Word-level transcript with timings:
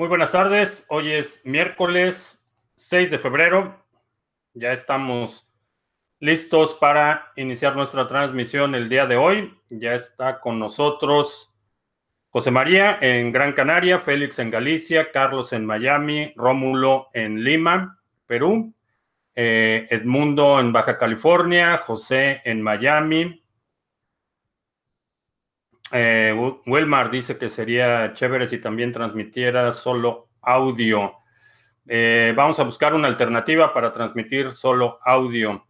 Muy 0.00 0.08
buenas 0.08 0.32
tardes. 0.32 0.86
Hoy 0.88 1.12
es 1.12 1.44
miércoles 1.44 2.42
6 2.76 3.10
de 3.10 3.18
febrero. 3.18 3.84
Ya 4.54 4.72
estamos 4.72 5.46
listos 6.20 6.72
para 6.80 7.30
iniciar 7.36 7.76
nuestra 7.76 8.06
transmisión 8.06 8.74
el 8.74 8.88
día 8.88 9.04
de 9.04 9.18
hoy. 9.18 9.54
Ya 9.68 9.94
está 9.94 10.40
con 10.40 10.58
nosotros 10.58 11.52
José 12.30 12.50
María 12.50 12.96
en 13.02 13.30
Gran 13.30 13.52
Canaria, 13.52 14.00
Félix 14.00 14.38
en 14.38 14.50
Galicia, 14.50 15.12
Carlos 15.12 15.52
en 15.52 15.66
Miami, 15.66 16.32
Rómulo 16.34 17.08
en 17.12 17.44
Lima, 17.44 18.00
Perú, 18.26 18.72
eh, 19.34 19.86
Edmundo 19.90 20.60
en 20.60 20.72
Baja 20.72 20.96
California, 20.96 21.76
José 21.76 22.40
en 22.46 22.62
Miami, 22.62 23.39
eh, 25.92 26.34
Wilmar 26.66 27.10
dice 27.10 27.38
que 27.38 27.48
sería 27.48 28.12
chévere 28.14 28.46
si 28.46 28.58
también 28.58 28.92
transmitiera 28.92 29.72
solo 29.72 30.28
audio. 30.42 31.16
Eh, 31.86 32.32
vamos 32.36 32.60
a 32.60 32.64
buscar 32.64 32.94
una 32.94 33.08
alternativa 33.08 33.74
para 33.74 33.92
transmitir 33.92 34.52
solo 34.52 35.00
audio. 35.02 35.66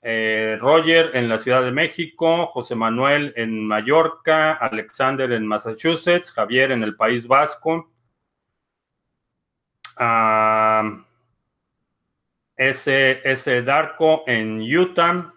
Eh, 0.00 0.56
Roger 0.60 1.10
en 1.14 1.28
la 1.28 1.38
Ciudad 1.38 1.62
de 1.62 1.72
México, 1.72 2.46
José 2.46 2.74
Manuel 2.74 3.32
en 3.36 3.66
Mallorca, 3.66 4.54
Alexander 4.54 5.30
en 5.32 5.46
Massachusetts, 5.46 6.32
Javier 6.32 6.70
en 6.72 6.82
el 6.82 6.96
País 6.96 7.26
Vasco, 7.26 7.90
S. 12.56 13.20
S. 13.24 13.62
Darko 13.62 14.24
en 14.26 14.62
Utah, 14.62 15.34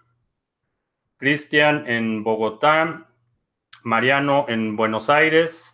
Cristian 1.18 1.84
en 1.88 2.24
Bogotá, 2.24 3.11
Mariano 3.84 4.46
en 4.48 4.76
Buenos 4.76 5.10
Aires. 5.10 5.68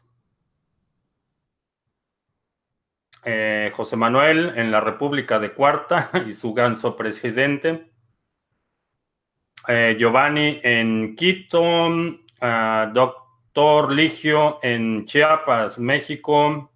Eh, 3.24 3.72
José 3.76 3.98
Manuel 3.98 4.54
en 4.56 4.72
la 4.72 4.80
República 4.80 5.40
de 5.40 5.52
Cuarta 5.54 6.10
y 6.28 6.34
su 6.34 6.54
ganso 6.54 6.96
presidente. 6.96 7.92
Eh, 9.68 9.98
Giovanni 10.00 10.62
en 10.64 11.16
Quito. 11.16 11.64
Ah, 12.40 12.90
doctor 12.94 13.92
Ligio 13.92 14.60
en 14.62 15.06
Chiapas, 15.06 15.80
México. 15.80 16.72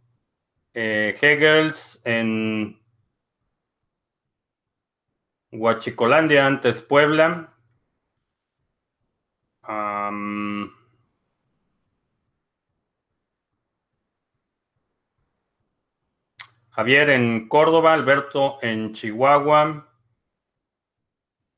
Eh, 0.74 1.18
Hegels 1.22 2.02
en 2.06 2.82
Huachicolandia, 5.52 6.46
antes 6.46 6.82
Puebla. 6.82 7.54
Javier 16.82 17.12
en 17.12 17.48
Córdoba, 17.48 17.94
Alberto 17.94 18.58
en 18.64 18.92
Chihuahua. 18.94 19.88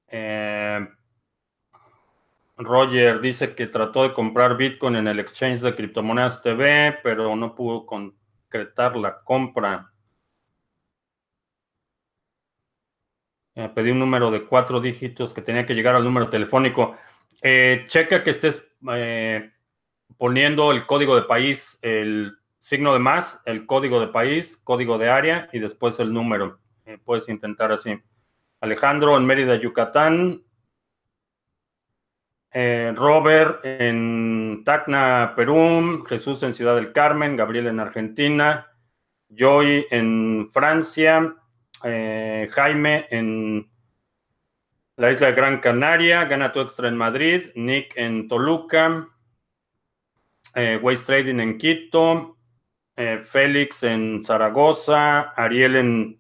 Eh, 0.10 0.86
Roger 2.58 3.22
dice 3.22 3.56
que 3.56 3.68
trató 3.68 4.04
de 4.04 4.14
comprar 4.14 4.58
Bitcoin 4.58 4.98
en 4.98 5.08
el 5.08 5.22
exchange 5.22 5.62
de 5.62 5.74
criptomonedas 5.76 6.42
TV, 6.42 7.00
pero 7.02 7.38
no 7.38 7.56
pudo 7.56 7.86
concretar 7.86 8.98
la 8.98 9.24
compra. 9.24 9.94
Eh, 13.56 13.70
pedí 13.74 13.92
un 13.92 14.00
número 14.00 14.30
de 14.30 14.46
cuatro 14.46 14.82
dígitos 14.82 15.34
que 15.34 15.42
tenía 15.42 15.66
que 15.66 15.74
llegar 15.74 15.96
al 15.96 16.04
número 16.04 16.30
telefónico. 16.30 16.98
Eh, 17.42 17.86
checa 17.88 18.26
que 18.26 18.32
estés 18.32 18.76
poniendo 20.18 20.74
el 20.74 20.86
código 20.86 21.16
de 21.16 21.22
país, 21.22 21.80
el 21.82 22.43
signo 22.64 22.94
de 22.94 23.00
más, 23.00 23.42
el 23.46 23.66
código 23.66 24.00
de 24.00 24.08
país, 24.08 24.56
código 24.56 24.98
de 24.98 25.10
área 25.10 25.50
y 25.52 25.60
después 25.60 26.00
el 26.00 26.14
número. 26.14 26.62
Eh, 26.86 26.98
puedes 27.04 27.28
intentar 27.28 27.74
así. 27.74 28.00
Alejandro 28.62 29.18
en 29.18 29.26
Mérida, 29.26 29.58
Yucatán. 29.58 30.42
Eh, 32.54 32.94
Robert 32.96 33.60
en 33.66 34.64
Tacna, 34.64 35.34
Perú. 35.36 36.06
Jesús 36.08 36.42
en 36.44 36.54
Ciudad 36.54 36.76
del 36.76 36.94
Carmen. 36.94 37.36
Gabriel 37.36 37.68
en 37.68 37.82
Argentina. 37.82 38.72
Joy 39.28 39.86
en 39.92 40.50
Francia. 40.54 41.36
Eh, 41.84 42.48
Jaime 42.50 43.08
en 43.10 43.70
la 44.96 45.12
isla 45.12 45.28
de 45.28 45.34
Gran 45.34 45.60
Canaria. 45.60 46.24
Gana 46.24 46.54
tu 46.54 46.62
extra 46.62 46.88
en 46.88 46.96
Madrid. 46.96 47.52
Nick 47.56 47.92
en 47.98 48.30
Toluca. 48.30 49.10
Waste 50.56 51.06
Trading 51.06 51.42
en 51.42 51.58
Quito. 51.58 52.33
Eh, 52.96 53.24
Félix 53.26 53.82
en 53.84 54.24
Zaragoza, 54.24 55.34
Ariel 55.36 55.78
en 55.78 56.20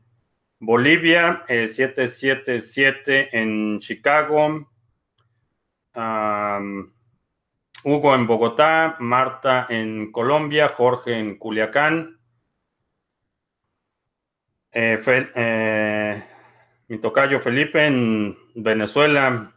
Bolivia, 0.60 1.46
777 1.48 3.20
eh, 3.20 3.30
en 3.32 3.80
Chicago, 3.80 4.72
Hugo 7.84 8.16
en 8.16 8.26
Bogotá, 8.26 8.96
Marta 9.00 9.68
en 9.70 10.12
Colombia, 10.12 10.68
Jorge 10.70 11.20
en 11.20 11.38
Culiacán. 11.38 12.20
Eh, 14.72 16.24
mi 16.88 16.98
tocayo 16.98 17.40
Felipe 17.40 17.86
en 17.86 18.36
Venezuela. 18.56 19.54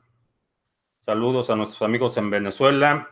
Saludos 1.01 1.49
a 1.49 1.57
nuestros 1.57 1.81
amigos 1.81 2.19
en 2.19 2.29
Venezuela. 2.29 3.09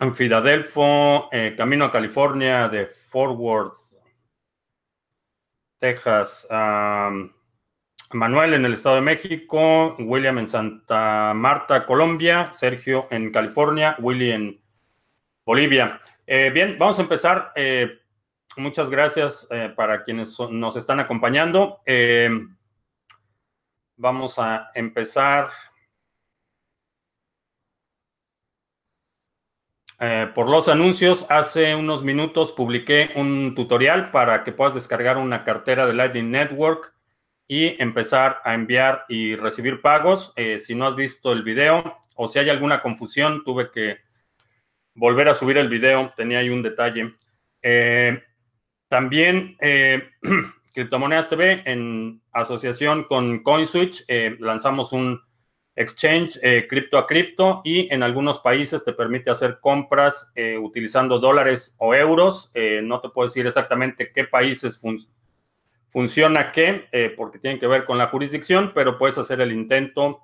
En 0.00 0.14
Filadelfo, 0.14 1.28
eh, 1.32 1.54
camino 1.56 1.86
a 1.86 1.90
California 1.90 2.68
de 2.68 2.86
Fort 2.86 3.36
Worth, 3.36 3.78
Texas. 5.76 6.46
Manuel 8.12 8.54
en 8.54 8.64
el 8.64 8.74
Estado 8.74 8.94
de 8.94 9.00
México, 9.02 9.96
William 9.98 10.38
en 10.38 10.46
Santa 10.46 11.34
Marta, 11.34 11.84
Colombia, 11.84 12.50
Sergio 12.52 13.08
en 13.10 13.32
California, 13.32 13.96
Willy 13.98 14.30
en 14.30 14.60
Bolivia. 15.44 16.00
Eh, 16.26 16.50
bien, 16.54 16.76
vamos 16.78 17.00
a 17.00 17.02
empezar. 17.02 17.52
Eh, 17.56 17.98
muchas 18.56 18.90
gracias 18.90 19.48
para 19.74 20.04
quienes 20.04 20.38
nos 20.38 20.76
están 20.76 21.00
acompañando. 21.00 21.80
vamos 23.96 24.38
a 24.38 24.70
empezar 24.74 25.48
Eh, 30.00 30.30
por 30.32 30.48
los 30.48 30.68
anuncios, 30.68 31.26
hace 31.28 31.74
unos 31.74 32.04
minutos 32.04 32.52
publiqué 32.52 33.10
un 33.16 33.54
tutorial 33.56 34.12
para 34.12 34.44
que 34.44 34.52
puedas 34.52 34.74
descargar 34.74 35.16
una 35.16 35.42
cartera 35.42 35.86
de 35.86 35.94
Lightning 35.94 36.30
Network 36.30 36.94
y 37.48 37.80
empezar 37.82 38.40
a 38.44 38.54
enviar 38.54 39.06
y 39.08 39.34
recibir 39.34 39.80
pagos. 39.80 40.32
Eh, 40.36 40.60
si 40.60 40.76
no 40.76 40.86
has 40.86 40.94
visto 40.94 41.32
el 41.32 41.42
video 41.42 41.98
o 42.14 42.28
si 42.28 42.38
hay 42.38 42.48
alguna 42.48 42.80
confusión, 42.80 43.42
tuve 43.42 43.72
que 43.72 43.98
volver 44.94 45.28
a 45.28 45.34
subir 45.34 45.58
el 45.58 45.68
video, 45.68 46.12
tenía 46.16 46.38
ahí 46.38 46.50
un 46.50 46.62
detalle. 46.62 47.14
Eh, 47.62 48.22
también 48.88 49.56
Criptomonedas 50.74 51.28
TV, 51.28 51.62
en 51.64 52.22
asociación 52.30 53.02
con 53.02 53.42
CoinSwitch, 53.42 54.04
lanzamos 54.38 54.92
un 54.92 55.27
exchange 55.78 56.40
eh, 56.42 56.66
cripto 56.68 56.98
a 56.98 57.06
cripto 57.06 57.60
y 57.64 57.92
en 57.94 58.02
algunos 58.02 58.40
países 58.40 58.84
te 58.84 58.92
permite 58.92 59.30
hacer 59.30 59.60
compras 59.60 60.32
eh, 60.34 60.58
utilizando 60.58 61.20
dólares 61.20 61.76
o 61.78 61.94
euros. 61.94 62.50
Eh, 62.54 62.80
no 62.82 63.00
te 63.00 63.10
puedo 63.10 63.28
decir 63.28 63.46
exactamente 63.46 64.10
qué 64.12 64.24
países 64.24 64.82
funciona 65.90 66.50
qué, 66.50 67.14
porque 67.16 67.38
tienen 67.38 67.60
que 67.60 67.68
ver 67.68 67.84
con 67.84 67.96
la 67.96 68.08
jurisdicción, 68.08 68.72
pero 68.74 68.98
puedes 68.98 69.18
hacer 69.18 69.40
el 69.40 69.52
intento 69.52 70.20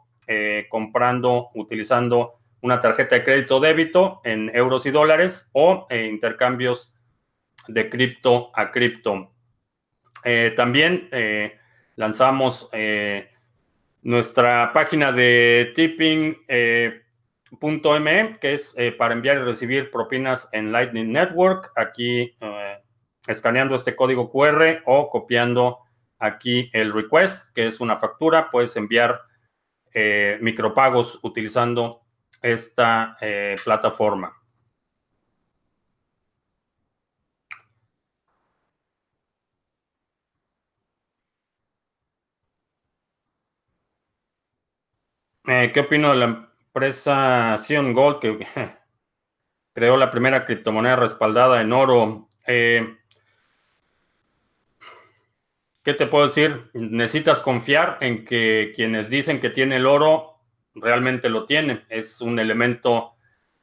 comprando, 0.69 1.49
utilizando 1.55 2.35
una 2.61 2.81
tarjeta 2.81 3.15
de 3.15 3.25
crédito 3.25 3.61
débito 3.61 4.21
en 4.25 4.51
euros 4.55 4.87
y 4.87 4.91
dólares 4.91 5.51
o 5.53 5.87
intercambios 5.91 6.93
de 7.69 7.89
cripto 7.89 8.51
a 8.55 8.73
cripto. 8.73 9.33
también 10.57 11.09
lanzamos 11.97 12.69
nuestra 14.05 14.71
página 14.73 15.11
de 15.13 15.73
tipping.me, 15.75 16.45
eh, 16.49 17.03
que 18.41 18.53
es 18.53 18.75
eh, 18.77 18.93
para 18.93 19.15
enviar 19.15 19.39
y 19.39 19.41
recibir 19.41 19.91
propinas 19.91 20.49
en 20.53 20.71
Lightning 20.71 21.11
Network. 21.11 21.73
Aquí 21.75 22.37
eh, 22.39 22.79
escaneando 23.27 23.75
este 23.75 23.97
código 23.97 24.31
QR 24.31 24.83
o 24.85 25.09
copiando 25.11 25.79
aquí 26.19 26.71
el 26.75 26.93
request, 26.93 27.53
que 27.55 27.67
es 27.67 27.81
una 27.81 27.99
factura, 27.99 28.51
puedes 28.51 28.77
enviar 28.77 29.21
micropagos 30.41 31.21
utilizando 31.23 32.03
esta 32.43 33.17
plataforma. 33.65 34.33
Eh, 45.47 45.73
¿Qué 45.75 45.81
opino 45.81 46.11
de 46.11 46.17
la 46.17 46.25
empresa 46.25 47.57
Sion 47.59 47.93
Gold? 47.93 48.19
Que 48.21 48.47
creó 49.75 49.97
la 49.97 50.11
primera 50.11 50.47
criptomoneda 50.47 50.97
respaldada 50.97 51.61
en 51.61 51.73
oro. 51.73 52.29
Eh, 52.47 52.97
¿Qué 55.83 55.93
te 55.93 56.07
puedo 56.07 56.27
decir? 56.27 56.71
Necesitas 56.73 57.41
confiar 57.41 57.99
en 58.01 58.25
que 58.25 58.73
quienes 58.75 59.11
dicen 59.11 59.39
que 59.39 59.51
tiene 59.51 59.77
el 59.77 59.87
oro 59.87 60.41
realmente 60.75 61.29
lo 61.29 61.45
tiene. 61.45 61.85
Es 61.91 62.23
un 62.23 62.39
elemento 62.39 63.17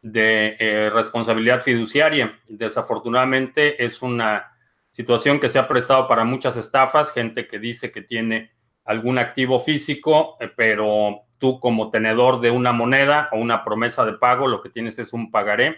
de 0.04 0.56
eh, 0.60 0.92
responsabilidad 0.92 1.63
fiduciaria. 1.63 2.39
Desafortunadamente 2.48 3.83
es 3.83 4.04
una 4.04 4.56
situación 4.92 5.39
que 5.39 5.50
se 5.50 5.57
ha 5.57 5.68
prestado 5.68 6.07
para 6.07 6.24
muchas 6.25 6.57
estafas, 6.57 7.12
gente 7.12 7.48
que 7.48 7.57
dice 7.57 7.92
que 7.92 8.04
tiene 8.04 8.51
algún 8.86 9.18
activo 9.18 9.60
físico, 9.60 10.38
eh, 10.39 10.51
pero 10.56 11.24
tú 11.41 11.59
como 11.59 11.89
tenedor 11.89 12.39
de 12.39 12.51
una 12.51 12.71
moneda 12.71 13.27
o 13.33 13.38
una 13.38 13.65
promesa 13.65 14.05
de 14.05 14.13
pago, 14.13 14.47
lo 14.47 14.61
que 14.61 14.69
tienes 14.69 14.99
es 14.99 15.11
un 15.11 15.31
pagaré. 15.31 15.75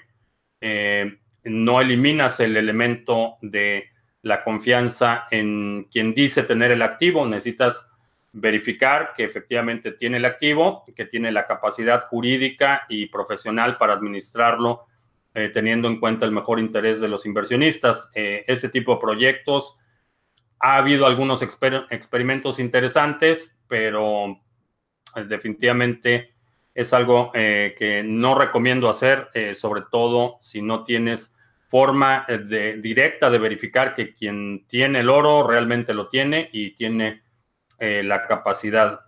Eh, 0.61 1.17
no 1.45 1.81
eliminas 1.81 2.39
el 2.41 2.57
elemento 2.57 3.37
de 3.41 3.85
la 4.21 4.43
confianza 4.43 5.25
en 5.31 5.87
quien 5.91 6.13
dice 6.13 6.43
tener 6.43 6.71
el 6.71 6.81
activo, 6.81 7.25
necesitas 7.25 7.89
verificar 8.33 9.13
que 9.15 9.23
efectivamente 9.23 9.91
tiene 9.93 10.17
el 10.17 10.25
activo, 10.25 10.83
que 10.95 11.05
tiene 11.05 11.31
la 11.31 11.47
capacidad 11.47 12.07
jurídica 12.07 12.83
y 12.89 13.05
profesional 13.05 13.77
para 13.77 13.93
administrarlo, 13.93 14.85
eh, 15.33 15.49
teniendo 15.49 15.87
en 15.87 15.99
cuenta 15.99 16.25
el 16.25 16.31
mejor 16.31 16.59
interés 16.59 16.99
de 16.99 17.07
los 17.07 17.25
inversionistas. 17.25 18.11
Eh, 18.15 18.43
ese 18.47 18.69
tipo 18.69 18.95
de 18.95 19.01
proyectos, 19.01 19.79
ha 20.59 20.77
habido 20.77 21.05
algunos 21.05 21.41
experimentos 21.41 22.59
interesantes, 22.59 23.59
pero 23.67 24.39
definitivamente 25.27 26.33
es 26.73 26.93
algo 26.93 27.31
que 27.31 28.03
no 28.05 28.35
recomiendo 28.35 28.89
hacer, 28.89 29.29
sobre 29.53 29.83
todo 29.91 30.37
si 30.41 30.61
no 30.61 30.83
tienes 30.83 31.33
forma 31.73 32.23
eh, 32.27 32.37
de, 32.37 32.77
directa 32.77 33.31
de 33.31 33.39
verificar 33.39 33.95
que 33.95 34.13
quien 34.13 34.67
tiene 34.67 34.99
el 34.99 35.09
oro 35.09 35.47
realmente 35.47 35.95
lo 35.95 36.07
tiene 36.07 36.47
y 36.53 36.75
tiene 36.75 37.23
eh, 37.79 38.03
la 38.03 38.27
capacidad. 38.27 38.99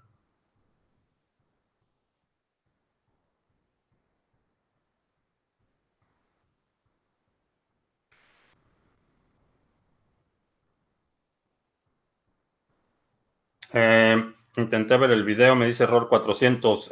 Eh, 13.72 14.35
intenté 14.58 14.98
ver 14.98 15.12
el 15.12 15.24
video, 15.24 15.56
me 15.56 15.66
dice 15.66 15.84
error 15.84 16.08
400. 16.10 16.90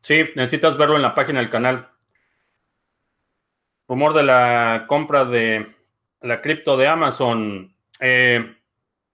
sí, 0.00 0.24
necesitas 0.36 0.76
verlo 0.76 0.96
en 0.96 1.02
la 1.02 1.14
página 1.14 1.40
del 1.40 1.50
canal 1.50 1.90
rumor 3.90 4.14
de 4.14 4.22
la 4.22 4.84
compra 4.86 5.24
de 5.24 5.74
la 6.20 6.40
cripto 6.40 6.76
de 6.76 6.86
Amazon. 6.86 7.74
Eh, 7.98 8.54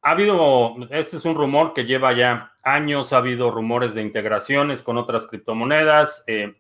ha 0.03 0.11
habido, 0.11 0.77
este 0.91 1.17
es 1.17 1.25
un 1.25 1.35
rumor 1.35 1.73
que 1.73 1.87
lleva 1.87 2.13
ya 2.13 2.53
años, 2.63 3.15
ha 3.15 3.17
habido 3.17 3.51
rumores 3.51 3.95
de 3.95 4.03
integraciones 4.03 4.83
con 4.83 4.99
otras 4.99 5.27
criptomonedas. 5.29 6.25
Eh, 6.27 6.55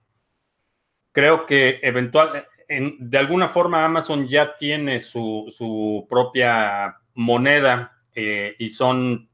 creo 1.12 1.44
que 1.44 1.78
eventual, 1.82 2.46
de 2.66 3.18
alguna 3.18 3.50
forma 3.50 3.84
Amazon 3.84 4.26
ya 4.26 4.56
tiene 4.56 4.98
su, 5.00 6.06
propia 6.08 6.96
moneda 7.12 7.98
eh, 8.14 8.56
y 8.58 8.70
son 8.70 9.28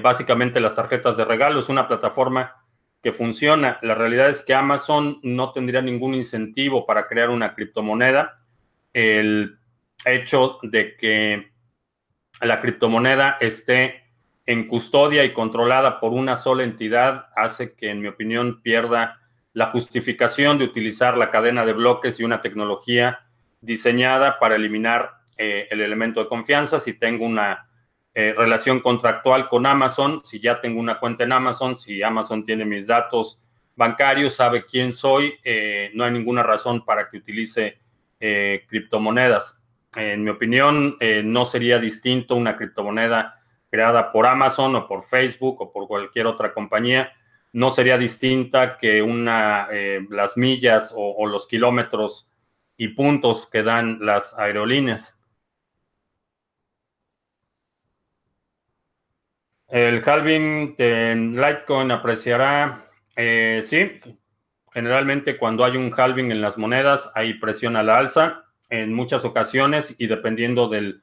básicamente 0.00 0.60
las 0.60 0.74
tarjetas 0.74 1.16
de 1.16 1.24
regalo. 1.24 1.60
Es 1.60 1.68
una 1.68 1.88
plataforma 1.88 2.62
que 3.02 3.12
funciona. 3.12 3.78
La 3.82 3.94
realidad 3.94 4.28
es 4.28 4.44
que 4.44 4.54
Amazon 4.54 5.18
no 5.22 5.52
tendría 5.52 5.82
ningún 5.82 6.14
incentivo 6.14 6.86
para 6.86 7.08
crear 7.08 7.30
una 7.30 7.54
criptomoneda. 7.54 8.40
El 8.92 9.58
hecho 10.04 10.58
de 10.62 10.96
que 10.96 11.52
la 12.40 12.60
criptomoneda 12.60 13.38
esté 13.40 14.02
en 14.46 14.66
custodia 14.66 15.24
y 15.24 15.32
controlada 15.32 16.00
por 16.00 16.12
una 16.12 16.36
sola 16.36 16.62
entidad 16.62 17.26
hace 17.36 17.74
que, 17.74 17.90
en 17.90 18.00
mi 18.00 18.08
opinión, 18.08 18.62
pierda 18.62 19.20
la 19.52 19.66
justificación 19.66 20.58
de 20.58 20.64
utilizar 20.64 21.16
la 21.16 21.30
cadena 21.30 21.66
de 21.66 21.72
bloques 21.72 22.18
y 22.18 22.24
una 22.24 22.40
tecnología 22.40 23.20
diseñada 23.60 24.38
para 24.38 24.56
eliminar 24.56 25.18
eh, 25.36 25.68
el 25.70 25.80
elemento 25.80 26.20
de 26.20 26.28
confianza. 26.28 26.80
Si 26.80 26.98
tengo 26.98 27.26
una 27.26 27.68
eh, 28.14 28.34
relación 28.36 28.80
contractual 28.80 29.48
con 29.48 29.64
Amazon, 29.64 30.20
si 30.22 30.38
ya 30.38 30.60
tengo 30.60 30.78
una 30.78 30.98
cuenta 30.98 31.24
en 31.24 31.32
Amazon, 31.32 31.78
si 31.78 32.02
Amazon 32.02 32.44
tiene 32.44 32.66
mis 32.66 32.86
datos 32.86 33.40
bancarios, 33.74 34.34
sabe 34.34 34.66
quién 34.66 34.92
soy, 34.92 35.34
eh, 35.42 35.90
no 35.94 36.04
hay 36.04 36.12
ninguna 36.12 36.42
razón 36.42 36.84
para 36.84 37.08
que 37.08 37.16
utilice 37.16 37.78
eh, 38.20 38.66
criptomonedas. 38.68 39.64
En 39.96 40.24
mi 40.24 40.30
opinión, 40.30 40.96
no 41.24 41.44
sería 41.44 41.78
distinto 41.78 42.34
una 42.34 42.56
criptomoneda 42.56 43.42
creada 43.70 44.10
por 44.10 44.26
Amazon 44.26 44.74
o 44.74 44.88
por 44.88 45.04
Facebook 45.04 45.60
o 45.60 45.70
por 45.70 45.86
cualquier 45.86 46.26
otra 46.26 46.54
compañía. 46.54 47.12
No 47.52 47.70
sería 47.70 47.98
distinta 47.98 48.78
que 48.78 49.02
una, 49.02 49.68
las 50.08 50.38
millas 50.38 50.94
o 50.96 51.26
los 51.26 51.46
kilómetros 51.46 52.30
y 52.78 52.88
puntos 52.88 53.46
que 53.52 53.62
dan 53.62 53.98
las 54.00 54.38
aerolíneas. 54.38 55.18
El 59.72 60.06
halving 60.06 60.76
de 60.76 61.14
Litecoin 61.16 61.90
apreciará, 61.92 62.84
eh, 63.16 63.62
sí, 63.64 64.02
generalmente 64.70 65.38
cuando 65.38 65.64
hay 65.64 65.78
un 65.78 65.94
halving 65.96 66.30
en 66.30 66.42
las 66.42 66.58
monedas 66.58 67.10
hay 67.14 67.38
presión 67.38 67.76
a 67.76 67.82
la 67.82 67.96
alza 67.96 68.44
en 68.68 68.92
muchas 68.92 69.24
ocasiones 69.24 69.96
y 69.98 70.08
dependiendo 70.08 70.68
del, 70.68 71.02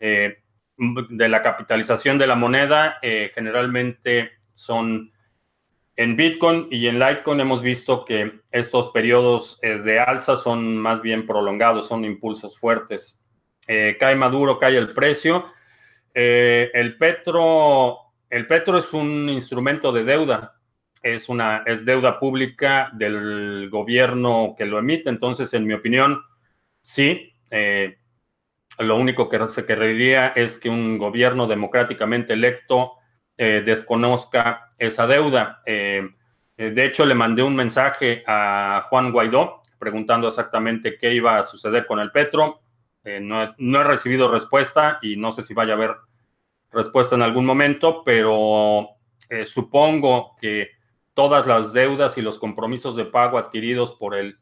eh, 0.00 0.42
de 0.76 1.28
la 1.30 1.42
capitalización 1.42 2.18
de 2.18 2.26
la 2.26 2.34
moneda, 2.34 2.98
eh, 3.00 3.30
generalmente 3.34 4.32
son 4.52 5.10
en 5.96 6.14
Bitcoin 6.14 6.68
y 6.70 6.88
en 6.88 6.98
Litecoin 6.98 7.40
hemos 7.40 7.62
visto 7.62 8.04
que 8.04 8.42
estos 8.50 8.90
periodos 8.90 9.58
de 9.62 9.98
alza 9.98 10.36
son 10.36 10.76
más 10.76 11.00
bien 11.00 11.26
prolongados, 11.26 11.88
son 11.88 12.04
impulsos 12.04 12.58
fuertes. 12.60 13.18
cae 13.66 14.14
maduro, 14.14 14.58
cae 14.58 14.76
el 14.76 14.92
precio. 14.92 15.46
el 16.12 16.98
petro 16.98 18.09
el 18.30 18.46
petro 18.46 18.78
es 18.78 18.92
un 18.92 19.28
instrumento 19.28 19.92
de 19.92 20.04
deuda, 20.04 20.54
es, 21.02 21.28
una, 21.28 21.64
es 21.66 21.84
deuda 21.84 22.18
pública 22.20 22.90
del 22.92 23.68
gobierno 23.70 24.54
que 24.56 24.66
lo 24.66 24.78
emite, 24.78 25.10
entonces, 25.10 25.52
en 25.52 25.66
mi 25.66 25.74
opinión, 25.74 26.22
sí, 26.80 27.32
eh, 27.50 27.98
lo 28.78 28.96
único 28.96 29.28
que 29.28 29.48
se 29.48 29.66
querría 29.66 30.28
es 30.28 30.58
que 30.58 30.70
un 30.70 30.96
gobierno 30.96 31.46
democráticamente 31.46 32.34
electo 32.34 32.92
eh, 33.36 33.62
desconozca 33.64 34.68
esa 34.78 35.06
deuda. 35.06 35.62
Eh, 35.66 36.08
de 36.56 36.84
hecho, 36.84 37.04
le 37.04 37.14
mandé 37.14 37.42
un 37.42 37.56
mensaje 37.56 38.22
a 38.26 38.86
Juan 38.88 39.12
Guaidó 39.12 39.62
preguntando 39.78 40.28
exactamente 40.28 40.98
qué 40.98 41.14
iba 41.14 41.38
a 41.38 41.42
suceder 41.42 41.86
con 41.86 41.98
el 41.98 42.12
petro. 42.12 42.60
no, 43.22 43.46
no 43.56 43.80
he 43.80 43.84
recibido 43.84 44.30
respuesta 44.30 44.98
y 45.00 45.16
no 45.16 45.32
sé 45.32 45.42
si 45.42 45.54
vaya 45.54 45.72
a 45.72 45.76
haber 45.76 45.96
respuesta 46.72 47.14
en 47.14 47.22
algún 47.22 47.46
momento, 47.46 48.02
pero 48.04 48.90
eh, 49.28 49.44
supongo 49.44 50.36
que 50.40 50.70
todas 51.14 51.46
las 51.46 51.72
deudas 51.72 52.16
y 52.18 52.22
los 52.22 52.38
compromisos 52.38 52.96
de 52.96 53.04
pago 53.04 53.38
adquiridos 53.38 53.94
por 53.94 54.14
el 54.14 54.38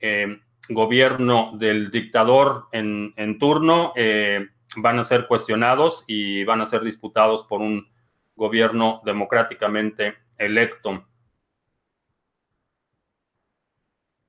eh, 0.00 0.38
gobierno 0.68 1.52
del 1.56 1.90
dictador 1.90 2.68
en, 2.72 3.38
turno 3.38 3.92
eh, 3.96 4.46
van 4.76 4.98
a 4.98 5.04
ser 5.04 5.26
cuestionados 5.26 6.04
y 6.06 6.44
van 6.44 6.60
a 6.60 6.66
ser 6.66 6.82
disputados 6.82 7.42
por 7.44 7.60
un 7.60 7.88
gobierno 8.34 9.00
democráticamente 9.04 10.14
electo. 10.38 11.06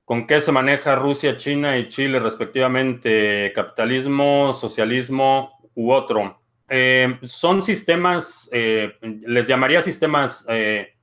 ¿Con 0.04 0.26
qué 0.26 0.40
se 0.40 0.52
maneja 0.52 0.94
Rusia, 0.94 1.36
China 1.36 1.76
y 1.78 1.88
Chile 1.88 2.20
respectivamente? 2.20 3.52
¿Capitalismo, 3.52 4.52
socialismo 4.52 5.58
u 5.74 5.90
otro? 5.90 6.45
Eh, 6.68 7.18
son 7.22 7.62
sistemas, 7.62 8.48
eh, 8.52 8.96
les 9.00 9.46
llamaría 9.46 9.80
sistemas 9.80 10.44
eh, 10.48 10.94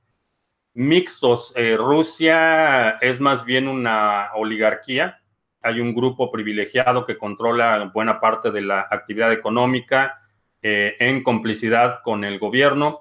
mixtos. 0.74 1.54
Rusia 1.78 2.98
es 3.00 3.20
más 3.20 3.44
bien 3.44 3.68
una 3.68 4.30
oligarquía. 4.34 5.20
Hay 5.62 5.80
un 5.80 5.94
grupo 5.94 6.30
privilegiado 6.30 7.06
que 7.06 7.16
controla 7.16 7.90
buena 7.94 8.20
parte 8.20 8.50
de 8.50 8.60
la 8.60 8.86
actividad 8.90 9.32
económica 9.32 10.20
en 10.60 11.22
complicidad 11.22 12.00
con 12.02 12.24
el 12.24 12.38
gobierno. 12.38 13.00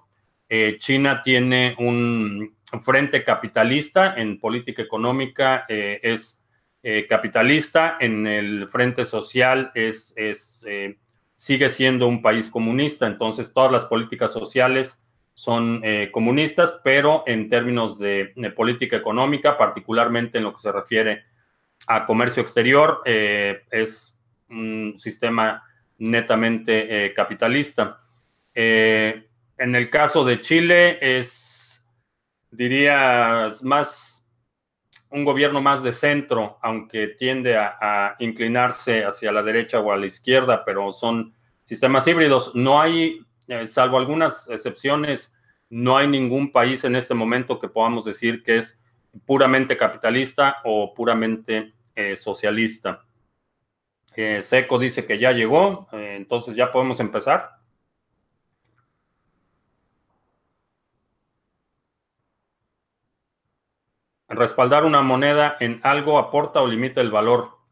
China 0.77 1.21
tiene 1.23 1.75
un 1.79 2.57
frente 2.83 3.23
capitalista 3.23 4.15
en 4.15 4.39
política 4.39 4.81
económica, 4.81 5.65
es 5.67 6.45
capitalista, 7.09 7.97
en 7.99 8.27
el 8.27 8.69
frente 8.69 9.05
social 9.05 9.71
es, 9.73 10.13
es 10.15 10.65
sigue 11.43 11.67
siendo 11.67 12.07
un 12.07 12.21
país 12.21 12.49
comunista, 12.49 13.05
entonces 13.05 13.51
todas 13.51 13.69
las 13.69 13.83
políticas 13.83 14.31
sociales 14.31 15.03
son 15.33 15.81
eh, 15.83 16.09
comunistas, 16.09 16.79
pero 16.85 17.25
en 17.27 17.49
términos 17.49 17.99
de, 17.99 18.31
política 18.55 18.95
económica, 18.95 19.57
particularmente 19.57 20.37
en 20.37 20.45
lo 20.45 20.53
que 20.53 20.61
se 20.61 20.71
refiere 20.71 21.25
a 21.87 22.05
comercio 22.05 22.41
exterior. 22.41 23.01
es 23.05 24.23
un 24.49 24.95
sistema 24.97 25.61
netamente 25.97 27.11
capitalista. 27.13 27.99
en 28.53 29.75
el 29.75 29.89
caso 29.89 30.23
de 30.23 30.39
Chile 30.39 30.97
es, 31.01 31.83
diría, 32.51 33.49
más 33.63 34.12
un 35.13 35.23
gobierno 35.23 35.61
más 35.61 35.83
de 35.83 35.93
centro, 35.93 36.57
aunque 36.61 37.07
tiende 37.07 37.55
a, 37.55 38.15
inclinarse 38.17 39.05
hacia 39.05 39.31
la 39.31 39.43
derecha 39.43 39.79
o 39.79 39.91
a 39.91 39.97
la 39.97 40.07
izquierda, 40.07 40.65
pero 40.65 40.91
son 40.91 41.35
sistemas 41.63 42.07
híbridos. 42.07 42.55
No 42.55 42.81
hay, 42.81 43.19
eh, 43.47 43.67
salvo 43.67 43.99
algunas 43.99 44.49
excepciones, 44.49 45.35
no 45.69 45.97
hay 45.97 46.07
ningún 46.07 46.51
país 46.51 46.83
en 46.83 46.95
este 46.95 47.13
momento 47.13 47.59
que 47.59 47.67
podamos 47.67 48.05
decir 48.05 48.41
que 48.41 48.57
es 48.57 48.83
puramente 49.27 49.77
capitalista 49.77 50.57
o 50.63 50.95
puramente 50.95 51.73
eh, 51.95 52.15
socialista. 52.15 53.05
Eh, 54.15 54.41
Seco 54.41 54.79
dice 54.79 55.05
que 55.05 55.19
ya 55.19 55.31
llegó, 55.31 55.87
entonces 55.91 56.55
ya 56.55 56.71
podemos 56.71 56.99
empezar. 56.99 57.62
Respaldar 64.35 64.85
una 64.85 65.01
moneda 65.01 65.57
en 65.59 65.79
algo 65.83 66.17
aporta 66.17 66.61
o 66.61 66.67
limita 66.67 67.01
el 67.01 67.11
valor. 67.11 67.63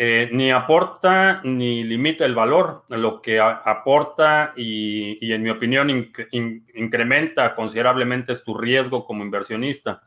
Eh, 0.00 0.30
ni 0.32 0.52
aporta 0.52 1.40
ni 1.42 1.82
limita 1.82 2.24
el 2.24 2.34
valor. 2.34 2.84
Lo 2.88 3.20
que 3.20 3.40
aporta 3.40 4.52
y, 4.56 5.32
en 5.32 5.42
mi 5.42 5.50
opinión 5.50 5.90
incrementa 6.30 7.54
considerablemente 7.56 8.32
es 8.32 8.44
tu 8.44 8.56
riesgo 8.56 9.04
como 9.04 9.24
inversionista. 9.24 10.02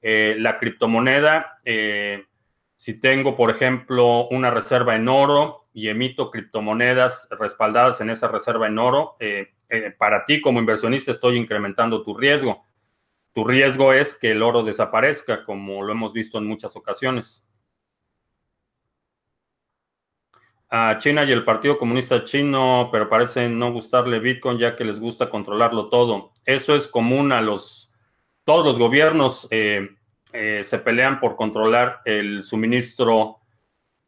Eh, 0.00 0.36
la 0.38 0.58
criptomoneda, 0.58 1.58
eh, 1.64 2.24
si 2.76 3.00
tengo, 3.00 3.36
por 3.36 3.50
ejemplo, 3.50 4.28
una 4.28 4.50
reserva 4.50 4.94
en 4.94 5.08
oro 5.08 5.66
y 5.72 5.88
emito 5.88 6.30
criptomonedas 6.30 7.28
respaldadas 7.38 8.00
en 8.00 8.10
esa 8.10 8.28
reserva 8.28 8.68
en 8.68 8.78
oro, 8.78 9.16
para 9.98 10.24
ti 10.24 10.40
como 10.40 10.60
inversionista 10.60 11.10
estoy 11.10 11.36
incrementando 11.36 12.02
tu 12.02 12.16
riesgo 12.16 12.65
tu 13.36 13.44
riesgo 13.44 13.92
es 13.92 14.14
que 14.16 14.30
el 14.30 14.42
oro 14.42 14.62
desaparezca, 14.62 15.44
como 15.44 15.82
lo 15.82 15.92
hemos 15.92 16.14
visto 16.14 16.38
en 16.38 16.46
muchas 16.46 16.74
ocasiones. 16.74 17.46
A 20.70 20.96
China 20.96 21.22
y 21.22 21.32
el 21.32 21.44
Partido 21.44 21.76
Comunista 21.76 22.24
Chino, 22.24 22.88
pero 22.90 23.10
parece 23.10 23.50
no 23.50 23.74
gustarle 23.74 24.20
Bitcoin 24.20 24.56
ya 24.56 24.74
que 24.74 24.86
les 24.86 24.98
gusta 24.98 25.28
controlarlo 25.28 25.90
todo. 25.90 26.32
Eso 26.46 26.74
es 26.74 26.88
común 26.88 27.30
a 27.30 27.42
los, 27.42 27.92
todos 28.44 28.64
los 28.64 28.78
gobiernos 28.78 29.46
eh, 29.50 29.86
eh, 30.32 30.64
se 30.64 30.78
pelean 30.78 31.20
por 31.20 31.36
controlar 31.36 32.00
el 32.06 32.42
suministro, 32.42 33.40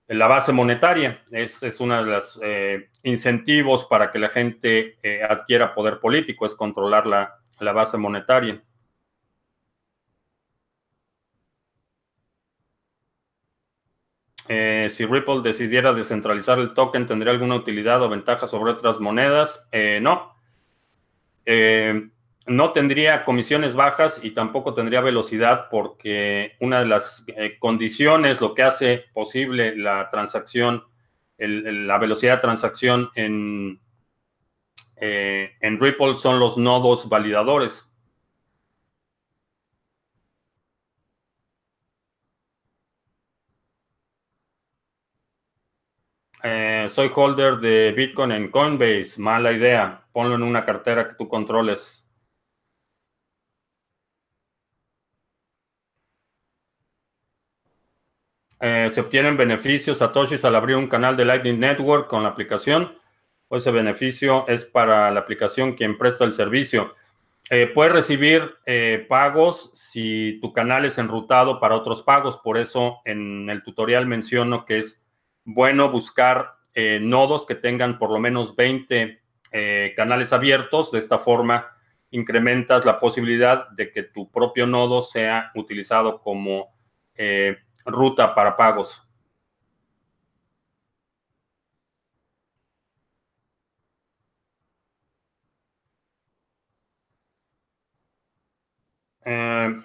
la 0.07 0.27
base 0.27 0.55
monetaria. 0.55 1.23
Es, 1.31 1.63
es 1.63 1.81
uno 1.81 2.03
de 2.03 2.11
los 2.13 2.41
eh, 2.43 2.89
incentivos 3.03 3.85
para 3.85 4.11
que 4.11 4.21
la 4.21 4.31
gente 4.31 4.97
adquiera 5.29 5.75
poder 5.75 6.01
político, 6.01 6.47
es 6.47 6.55
controlar 6.55 7.07
la 7.07 7.73
base 7.73 7.99
monetaria. 7.99 8.63
Eh, 14.49 14.89
si 14.91 15.05
Ripple 15.05 15.43
decidiera 15.43 15.93
descentralizar 15.93 16.59
el 16.59 16.73
token, 16.73 17.07
¿tendría 17.07 17.33
alguna 17.33 17.55
utilidad 17.55 18.03
o 18.03 18.09
ventaja 18.09 18.47
sobre 18.49 18.73
otras 18.73 18.99
monedas? 18.99 19.69
Eh, 19.73 20.01
no. 20.03 20.35
Eh, 21.45 22.09
no 22.47 22.73
tendría 22.73 23.27
comisiones 23.27 23.75
bajas 23.75 24.25
y 24.25 24.31
tampoco 24.31 24.73
tendría 24.73 25.03
velocidad 25.03 25.67
porque 25.71 26.57
una 26.61 26.81
de 26.81 26.87
las 26.87 27.27
condiciones, 27.59 28.41
lo 28.41 28.55
que 28.55 28.63
hace 28.63 29.05
posible 29.13 29.77
la 29.77 30.09
transacción, 30.09 30.85
la 31.37 31.99
velocidad 31.99 32.37
de 32.37 32.41
transacción 32.41 33.11
en, 33.15 33.79
en 34.97 35.79
Ripple 35.79 36.15
son 36.15 36.41
los 36.41 36.57
nodos 36.57 37.11
validadores. 37.11 37.88
Eh, 46.89 46.91
soy 46.91 47.11
holder 47.15 47.59
de 47.59 47.93
Bitcoin 47.93 48.33
en 48.33 48.51
Coinbase. 48.51 49.21
Mala 49.21 49.53
idea. 49.53 50.07
Ponlo 50.11 50.37
en 50.37 50.43
una 50.43 50.65
cartera 50.65 51.07
que 51.07 51.17
tú 51.17 51.29
controles. 51.29 52.09
Eh, 58.61 58.89
se 58.91 59.01
obtienen 59.03 59.37
beneficios 59.37 59.99
Satoshis 59.99 60.45
al 60.47 60.57
abrir 60.57 60.77
un 60.77 60.89
canal 60.89 61.15
de 61.17 61.27
Lightning 61.27 61.61
Network 61.61 62.09
con 62.09 62.23
la 62.23 62.31
aplicación. 62.31 62.99
O 63.49 63.57
ese 63.59 63.71
beneficio 63.71 64.47
es 64.49 64.65
para 64.65 65.11
la 65.11 65.21
aplicación 65.21 65.75
quien 65.75 65.99
presta 65.99 66.25
el 66.25 66.33
servicio. 66.33 66.95
Eh, 67.51 67.71
puedes 67.75 67.93
recibir 67.93 68.57
pagos 69.09 69.71
si 69.75 70.39
tu 70.41 70.53
canal 70.55 70.87
es 70.87 70.97
enrutado 70.97 71.61
para 71.61 71.77
otros 71.77 72.03
pagos. 72.03 72.39
Por 72.39 72.57
eso 72.57 73.01
en 73.05 73.51
el 73.51 73.63
tutorial 73.63 74.07
menciono 74.07 74.65
que 74.65 74.79
es 74.79 75.07
bueno 75.45 75.91
buscar 75.91 76.58
eh, 76.81 77.01
nodos 77.01 77.45
que 77.45 77.57
tengan 77.57 77.99
por 77.99 78.13
lo 78.13 78.21
menos 78.21 78.55
20 78.55 79.21
eh, 79.51 79.93
canales 79.97 80.33
abiertos. 80.33 80.93
De 80.93 81.01
esta 81.01 81.19
forma, 81.19 81.67
incrementas 82.13 82.85
la 82.85 83.01
posibilidad 83.01 83.69
de 83.71 83.91
que 83.91 84.05
tu 84.05 84.31
propio 84.31 84.65
nodo 84.65 85.03
sea 85.03 85.51
utilizado 85.57 86.23
como 86.23 86.73
eh, 87.17 87.57
ruta 87.85 88.33
para 88.33 88.57
pagos. 88.57 89.03
¿Qué 99.25 99.83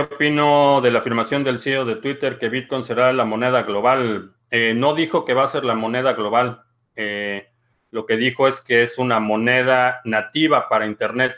opino 0.00 0.80
de 0.80 0.90
la 0.90 0.98
afirmación 0.98 1.44
del 1.44 1.60
CEO 1.60 1.84
de 1.84 1.94
Twitter 1.96 2.38
que 2.40 2.48
Bitcoin 2.48 2.82
será 2.82 3.12
la 3.12 3.24
moneda 3.24 3.62
global? 3.62 4.34
Eh, 4.50 4.74
no 4.74 4.94
dijo 4.94 5.24
que 5.24 5.34
va 5.34 5.44
a 5.44 5.48
ser 5.48 5.64
la 5.64 5.74
moneda 5.74 6.12
global. 6.14 6.64
Eh, 6.96 7.50
lo 7.90 8.06
que 8.06 8.16
dijo 8.16 8.48
es 8.48 8.60
que 8.60 8.82
es 8.82 8.98
una 8.98 9.20
moneda 9.20 10.00
nativa 10.04 10.68
para 10.68 10.86
Internet. 10.86 11.36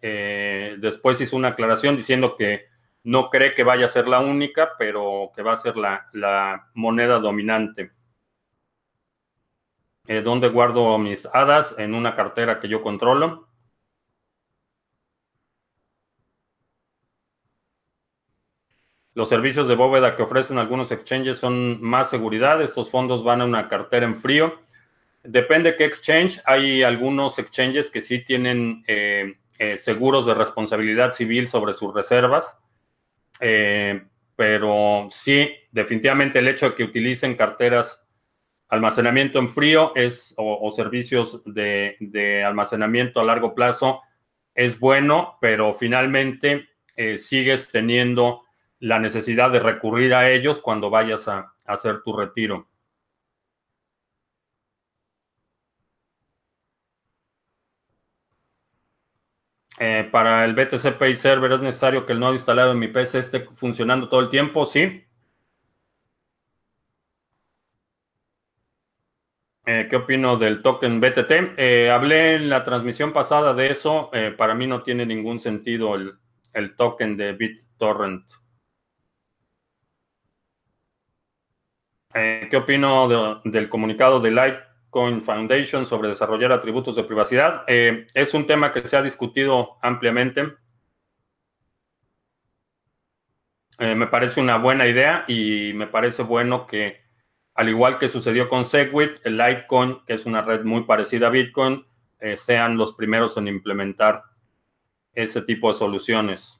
después 0.00 1.20
hizo 1.20 1.36
una 1.36 1.48
aclaración 1.48 1.96
diciendo 1.96 2.36
que 2.36 2.68
no 3.04 3.28
cree 3.28 3.54
que 3.54 3.64
vaya 3.64 3.84
a 3.84 3.88
ser 3.88 4.08
la 4.08 4.20
única, 4.20 4.72
pero 4.78 5.30
que 5.34 5.42
va 5.42 5.52
a 5.52 5.56
ser 5.56 5.76
la, 5.76 6.08
la 6.12 6.70
moneda 6.74 7.18
dominante. 7.18 7.92
¿Dónde 10.24 10.48
guardo 10.48 10.96
mis 10.98 11.26
hadas? 11.26 11.78
En 11.78 11.94
una 11.94 12.16
cartera 12.16 12.60
que 12.60 12.68
yo 12.68 12.82
controlo. 12.82 13.49
Los 19.20 19.28
servicios 19.28 19.68
de 19.68 19.74
bóveda 19.74 20.16
que 20.16 20.22
ofrecen 20.22 20.56
algunos 20.56 20.90
exchanges 20.92 21.36
son 21.36 21.78
más 21.82 22.08
seguridad. 22.08 22.62
Estos 22.62 22.88
fondos 22.88 23.22
van 23.22 23.42
a 23.42 23.44
una 23.44 23.68
cartera 23.68 24.06
en 24.06 24.16
frío. 24.16 24.58
Depende 25.22 25.76
qué 25.76 25.84
exchange. 25.84 26.40
Hay 26.46 26.82
algunos 26.82 27.38
exchanges 27.38 27.90
que 27.90 28.00
sí 28.00 28.24
tienen 28.24 28.82
eh, 28.86 29.34
eh, 29.58 29.76
seguros 29.76 30.24
de 30.24 30.32
responsabilidad 30.32 31.12
civil 31.12 31.48
sobre 31.48 31.74
sus 31.74 31.92
reservas. 31.92 32.62
Eh, 33.40 34.02
pero 34.36 35.08
sí, 35.10 35.50
definitivamente 35.70 36.38
el 36.38 36.48
hecho 36.48 36.70
de 36.70 36.76
que 36.76 36.84
utilicen 36.84 37.34
carteras 37.34 38.08
almacenamiento 38.68 39.38
en 39.38 39.50
frío 39.50 39.92
es, 39.96 40.32
o, 40.38 40.72
servicios 40.72 41.42
de, 41.44 41.98
de, 42.00 42.42
almacenamiento 42.42 43.20
a 43.20 43.24
largo 43.24 43.54
plazo 43.54 44.00
es 44.54 44.80
bueno, 44.80 45.36
pero 45.42 45.74
finalmente 45.74 46.70
sigues 47.18 47.70
teniendo 47.70 48.44
la 48.80 48.98
necesidad 48.98 49.50
de 49.50 49.60
recurrir 49.60 50.14
a 50.14 50.30
ellos 50.30 50.60
cuando 50.60 50.90
vayas 50.90 51.28
a, 51.28 51.54
hacer 51.66 52.02
tu 52.02 52.12
retiro. 52.16 52.68
Eh, 59.78 60.08
para 60.10 60.44
el 60.44 60.54
BTC 60.54 60.98
Pay 60.98 61.14
Server 61.16 61.52
es 61.52 61.60
necesario 61.62 62.04
que 62.04 62.12
el 62.12 62.20
nodo 62.20 62.32
instalado 62.34 62.72
en 62.72 62.78
mi 62.78 62.88
PC 62.88 63.18
esté 63.20 63.48
funcionando 63.54 64.08
todo 64.08 64.20
el 64.20 64.28
tiempo, 64.28 64.66
sí. 64.66 65.04
Eh, 69.66 69.86
¿Qué 69.88 69.96
opino 69.96 70.36
del 70.36 70.62
token 70.62 71.00
BTT? 71.00 71.30
Eh, 71.56 71.90
hablé 71.90 72.34
en 72.34 72.48
la 72.48 72.64
transmisión 72.64 73.12
pasada 73.12 73.54
de 73.54 73.70
eso. 73.70 74.10
para 74.36 74.54
mí 74.54 74.66
no 74.66 74.82
tiene 74.82 75.06
ningún 75.06 75.38
sentido 75.38 75.94
el, 75.94 76.18
el 76.54 76.74
token 76.76 77.16
de 77.16 77.32
BitTorrent. 77.32 78.24
Eh, 82.12 82.48
¿Qué 82.50 82.56
opino 82.56 83.40
del 83.44 83.68
comunicado 83.68 84.20
de 84.20 84.30
Litecoin 84.32 85.22
Foundation 85.22 85.86
sobre 85.86 86.08
desarrollar 86.08 86.50
atributos 86.52 86.96
de 86.96 87.04
privacidad? 87.04 87.62
Eh, 87.68 88.08
es 88.14 88.34
un 88.34 88.46
tema 88.46 88.72
que 88.72 88.84
se 88.84 88.96
ha 88.96 89.02
discutido 89.02 89.78
ampliamente. 89.80 90.54
Eh, 93.78 93.94
me 93.94 94.08
parece 94.08 94.40
una 94.40 94.58
buena 94.58 94.86
idea 94.86 95.24
y 95.28 95.72
me 95.74 95.86
parece 95.86 96.22
bueno 96.22 96.66
que, 96.66 97.00
al 97.54 97.68
igual 97.68 97.98
que 97.98 98.08
sucedió 98.08 98.48
con 98.48 98.64
Segwit, 98.64 99.24
el 99.24 99.38
Litecoin, 99.38 100.00
que 100.04 100.14
es 100.14 100.26
una 100.26 100.42
red 100.42 100.64
muy 100.64 100.84
parecida 100.84 101.28
a 101.28 101.30
Bitcoin, 101.30 101.86
sean 102.36 102.76
los 102.76 102.92
primeros 102.92 103.38
en 103.38 103.48
implementar 103.48 104.24
ese 105.14 105.40
tipo 105.40 105.72
de 105.72 105.78
soluciones. 105.78 106.59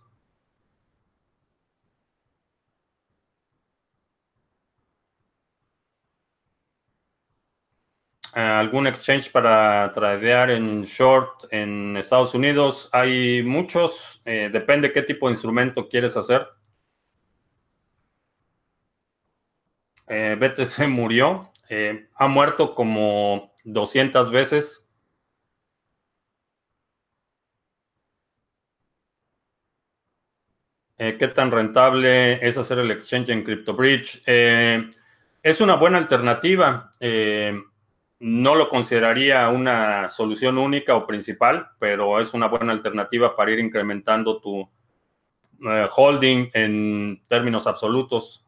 Algún 8.32 8.86
exchange 8.86 9.30
para 9.32 9.90
tradear 9.92 10.50
en 10.50 10.84
short 10.84 11.44
en 11.50 11.96
Estados 11.96 12.34
Unidos. 12.34 12.88
Hay 12.92 13.42
muchos, 13.42 14.22
eh, 14.24 14.50
depende 14.52 14.92
qué 14.92 15.02
tipo 15.02 15.26
de 15.26 15.32
instrumento 15.32 15.88
quieres 15.88 16.16
hacer. 16.16 16.46
Eh, 20.08 20.36
BTC 20.38 20.88
murió, 20.88 21.52
eh, 21.68 22.08
ha 22.16 22.26
muerto 22.28 22.74
como 22.74 23.54
200 23.64 24.30
veces. 24.30 24.86
¿Qué 30.98 31.28
tan 31.28 31.50
rentable 31.50 32.46
es 32.46 32.58
hacer 32.58 32.78
el 32.78 32.90
exchange 32.90 33.30
en 33.30 33.42
CryptoBridge? 33.42 34.22
es 35.42 35.60
una 35.62 35.76
buena 35.76 35.96
alternativa. 35.96 36.90
No 38.20 38.54
lo 38.54 38.68
consideraría 38.68 39.48
una 39.48 40.08
solución 40.08 40.58
única 40.58 40.94
o 40.94 41.06
principal, 41.06 41.70
pero 41.78 42.20
es 42.20 42.34
una 42.34 42.48
buena 42.48 42.72
alternativa 42.72 43.34
para 43.34 43.50
ir 43.50 43.58
incrementando 43.58 44.40
tu 44.40 44.68
eh, 45.66 45.88
holding 45.94 46.50
en 46.54 47.22
términos 47.28 47.66
absolutos. 47.66 48.44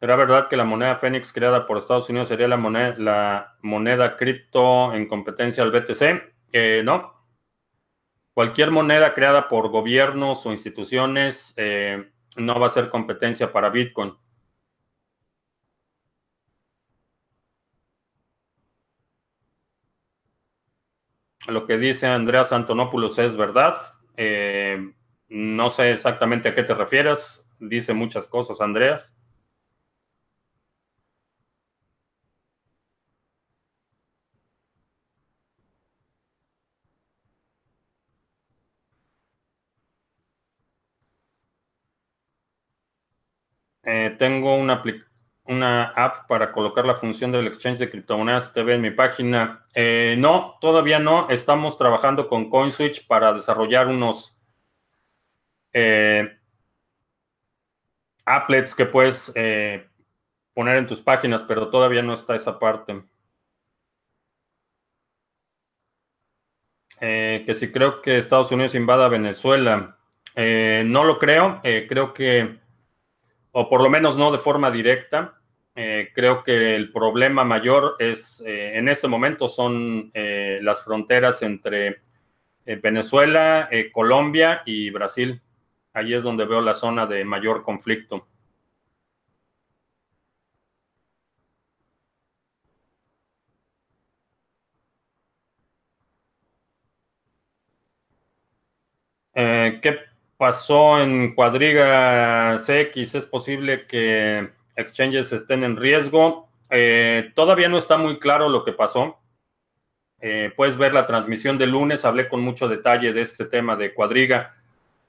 ¿Era 0.00 0.14
verdad 0.16 0.48
que 0.48 0.56
la 0.56 0.64
moneda 0.64 0.96
Fénix 0.96 1.32
creada 1.32 1.66
por 1.66 1.78
Estados 1.78 2.08
Unidos 2.08 2.28
sería 2.28 2.48
la 2.48 2.56
moneda, 2.56 2.94
la 2.98 3.56
moneda 3.62 4.16
cripto 4.16 4.94
en 4.94 5.08
competencia 5.08 5.62
al 5.62 5.72
BTC? 5.72 6.34
Eh, 6.52 6.82
no. 6.84 7.14
Cualquier 8.32 8.70
moneda 8.70 9.14
creada 9.14 9.48
por 9.48 9.68
gobiernos 9.70 10.46
o 10.46 10.52
instituciones 10.52 11.54
eh, 11.56 12.12
no 12.38 12.58
va 12.60 12.66
a 12.66 12.70
ser 12.70 12.90
competencia 12.90 13.52
para 13.52 13.70
Bitcoin. 13.70 14.14
Lo 21.46 21.66
que 21.66 21.78
dice 21.78 22.06
Andreas 22.06 22.52
Antonopoulos 22.52 23.18
es 23.18 23.36
verdad. 23.36 23.76
Eh, 24.16 24.92
no 25.28 25.70
sé 25.70 25.92
exactamente 25.92 26.48
a 26.48 26.54
qué 26.54 26.62
te 26.62 26.74
refieres. 26.74 27.48
Dice 27.58 27.94
muchas 27.94 28.28
cosas, 28.28 28.60
Andreas. 28.60 29.16
Eh, 43.90 44.14
tengo 44.18 44.54
una, 44.54 44.82
app 45.96 46.28
para 46.28 46.52
colocar 46.52 46.84
la 46.84 46.96
función 46.96 47.32
del 47.32 47.46
exchange 47.46 47.78
de 47.78 47.90
criptomonedas 47.90 48.52
TV 48.52 48.74
en 48.74 48.82
mi 48.82 48.90
página. 48.90 49.66
Eh, 49.72 50.14
no, 50.18 50.58
todavía 50.60 50.98
no. 50.98 51.30
Estamos 51.30 51.78
trabajando 51.78 52.28
con 52.28 52.50
CoinSwitch 52.50 53.06
para 53.06 53.32
desarrollar 53.32 53.88
unos 53.88 54.38
eh, 55.72 56.36
applets 58.26 58.74
que 58.74 58.84
puedes 58.84 59.32
poner 60.52 60.76
en 60.76 60.86
tus 60.86 61.00
páginas, 61.00 61.42
pero 61.42 61.70
todavía 61.70 62.02
no 62.02 62.12
está 62.12 62.36
esa 62.36 62.58
parte. 62.58 63.02
que 67.00 67.54
si 67.54 67.72
creo 67.72 68.02
que 68.02 68.18
Estados 68.18 68.52
Unidos 68.52 68.74
invada 68.74 69.08
Venezuela. 69.08 69.96
no 70.36 71.04
lo 71.04 71.18
creo. 71.18 71.62
creo 71.62 72.12
que 72.12 72.67
o 73.52 73.68
por 73.68 73.82
lo 73.82 73.90
menos 73.90 74.16
no 74.16 74.30
de 74.32 74.38
forma 74.38 74.70
directa. 74.70 75.40
Eh, 75.74 76.10
creo 76.14 76.42
que 76.42 76.74
el 76.74 76.92
problema 76.92 77.44
mayor 77.44 77.96
es, 77.98 78.42
eh, 78.46 78.76
en 78.76 78.88
este 78.88 79.06
momento, 79.08 79.48
son 79.48 80.10
eh, 80.14 80.58
las 80.62 80.82
fronteras 80.84 81.42
entre 81.42 82.00
Venezuela, 82.82 83.70
Colombia 83.92 84.62
y 84.66 84.90
Brasil. 84.90 85.40
Ahí 85.94 86.12
es 86.12 86.22
donde 86.22 86.44
veo 86.44 86.60
la 86.60 86.74
zona 86.74 87.06
de 87.06 87.24
mayor 87.24 87.62
conflicto. 87.62 88.26
¿Qué 99.32 100.07
pasó 100.38 101.02
en 101.02 101.34
cuadriga 101.34 102.56
CX, 102.58 103.16
es 103.16 103.26
posible 103.26 103.86
que 103.86 104.48
exchanges 104.76 105.32
estén 105.32 105.64
en 105.64 105.76
riesgo. 105.76 106.48
Eh, 106.70 107.32
todavía 107.34 107.68
no 107.68 107.76
está 107.76 107.98
muy 107.98 108.18
claro 108.20 108.48
lo 108.48 108.64
que 108.64 108.72
pasó. 108.72 109.18
Eh, 110.20 110.52
puedes 110.56 110.78
ver 110.78 110.94
la 110.94 111.06
transmisión 111.06 111.58
del 111.58 111.70
lunes, 111.70 112.04
hablé 112.04 112.28
con 112.28 112.40
mucho 112.40 112.68
detalle 112.68 113.12
de 113.12 113.20
este 113.20 113.44
tema 113.46 113.76
de 113.76 113.92
cuadriga, 113.92 114.54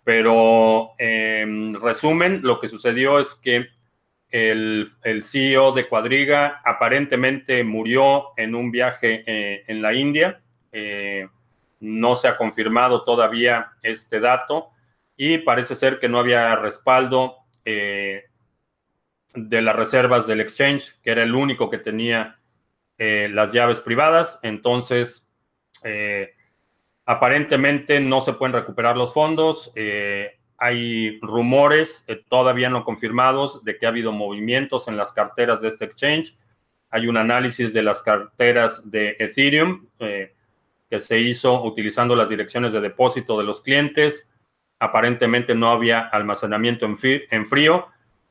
pero 0.04 0.94
en 0.98 1.80
resumen, 1.80 2.42
lo 2.44 2.60
que 2.60 2.68
sucedió 2.68 3.20
es 3.20 3.36
que 3.36 3.68
el, 4.32 4.92
CEO 5.24 5.74
de 5.74 5.88
cuadriga 5.88 6.62
aparentemente 6.66 7.64
murió 7.64 8.30
en 8.36 8.56
un 8.56 8.72
viaje 8.72 9.24
eh, 9.28 9.64
en 9.68 9.82
la 9.82 9.94
India. 9.94 10.42
no 11.82 12.16
se 12.16 12.28
ha 12.28 12.36
confirmado 12.36 13.04
todavía 13.04 13.74
este 13.84 14.20
dato 14.20 14.72
y 15.22 15.40
parece 15.40 15.76
ser 15.76 16.00
que 16.00 16.08
no 16.08 16.18
había 16.18 16.56
respaldo 16.56 17.40
eh, 17.66 18.24
de 19.36 19.62
las 19.62 19.76
reservas 19.76 20.26
del 20.26 20.40
exchange, 20.40 20.98
que 21.04 21.12
era 21.12 21.24
el 21.24 21.36
único 21.36 21.70
que 21.70 21.78
tenía 21.78 22.40
eh, 22.98 23.28
las 23.30 23.52
llaves 23.52 23.82
privadas. 23.82 24.40
Entonces, 24.44 25.30
eh, 25.84 26.36
aparentemente 27.04 28.00
no 28.00 28.22
se 28.22 28.32
pueden 28.32 28.54
recuperar 28.54 28.96
los 28.96 29.14
fondos. 29.14 29.74
hay 30.58 31.20
rumores 31.20 32.06
todavía 32.30 32.70
no 32.70 32.86
confirmados 32.86 33.62
de 33.66 33.78
que 33.78 33.88
ha 33.88 33.90
habido 33.90 34.14
movimientos 34.14 34.88
en 34.88 34.96
las 34.96 35.12
carteras 35.12 35.60
de 35.60 35.68
este 35.68 35.84
exchange. 35.84 36.38
Hay 36.92 37.08
un 37.10 37.18
análisis 37.18 37.74
de 37.74 37.84
las 37.84 38.02
carteras 38.02 38.90
de 38.90 39.18
Ethereum 39.20 39.86
que 39.98 41.00
se 41.02 41.20
hizo 41.20 41.62
utilizando 41.62 42.16
las 42.16 42.30
direcciones 42.30 42.72
de 42.72 42.80
depósito 42.80 43.38
de 43.38 43.44
los 43.44 43.62
clientes 43.62 44.30
Aparentemente 44.80 45.56
no 45.56 45.70
había 45.70 46.00
almacenamiento 46.00 46.86
en, 46.86 47.46
frío. 47.46 47.88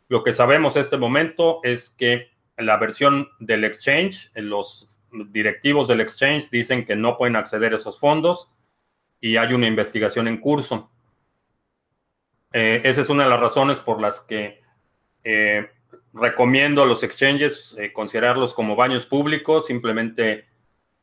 Lo 0.08 0.24
que 0.24 0.32
sabemos 0.32 0.76
en 0.76 0.82
este 0.82 0.96
momento 0.96 1.60
es 1.62 1.90
que 1.90 2.30
la 2.56 2.78
versión 2.78 3.28
del 3.38 3.64
exchange, 3.64 4.30
los 4.34 4.98
directivos 5.12 5.88
del 5.88 6.00
exchange 6.00 6.50
dicen 6.50 6.84
que 6.86 6.96
no 6.96 7.16
pueden 7.18 7.36
acceder 7.36 7.72
a 7.72 7.76
esos 7.76 8.00
fondos 8.00 8.50
y 9.20 9.36
hay 9.36 9.52
una 9.52 9.66
investigación 9.66 10.26
en 10.28 10.38
curso. 10.38 10.90
Eh, 12.52 12.80
esa 12.84 13.02
es 13.02 13.10
una 13.10 13.24
de 13.24 13.30
las 13.30 13.40
razones 13.40 13.78
por 13.78 14.00
las 14.00 14.22
que 14.22 14.62
eh, 15.24 15.70
recomiendo 16.14 16.82
a 16.82 16.86
los 16.86 17.02
exchanges 17.02 17.76
eh, 17.78 17.92
considerarlos 17.92 18.54
como 18.54 18.76
baños 18.76 19.06
públicos. 19.06 19.66
Simplemente 19.66 20.46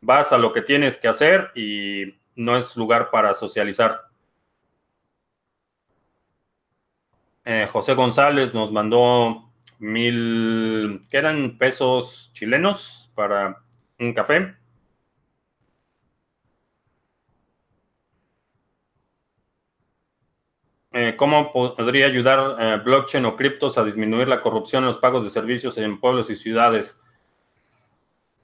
vas 0.02 0.34
a 0.34 0.38
lo 0.38 0.54
que 0.54 0.62
tienes 0.62 0.98
que 0.98 1.08
hacer 1.08 1.52
y 1.56 2.16
no 2.36 2.58
es 2.58 2.76
lugar 2.76 3.12
para 3.12 3.34
socializar. 3.34 4.05
Eh, 7.46 7.70
José 7.72 7.94
González 7.94 8.56
nos 8.56 8.72
mandó 8.72 9.52
mil, 9.78 11.04
¿qué 11.12 11.18
eran 11.18 11.60
pesos 11.60 12.32
chilenos 12.34 13.12
para 13.14 13.62
un 14.00 14.14
café? 14.16 14.56
Eh, 20.92 21.14
¿Cómo 21.18 21.52
podría 21.54 22.08
ayudar 22.08 22.56
eh, 22.60 22.82
blockchain 22.84 23.26
o 23.26 23.36
criptos 23.36 23.78
a 23.78 23.84
disminuir 23.84 24.28
la 24.28 24.42
corrupción 24.42 24.84
en 24.84 24.88
los 24.88 24.98
pagos 24.98 25.24
de 25.24 25.30
servicios 25.30 25.78
en 25.78 26.00
pueblos 26.00 26.30
y 26.30 26.36
ciudades? 26.36 27.00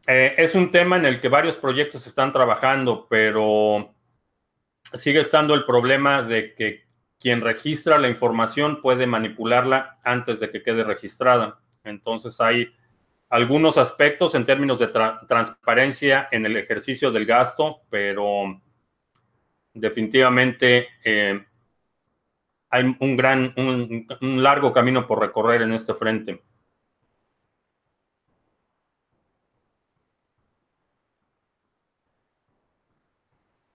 es 0.07 0.55
un 0.55 0.71
tema 0.71 0.97
en 0.97 1.05
el 1.05 1.21
que 1.21 1.29
varios 1.29 1.55
proyectos 1.55 2.05
están 2.05 2.33
trabajando, 2.33 3.07
pero 3.09 3.93
sigue 4.93 5.21
estando 5.21 5.53
el 5.53 5.63
problema 5.63 6.21
de 6.21 6.53
que 6.53 6.90
quien 7.21 7.41
registra 7.41 7.99
la 7.99 8.09
información 8.09 8.81
puede 8.81 9.05
manipularla 9.05 9.93
antes 10.03 10.39
de 10.39 10.49
que 10.49 10.63
quede 10.63 10.83
registrada. 10.83 11.59
Entonces 11.83 12.41
hay 12.41 12.73
algunos 13.29 13.77
aspectos 13.77 14.33
en 14.33 14.45
términos 14.45 14.79
de 14.79 14.87
transparencia 15.27 16.27
en 16.31 16.47
el 16.47 16.57
ejercicio 16.57 17.11
del 17.11 17.27
gasto, 17.27 17.81
pero 17.91 18.59
definitivamente 19.73 20.89
eh, 21.03 21.45
hay 22.71 22.95
un 22.99 23.15
gran, 23.15 23.53
un, 23.55 24.43
largo 24.43 24.73
camino 24.73 25.05
por 25.05 25.19
recorrer 25.19 25.61
en 25.61 25.73
este 25.73 25.93
frente. 25.93 26.41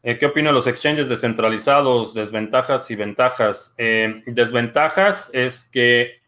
Eh, 0.06 0.18
¿Qué 0.18 0.26
opino 0.26 0.50
de 0.50 0.54
los 0.54 0.68
exchanges 0.68 1.08
descentralizados? 1.08 2.14
Desventajas 2.14 2.88
y 2.92 2.94
ventajas. 2.94 3.74
Eh, 3.76 4.22
desventajas 4.26 5.34
es 5.34 5.64
que 5.64 6.20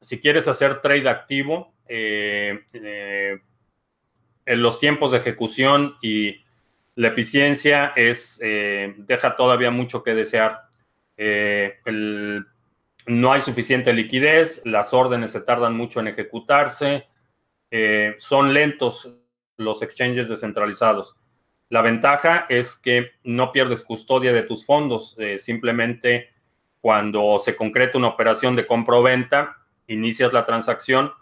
si 0.00 0.20
quieres 0.20 0.46
hacer 0.46 0.80
trade 0.80 1.08
activo, 1.08 1.74
en 1.86 2.62
los 4.46 4.78
tiempos 4.78 5.10
de 5.10 5.18
ejecución 5.18 5.96
y 6.00 6.44
la 6.94 7.08
eficiencia 7.08 7.92
es, 7.96 8.38
deja 8.38 9.34
todavía 9.36 9.70
mucho 9.70 10.02
que 10.02 10.14
desear. 10.14 10.68
Eh, 11.16 11.78
no 13.06 13.32
hay 13.32 13.42
suficiente 13.42 13.92
liquidez, 13.92 14.62
las 14.64 14.94
órdenes 14.94 15.32
se 15.32 15.40
tardan 15.40 15.76
mucho 15.76 16.00
en 16.00 16.08
ejecutarse, 16.08 17.06
eh, 17.70 18.14
son 18.18 18.54
lentos 18.54 19.12
los 19.56 19.82
exchanges 19.82 20.28
descentralizados. 20.28 21.16
La 21.68 21.82
ventaja 21.82 22.46
es 22.48 22.76
que 22.76 23.12
no 23.24 23.52
pierdes 23.52 23.84
custodia 23.84 24.32
de 24.32 24.42
tus 24.42 24.64
fondos, 24.64 25.16
eh, 25.18 25.38
simplemente 25.38 26.30
cuando 26.80 27.38
se 27.38 27.56
concreta 27.56 27.98
una 27.98 28.08
operación 28.08 28.54
de 28.56 28.66
compra 28.66 28.96
o 28.96 29.02
venta, 29.02 29.56
inicias 29.86 30.32
la 30.32 30.44
transacción 30.44 31.12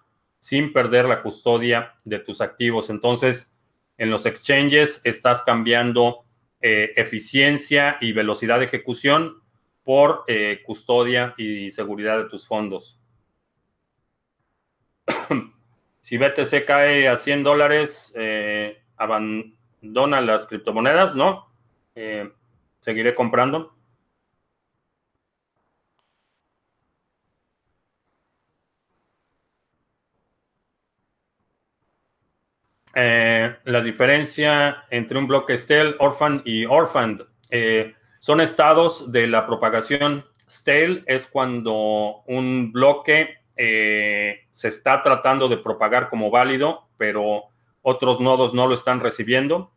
sin 0.40 0.72
perder 0.72 1.04
la 1.06 1.22
custodia 1.22 1.94
de 2.04 2.18
tus 2.18 2.40
activos. 2.40 2.90
Entonces, 2.90 3.56
en 3.96 4.10
los 4.10 4.26
exchanges 4.26 5.00
estás 5.04 5.42
cambiando 5.42 6.24
eficiencia 6.64 7.96
y 8.00 8.12
velocidad 8.12 8.60
de 8.60 8.66
ejecución 8.66 9.42
por 9.84 10.24
eh, 10.28 10.62
custodia 10.64 11.34
y 11.36 11.70
seguridad 11.70 12.18
de 12.18 12.28
tus 12.28 12.46
fondos. 12.46 13.00
si 16.00 16.18
BTC 16.18 16.64
cae 16.64 17.08
a 17.08 17.16
100 17.16 17.42
dólares, 17.42 18.12
eh, 18.16 18.82
abandona 19.82 20.20
las 20.20 20.46
criptomonedas, 20.46 21.14
¿no? 21.16 21.48
Eh, 21.94 22.30
seguiré 22.80 23.14
comprando. 23.14 23.76
la 32.94 33.80
diferencia 33.82 34.84
entre 34.90 35.18
un 35.18 35.26
bloque 35.26 35.56
Stell, 35.56 35.96
Orphan 35.98 36.42
y 36.44 36.66
Orphaned. 36.66 37.22
Son 38.18 38.40
estados 38.40 39.10
de 39.10 39.26
la 39.26 39.46
propagación. 39.46 40.26
Stale 40.46 41.02
es 41.06 41.26
cuando 41.26 42.22
un 42.26 42.70
bloque 42.70 43.38
eh, 43.56 44.46
se 44.52 44.68
está 44.68 45.02
tratando 45.02 45.48
de 45.48 45.56
propagar 45.56 46.10
como 46.10 46.30
válido, 46.30 46.88
pero 46.98 47.51
otros 47.82 48.20
nodos 48.20 48.54
no 48.54 48.66
lo 48.66 48.74
están 48.74 49.00
recibiendo. 49.00 49.72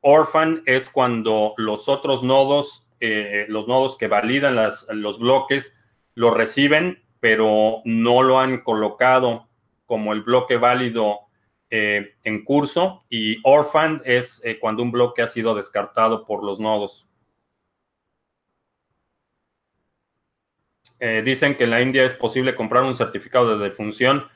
Orphan 0.00 0.62
es 0.66 0.90
cuando 0.90 1.54
los 1.56 1.88
otros 1.88 2.22
nodos, 2.22 2.86
eh, 3.00 3.46
los 3.48 3.66
nodos 3.66 3.96
que 3.96 4.08
validan 4.08 4.56
los 4.90 5.18
bloques, 5.18 5.76
lo 6.14 6.30
reciben, 6.32 7.02
pero 7.20 7.80
no 7.84 8.22
lo 8.22 8.38
han 8.38 8.58
colocado 8.58 9.48
como 9.86 10.12
el 10.12 10.22
bloque 10.22 10.56
válido 10.56 11.20
eh, 11.70 12.14
en 12.24 12.44
curso. 12.44 13.04
Y 13.08 13.38
Orphan 13.44 14.02
es 14.04 14.42
cuando 14.60 14.82
un 14.82 14.92
bloque 14.92 15.22
ha 15.22 15.26
sido 15.26 15.54
descartado 15.54 16.26
por 16.26 16.44
los 16.44 16.60
nodos. 16.60 17.08
Eh, 21.00 21.22
dicen 21.24 21.56
que 21.56 21.64
en 21.64 21.70
la 21.70 21.80
India 21.80 22.04
es 22.04 22.14
posible 22.14 22.54
comprar 22.54 22.82
un 22.82 22.96
certificado 22.96 23.56
de 23.56 23.68
defunción. 23.68 24.26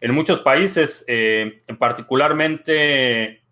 En 0.00 0.14
muchos 0.14 0.40
países, 0.40 1.04
eh, 1.08 1.58
particularmente 1.78 3.42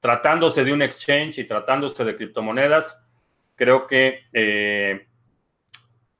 tratándose 0.00 0.64
de 0.64 0.72
un 0.72 0.82
exchange 0.82 1.38
y 1.38 1.44
tratándose 1.44 2.04
de 2.04 2.16
criptomonedas, 2.16 3.06
creo 3.54 3.86
que 3.86 4.22
eh, 4.32 5.06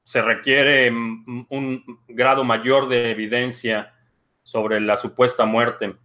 se 0.03 0.21
requiere 0.21 0.89
un 0.89 1.83
grado 2.07 2.45
mayor 2.45 2.87
de 2.87 3.11
evidencia 3.11 3.93
sobre 4.41 4.79
la 4.79 4.95
supuesta 4.95 5.45
muerte. 5.45 5.95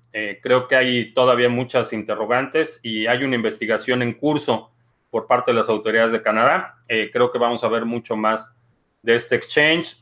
creo 0.42 0.66
que 0.66 0.74
hay 0.74 1.14
todavía 1.14 1.48
muchas 1.48 1.92
interrogantes 1.92 2.80
y 2.82 3.06
hay 3.06 3.22
una 3.22 3.36
investigación 3.36 4.02
en 4.02 4.14
curso 4.14 4.72
por 5.10 5.28
parte 5.28 5.52
de 5.52 5.58
las 5.58 5.68
autoridades 5.68 6.10
de 6.10 6.22
Canadá. 6.22 6.78
creo 7.12 7.30
que 7.30 7.38
vamos 7.38 7.62
a 7.62 7.68
ver 7.68 7.84
mucho 7.84 8.16
más 8.16 8.60
de 9.02 9.14
este 9.14 9.36
exchange. 9.36 9.98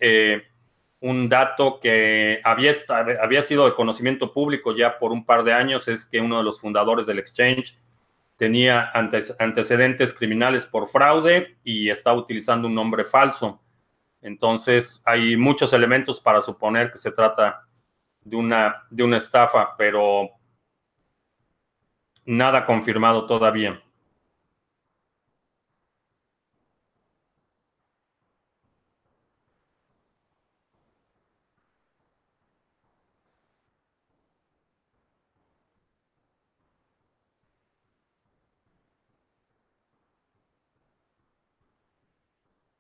Un 1.00 1.28
dato 1.28 1.78
que 1.80 2.40
había, 2.42 2.72
había 3.20 3.42
sido 3.42 3.66
de 3.66 3.74
conocimiento 3.74 4.32
público 4.32 4.74
ya 4.74 4.98
por 4.98 5.12
un 5.12 5.24
par 5.24 5.44
de 5.44 5.52
años 5.52 5.88
es 5.88 6.06
que 6.06 6.20
uno 6.20 6.38
de 6.38 6.44
los 6.44 6.60
fundadores 6.60 7.06
del 7.06 7.18
exchange 7.18 7.78
tenía 8.36 8.90
antecedentes 8.92 10.12
criminales 10.14 10.66
por 10.66 10.88
fraude 10.88 11.56
y 11.64 11.88
estaba 11.88 12.18
utilizando 12.18 12.68
un 12.68 12.74
nombre 12.74 13.04
falso. 13.04 13.60
Entonces, 14.20 15.02
hay 15.04 15.36
muchos 15.36 15.72
elementos 15.72 16.20
para 16.20 16.40
suponer 16.40 16.90
que 16.90 16.98
se 16.98 17.12
trata 17.12 17.66
de 18.20 18.36
una, 18.36 18.84
de 18.90 19.04
una 19.04 19.18
estafa, 19.18 19.74
pero 19.76 20.30
nada 22.24 22.66
confirmado 22.66 23.26
todavía. 23.26 23.80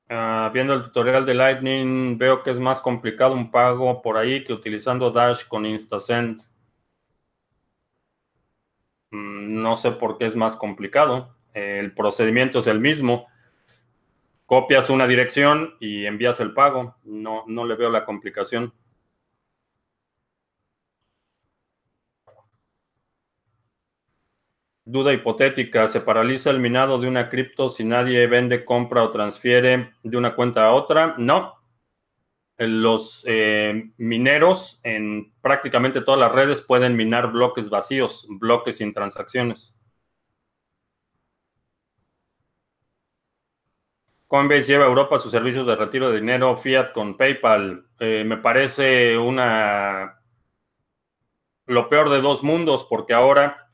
Ah, 0.08 0.50
viendo 0.54 0.74
el 0.74 0.82
tutorial 0.84 1.26
de 1.26 1.34
Lightning, 1.34 2.16
veo 2.16 2.42
que 2.42 2.50
es 2.50 2.60
más 2.60 2.80
complicado 2.80 3.34
un 3.34 3.50
pago 3.50 4.02
por 4.02 4.16
ahí 4.16 4.44
que 4.44 4.52
utilizando 4.52 5.10
Dash 5.10 5.46
con 5.48 5.66
InstaSend. 5.66 6.40
Mm, 9.10 9.62
no 9.62 9.76
sé 9.76 9.90
por 9.92 10.18
qué 10.18 10.26
es 10.26 10.36
más 10.36 10.56
complicado. 10.56 11.36
El 11.54 11.92
procedimiento 11.92 12.60
es 12.60 12.66
el 12.68 12.80
mismo. 12.80 13.26
Copias 14.46 14.90
una 14.90 15.08
dirección 15.08 15.74
y 15.80 16.06
envías 16.06 16.38
el 16.40 16.54
pago. 16.54 16.96
No, 17.04 17.44
no 17.48 17.64
le 17.66 17.74
veo 17.74 17.90
la 17.90 18.04
complicación. 18.04 18.72
Duda 24.88 25.12
hipotética, 25.12 25.88
¿se 25.88 26.00
paraliza 26.00 26.50
el 26.50 26.60
minado 26.60 27.00
de 27.00 27.08
una 27.08 27.28
cripto 27.28 27.68
si 27.68 27.82
nadie 27.82 28.24
vende, 28.28 28.64
compra 28.64 29.02
o 29.02 29.10
transfiere 29.10 29.94
de 30.04 30.16
una 30.16 30.36
cuenta 30.36 30.64
a 30.64 30.72
otra? 30.74 31.16
No. 31.18 31.54
Los 32.56 33.24
eh, 33.26 33.90
mineros 33.96 34.78
en 34.84 35.32
prácticamente 35.40 36.02
todas 36.02 36.20
las 36.20 36.30
redes 36.30 36.62
pueden 36.62 36.94
minar 36.94 37.32
bloques 37.32 37.68
vacíos, 37.68 38.28
bloques 38.30 38.76
sin 38.76 38.92
transacciones. 38.92 39.76
Coinbase 44.28 44.68
lleva 44.68 44.84
a 44.84 44.88
Europa 44.88 45.18
sus 45.18 45.32
servicios 45.32 45.66
de 45.66 45.74
retiro 45.74 46.10
de 46.10 46.20
dinero 46.20 46.56
fiat 46.56 46.92
con 46.92 47.16
PayPal. 47.16 47.88
Eh, 47.98 48.22
me 48.24 48.36
parece 48.36 49.18
una 49.18 50.20
lo 51.66 51.88
peor 51.88 52.08
de 52.10 52.20
dos 52.20 52.44
mundos 52.44 52.86
porque 52.88 53.12
ahora 53.12 53.65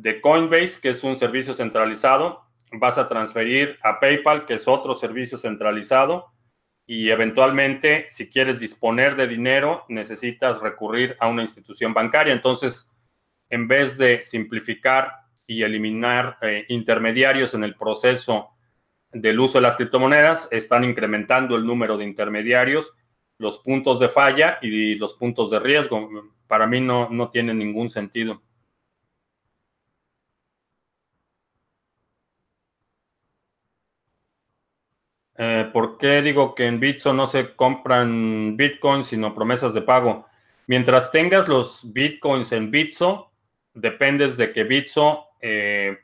de 0.00 0.20
Coinbase, 0.20 0.80
que 0.80 0.90
es 0.90 1.02
un 1.02 1.16
servicio 1.16 1.54
centralizado, 1.54 2.44
vas 2.72 2.98
a 2.98 3.08
transferir 3.08 3.78
a 3.82 3.98
PayPal, 3.98 4.46
que 4.46 4.54
es 4.54 4.68
otro 4.68 4.94
servicio 4.94 5.38
centralizado, 5.38 6.26
y 6.86 7.10
eventualmente, 7.10 8.06
si 8.08 8.30
quieres 8.30 8.60
disponer 8.60 9.16
de 9.16 9.26
dinero, 9.26 9.84
necesitas 9.88 10.60
recurrir 10.60 11.16
a 11.18 11.28
una 11.28 11.42
institución 11.42 11.92
bancaria. 11.94 12.32
Entonces, 12.32 12.92
en 13.50 13.66
vez 13.66 13.98
de 13.98 14.22
simplificar 14.22 15.12
y 15.46 15.62
eliminar 15.62 16.38
eh, 16.42 16.64
intermediarios 16.68 17.54
en 17.54 17.64
el 17.64 17.74
proceso 17.74 18.50
del 19.10 19.40
uso 19.40 19.58
de 19.58 19.62
las 19.62 19.76
criptomonedas, 19.76 20.48
están 20.52 20.84
incrementando 20.84 21.56
el 21.56 21.66
número 21.66 21.98
de 21.98 22.04
intermediarios, 22.04 22.92
los 23.38 23.58
puntos 23.58 23.98
de 23.98 24.08
falla 24.08 24.58
y 24.62 24.94
los 24.94 25.14
puntos 25.14 25.50
de 25.50 25.58
riesgo. 25.58 26.08
Para 26.46 26.66
mí 26.66 26.80
no, 26.80 27.08
no 27.10 27.30
tiene 27.30 27.52
ningún 27.52 27.90
sentido. 27.90 28.42
Eh, 35.40 35.70
¿Por 35.72 35.98
qué 35.98 36.20
digo 36.20 36.54
que 36.56 36.66
en 36.66 36.80
Bitso 36.80 37.12
no 37.12 37.28
se 37.28 37.54
compran 37.54 38.56
bitcoins, 38.56 39.06
sino 39.06 39.36
promesas 39.36 39.72
de 39.72 39.82
pago? 39.82 40.26
Mientras 40.66 41.12
tengas 41.12 41.48
los 41.48 41.92
bitcoins 41.92 42.52
en 42.52 42.70
Bitso, 42.70 43.30
dependes 43.72 44.36
de 44.36 44.52
que 44.52 44.64
Bitso 44.64 45.28
eh, 45.40 45.96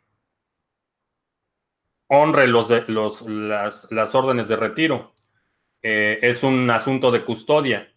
honre 2.07 2.47
los, 2.47 2.71
las, 2.71 4.15
órdenes 4.15 4.49
de 4.49 4.57
retiro. 4.57 5.15
Eh, 5.83 6.19
es 6.23 6.43
un 6.43 6.71
asunto 6.71 7.11
de 7.11 7.25
custodia. 7.25 7.93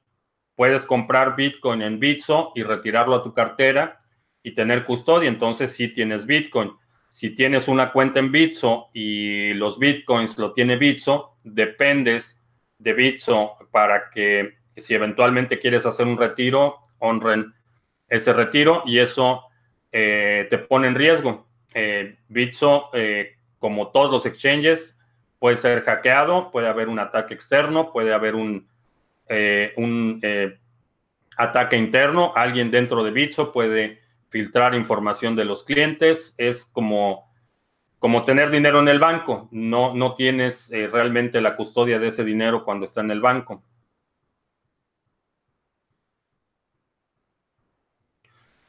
Puedes 0.56 0.86
comprar 0.86 1.36
Bitcoin 1.36 1.84
en 1.84 2.00
Bitso 2.00 2.52
y 2.56 2.64
retirarlo 2.64 3.16
a 3.16 3.24
tu 3.24 3.34
cartera 3.34 4.00
y 4.42 4.52
tener 4.52 4.86
custodia. 4.86 5.30
Entonces, 5.30 5.72
si 5.72 5.94
tienes 5.94 6.26
Bitcoin. 6.26 6.72
Si 7.18 7.32
tienes 7.32 7.68
una 7.68 7.92
cuenta 7.92 8.20
en 8.20 8.32
Bitso 8.32 8.92
y 8.94 9.52
los 9.56 9.80
Bitcoins 9.80 10.38
lo 10.38 10.54
tiene 10.54 10.78
Bitso, 10.78 11.40
dependes 11.44 12.46
de 12.78 12.94
Bitso 12.94 13.58
para 13.72 14.12
que 14.12 14.60
si 14.76 14.94
eventualmente 14.94 15.58
quieres 15.58 15.88
hacer 15.88 16.06
un 16.06 16.20
retiro, 16.20 16.78
honren 17.00 17.56
ese 18.08 18.34
retiro 18.34 18.84
y 18.86 19.00
eso 19.00 19.46
eh, 19.92 20.46
te 20.52 20.60
pone 20.60 20.90
en 20.90 20.94
riesgo. 20.94 21.48
Eh, 21.74 22.20
Bitso, 22.28 22.92
eh, 22.94 23.38
como 23.58 23.88
todos 23.88 24.12
los 24.12 24.28
exchanges, 24.28 25.00
puede 25.40 25.56
ser 25.56 25.82
hackeado, 25.82 26.52
puede 26.52 26.68
haber 26.68 26.88
un 26.88 27.00
ataque 27.00 27.34
externo, 27.34 27.92
puede 27.92 28.14
haber 28.14 28.36
un, 28.36 28.68
un 29.76 30.22
ataque 31.36 31.78
interno, 31.78 32.32
alguien 32.36 32.70
dentro 32.70 33.04
de 33.04 33.10
Bitso 33.10 33.52
puede 33.52 34.06
filtrar 34.30 34.76
información 34.76 35.36
de 35.36 35.46
los 35.46 35.64
clientes, 35.64 36.36
es 36.38 36.66
como, 36.66 37.32
como 38.00 38.24
tener 38.24 38.50
dinero 38.52 38.80
en 38.80 38.88
el 38.88 39.00
banco, 39.00 39.48
no, 39.52 39.94
no 39.94 40.16
tienes 40.16 40.70
realmente 40.70 41.42
la 41.42 41.56
custodia 41.56 42.00
de 42.00 42.08
ese 42.08 42.24
dinero 42.24 42.64
cuando 42.64 42.86
está 42.86 43.02
en 43.02 43.12
el 43.12 43.22
banco. 43.22 43.64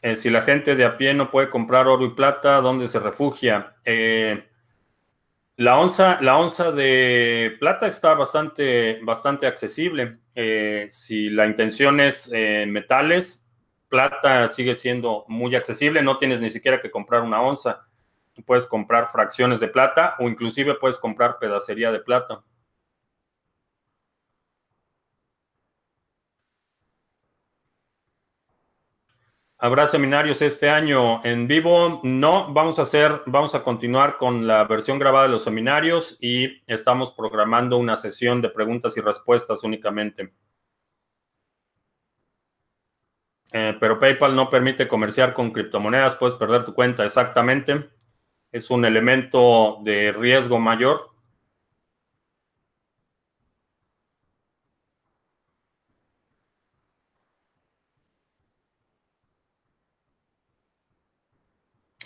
Eh, 0.01 0.17
si 0.17 0.31
la 0.31 0.43
gente 0.43 0.77
de 0.77 0.85
a 0.85 0.97
pie 0.97 1.13
no 1.15 1.31
puede 1.31 1.51
comprar 1.51 1.89
oro 1.89 2.05
y 2.05 2.11
plata, 2.11 2.61
¿dónde 2.61 2.87
se 2.87 3.01
refugia? 3.01 3.77
Eh, 3.85 4.45
la, 5.57 5.79
onza, 5.79 6.21
la 6.21 6.39
onza 6.39 6.71
de 6.71 7.57
plata 7.59 7.87
está 7.89 8.15
bastante, 8.15 9.01
bastante 9.03 9.47
accesible. 9.47 10.19
Eh, 10.35 10.87
si 10.89 11.31
la 11.31 11.47
intención 11.47 11.99
es 12.01 12.31
metales, 12.31 13.48
plata 13.89 14.49
sigue 14.49 14.75
siendo 14.75 15.25
muy 15.29 15.55
accesible. 15.57 16.03
No 16.03 16.19
tienes 16.19 16.41
ni 16.41 16.51
siquiera 16.51 16.81
que 16.81 16.91
comprar 16.91 17.23
una 17.23 17.41
onza. 17.41 17.87
Puedes 18.47 18.67
comprar 18.67 19.11
fracciones 19.11 19.61
de 19.61 19.69
plata 19.69 20.15
o 20.21 20.29
inclusive 20.29 20.75
puedes 20.77 20.99
comprar 20.99 21.39
pedacería 21.39 21.91
de 21.91 22.01
plata. 22.01 22.45
¿Habrá 29.61 29.89
seminarios 29.89 30.41
este 30.41 30.71
año 30.71 31.21
en 31.25 31.49
vivo? 31.49 32.01
No, 32.05 32.53
vamos 32.53 32.79
a 32.79 32.83
hacer, 32.83 33.23
vamos 33.27 33.57
a 33.57 33.65
continuar 33.65 34.17
con 34.17 34.47
la 34.47 34.63
versión 34.63 35.01
grabada 35.01 35.27
de 35.27 35.33
los 35.33 35.43
seminarios 35.43 36.17
y 36.21 36.63
estamos 36.69 37.11
programando 37.11 37.77
una 37.77 37.97
sesión 37.97 38.41
de 38.41 38.51
preguntas 38.51 38.97
y 38.97 39.01
respuestas 39.01 39.65
únicamente. 39.65 40.33
Eh, 43.53 43.77
pero 43.81 43.99
PayPal 43.99 44.37
no 44.37 44.51
permite 44.51 44.89
comerciar 44.89 45.33
con 45.35 45.53
criptomonedas, 45.53 46.17
puedes 46.17 46.37
perder 46.37 46.65
tu 46.65 46.75
cuenta, 46.75 47.05
exactamente. 47.05 47.89
Es 48.53 48.71
un 48.71 48.85
elemento 48.85 49.79
de 49.83 50.13
riesgo 50.13 50.59
mayor. 50.59 51.11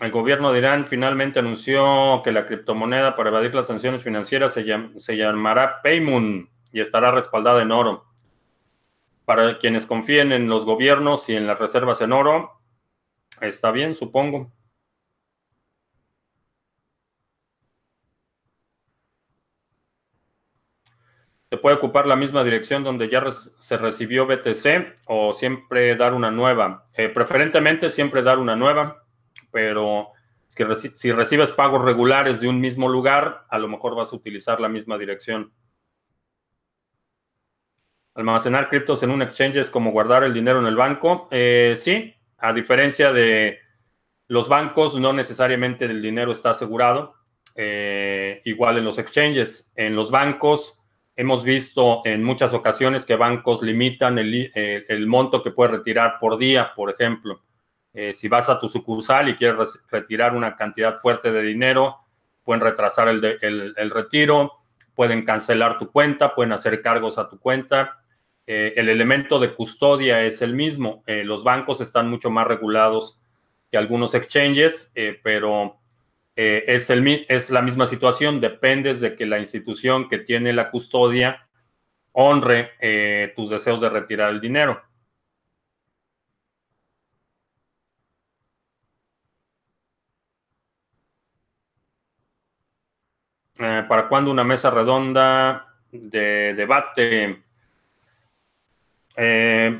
El 0.03 0.11
gobierno 0.11 0.53
de 0.53 0.59
Irán 0.59 0.87
finalmente 0.89 1.39
anunció 1.39 2.23
que 2.25 2.33
la 2.33 2.47
criptomoneda 2.47 3.15
para 3.15 3.31
evadir 3.31 3.55
las 3.55 3.69
sanciones 3.69 4.03
financieras 4.03 4.53
se, 4.53 4.65
llamará 5.17 5.81
Paymoon 5.81 6.51
y 6.73 6.81
estará 6.81 7.13
respaldada 7.13 7.63
en 7.63 7.71
oro. 7.71 8.12
Para 9.25 9.59
quienes 9.59 9.87
confíen 9.87 10.33
en 10.33 10.49
los 10.49 10.65
gobiernos 10.65 11.29
y 11.29 11.37
en 11.37 11.47
las 11.47 11.59
reservas 11.59 12.01
en 12.01 12.13
oro, 12.13 12.61
está 13.41 13.71
bien, 13.71 13.95
supongo. 13.95 14.53
¿Se 21.51 21.59
puede 21.59 21.77
ocupar 21.77 22.07
la 22.07 22.17
misma 22.17 22.45
dirección 22.45 22.83
donde 22.83 23.11
ya 23.11 23.23
se 23.31 23.77
recibió 23.77 24.27
BTC 24.27 24.97
o 25.07 25.35
siempre 25.35 25.95
dar 25.97 26.15
una 26.15 26.31
nueva? 26.31 26.85
Eh, 26.97 27.09
preferentemente 27.11 27.91
siempre 27.91 28.23
dar 28.23 28.39
una 28.39 28.57
nueva 28.57 29.03
pero 29.53 30.09
si 30.49 31.13
recibes 31.13 31.53
pagos 31.53 31.85
regulares 31.85 32.41
de 32.41 32.49
un 32.49 32.61
mismo 32.61 32.89
lugar, 32.89 33.45
a 33.49 33.59
lo 33.59 33.69
mejor 33.69 33.95
vas 33.95 34.13
a 34.13 34.17
utilizar 34.17 34.61
la 34.61 34.69
misma 34.69 34.99
dirección. 34.99 35.53
Almacenar 38.15 38.69
criptos 38.69 39.03
en 39.03 39.11
un 39.11 39.23
exchange 39.23 39.57
es 39.57 39.71
como 39.71 39.91
guardar 39.91 40.23
el 40.25 40.35
dinero 40.35 40.61
en 40.61 40.67
el 40.67 40.77
banco. 40.77 41.29
Eh, 41.31 41.75
sí, 41.77 42.15
a 42.39 42.53
diferencia 42.53 43.13
de 43.13 43.59
los 44.29 44.49
bancos, 44.49 44.95
no 44.97 45.13
necesariamente 45.13 45.87
el 45.87 46.03
dinero 46.03 46.33
está 46.33 46.51
asegurado. 46.51 47.15
Eh, 47.55 48.43
igual 48.45 48.79
en 48.79 48.85
los 48.85 48.99
exchanges. 48.99 49.73
En 49.77 49.97
los 49.97 50.11
bancos 50.11 50.79
hemos 51.17 51.45
visto 51.45 52.03
en 52.05 52.23
muchas 52.23 52.53
ocasiones 52.53 53.07
que 53.07 53.17
bancos 53.17 53.63
limitan 53.63 54.19
el, 54.19 54.51
eh, 54.55 54.85
monto 55.07 55.43
que 55.43 55.51
puedes 55.51 55.73
retirar 55.73 56.19
por 56.21 56.37
día, 56.37 56.73
por 56.75 56.91
ejemplo. 56.91 57.43
Si 58.15 58.27
vas 58.27 58.49
a 58.49 58.59
tu 58.59 58.71
sucursal 58.71 59.29
y 59.29 59.37
quieres 59.37 59.79
retirar 59.91 60.35
una 60.35 60.57
cantidad 60.57 60.97
fuerte 60.97 61.31
de 61.31 61.43
dinero, 61.43 61.99
pueden 62.43 62.63
retrasar 62.63 63.09
el, 63.09 63.91
retiro, 63.91 64.53
pueden 64.95 65.25
cancelar 65.25 65.79
tu 65.79 65.91
cuenta, 65.91 66.35
pueden 66.35 66.53
hacer 66.53 66.83
cargos 66.83 67.19
a 67.19 67.29
tu 67.29 67.39
cuenta. 67.39 68.02
Eh, 68.47 68.75
el 68.77 68.89
elemento 68.89 69.39
de 69.39 69.55
custodia 69.55 70.23
es 70.25 70.43
el 70.43 70.55
mismo. 70.55 71.03
Eh, 71.07 71.25
los 71.25 71.45
bancos 71.45 71.81
están 71.81 72.09
mucho 72.11 72.31
más 72.31 72.47
regulados 72.47 73.21
que 73.71 73.79
algunos 73.79 74.15
exchanges, 74.15 74.93
pero 75.23 75.81
es, 76.37 76.91
el, 76.91 77.27
es 77.29 77.51
la 77.51 77.63
misma 77.63 77.87
situación. 77.87 78.41
Dependes 78.41 79.01
de 79.01 79.17
que 79.17 79.25
la 79.25 79.39
institución 79.39 80.11
que 80.11 80.19
tiene 80.19 80.53
la 80.53 80.71
custodia 80.71 81.49
honre 82.13 82.73
tus 83.35 83.49
deseos 83.49 83.81
de 83.81 83.89
retirar 83.89 84.31
el 84.31 84.43
dinero. 84.43 84.83
Eh, 93.59 93.85
¿Para 93.89 94.09
cuándo 94.09 94.31
una 94.31 94.43
mesa 94.43 94.71
redonda 94.71 95.77
de 95.93 96.53
debate? 96.55 97.45
Eh, 99.17 99.79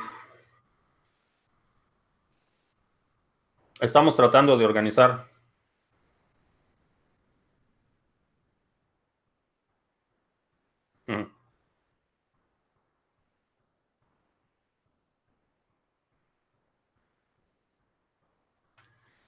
estamos 3.81 4.17
tratando 4.17 4.57
de 4.57 4.65
organizar. 4.65 5.27
Mm. 11.09 11.27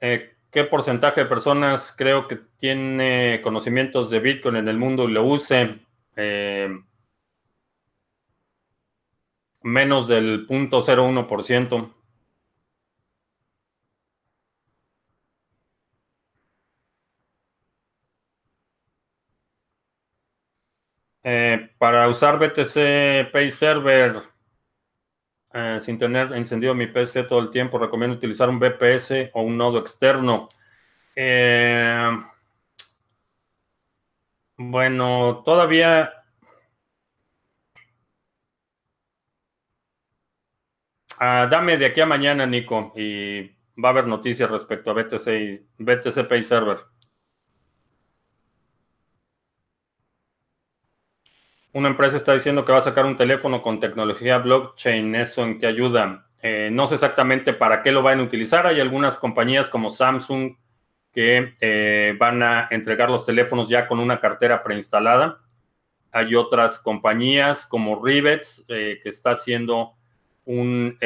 Eh, 0.00 0.34
¿Qué 0.50 0.64
porcentaje 0.64 1.22
de 1.22 1.26
personas 1.26 1.92
creo 1.96 2.28
que 2.28 2.36
tiene 2.36 3.40
conocimientos 3.42 4.10
de 4.10 4.20
Bitcoin 4.20 4.56
en 4.56 4.68
el 4.68 4.78
mundo 4.78 5.08
y 5.08 5.12
lo 5.12 5.24
use? 5.24 5.80
Eh, 6.14 6.68
menos 9.64 10.06
del 10.06 10.46
0.01%. 10.46 11.92
Eh, 21.26 21.70
para 21.78 22.06
usar 22.08 22.38
BTC 22.38 23.32
Pay 23.32 23.50
Server 23.50 24.22
eh, 25.54 25.78
sin 25.80 25.98
tener 25.98 26.32
encendido 26.34 26.74
mi 26.74 26.86
PC 26.86 27.24
todo 27.24 27.38
el 27.40 27.50
tiempo, 27.50 27.78
recomiendo 27.78 28.16
utilizar 28.16 28.50
un 28.50 28.58
BPS 28.58 29.30
o 29.32 29.42
un 29.42 29.56
nodo 29.56 29.78
externo. 29.78 30.48
Eh, 31.16 32.10
bueno, 34.56 35.42
todavía... 35.44 36.23
Ah, 41.26 41.48
dame 41.50 41.78
de 41.78 41.86
aquí 41.86 42.02
a 42.02 42.06
mañana, 42.06 42.44
Nico, 42.44 42.92
y 42.94 43.46
va 43.82 43.88
a 43.88 43.92
haber 43.92 44.06
noticias 44.06 44.50
respecto 44.50 44.90
a 44.90 44.92
BTC 44.92 45.62
BTC 45.78 46.28
Pay 46.28 46.42
Server. 46.42 46.78
una 51.72 51.88
empresa 51.88 52.16
está 52.18 52.34
diciendo 52.34 52.64
que 52.64 52.72
va 52.72 52.78
a 52.78 52.82
sacar 52.82 53.06
un 53.06 53.16
teléfono 53.16 53.62
con 53.62 53.80
tecnología 53.80 54.38
blockchain, 54.38 55.14
¿eso 55.14 55.42
en 55.44 55.58
qué 55.58 55.66
ayuda? 55.66 56.26
Eh, 56.42 56.68
no 56.70 56.86
sé 56.86 56.96
exactamente 56.96 57.54
para 57.54 57.82
qué 57.82 57.90
lo 57.90 58.02
van 58.02 58.20
a 58.20 58.22
utilizar. 58.22 58.66
Hay 58.66 58.80
algunas 58.80 59.18
compañías 59.18 59.70
como 59.70 59.88
Samsung 59.90 60.56
que 61.12 61.54
eh, 61.60 62.14
van 62.18 62.42
a 62.42 62.68
entregar 62.70 63.08
los 63.10 63.24
teléfonos 63.24 63.68
ya 63.70 63.88
con 63.88 63.98
una 63.98 64.20
cartera 64.20 64.62
preinstalada. 64.62 65.40
Hay 66.12 66.34
otras 66.34 66.78
compañías 66.78 67.66
como 67.66 68.04
Rivets 68.04 68.64
que 68.68 69.00
está 69.04 69.30
haciendo 69.30 69.96
un 70.44 70.98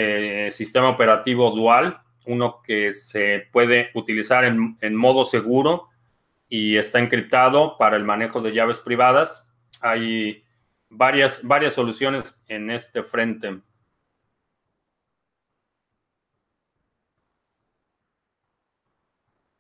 sistema 0.51 0.89
operativo 0.89 1.51
dual, 1.51 2.01
uno 2.27 2.61
que 2.63 2.93
se 2.93 3.49
puede 3.53 3.91
utilizar 3.95 4.45
en, 4.45 4.77
en 4.81 4.95
modo 4.95 5.25
seguro 5.25 5.89
y 6.49 6.77
está 6.77 6.99
encriptado 6.99 7.77
para 7.79 7.97
el 7.97 8.05
manejo 8.05 8.41
de 8.41 8.53
llaves 8.53 8.79
privadas. 8.79 9.53
Hay 9.81 10.45
varias, 10.89 11.43
varias 11.47 11.75
soluciones 11.75 12.43
en 12.49 12.71
este 12.71 13.03
frente. 13.03 13.61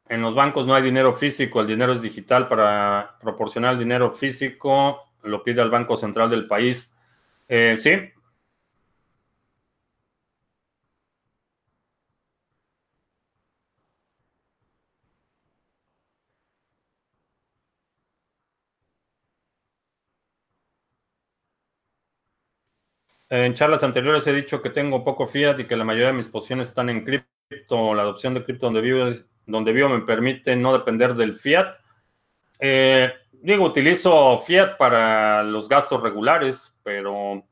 En 0.09 0.23
los 0.23 0.35
bancos 0.35 0.67
no 0.67 0.75
hay 0.75 0.83
dinero 0.83 1.15
físico, 1.17 1.61
el 1.61 1.67
dinero 1.67 1.93
es 1.93 2.01
digital. 2.01 2.49
Para 2.49 3.19
proporcionar 3.21 3.75
el 3.75 3.79
dinero 3.79 4.13
físico, 4.13 5.03
lo 5.23 5.45
pide 5.45 5.61
al 5.61 5.71
Banco 5.71 5.97
Central 5.97 6.31
del 6.31 6.47
país. 6.47 6.97
Eh, 7.47 7.77
sí. 7.79 8.18
En 23.31 23.55
charlas 23.55 23.83
anteriores 23.83 24.27
he 24.27 24.33
dicho 24.33 24.63
que 24.63 24.71
tengo 24.71 25.05
poco 25.05 25.27
fiat 25.27 25.59
y 25.61 25.67
que 25.67 25.77
la 25.77 25.85
mayoría 25.85 26.09
de 26.09 26.15
mis 26.15 26.29
posiciones 26.29 26.69
están 26.69 26.89
en 26.89 27.05
cripto. 27.05 27.95
La 27.95 28.03
adopción 28.03 28.35
de 28.35 28.45
cripto 28.45 28.67
donde 28.67 28.81
vivo 28.81 29.11
donde 29.47 29.73
vivo 29.73 29.89
me 29.89 30.01
permite 30.03 30.55
no 30.57 30.73
depender 30.73 31.15
del 31.15 31.37
fiat. 31.37 31.77
Eh, 32.61 33.11
digo, 33.33 33.65
utilizo 33.65 34.39
fiat 34.41 34.77
para 34.77 35.43
los 35.43 35.69
gastos 35.69 36.03
regulares, 36.03 36.79
pero 36.83 37.45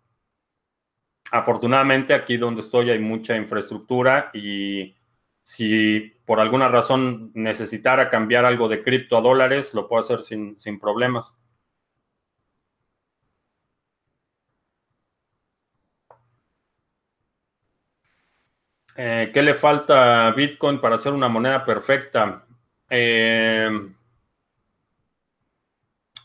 afortunadamente 1.30 2.14
aquí 2.14 2.36
donde 2.36 2.60
estoy 2.60 2.90
hay 2.90 2.98
mucha 2.98 3.36
infraestructura 3.36 4.30
y 4.32 4.94
si 5.42 6.12
por 6.24 6.40
alguna 6.40 6.68
razón 6.68 7.30
necesitara 7.34 8.10
cambiar 8.10 8.44
algo 8.44 8.68
de 8.68 8.82
cripto 8.82 9.16
a 9.16 9.22
dólares, 9.22 9.74
lo 9.74 9.88
puedo 9.88 10.00
hacer 10.00 10.20
sin, 10.20 10.58
sin 10.60 10.78
problemas. 10.78 11.42
Eh, 18.98 19.30
¿Qué 19.32 19.42
le 19.42 19.54
falta 19.54 20.28
a 20.28 20.32
Bitcoin 20.32 20.80
para 20.80 20.94
hacer 20.94 21.12
una 21.12 21.28
moneda 21.28 21.64
perfecta? 21.66 22.46
Eh, 22.88 23.68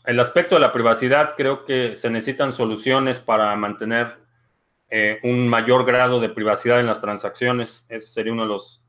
el 0.04 0.20
aspecto 0.20 0.54
de 0.54 0.62
la 0.62 0.72
privacidad, 0.72 1.34
creo 1.36 1.66
que 1.66 1.94
se 1.96 2.08
necesitan 2.08 2.52
soluciones 2.52 3.18
para 3.18 3.54
mantener 3.56 4.16
eh, 4.88 5.20
un 5.22 5.48
mayor 5.48 5.84
grado 5.84 6.18
de 6.18 6.30
privacidad 6.30 6.80
en 6.80 6.86
las 6.86 7.02
transacciones. 7.02 7.84
Ese 7.90 8.08
sería 8.08 8.32
uno 8.32 8.42
de 8.42 8.48
los 8.48 8.82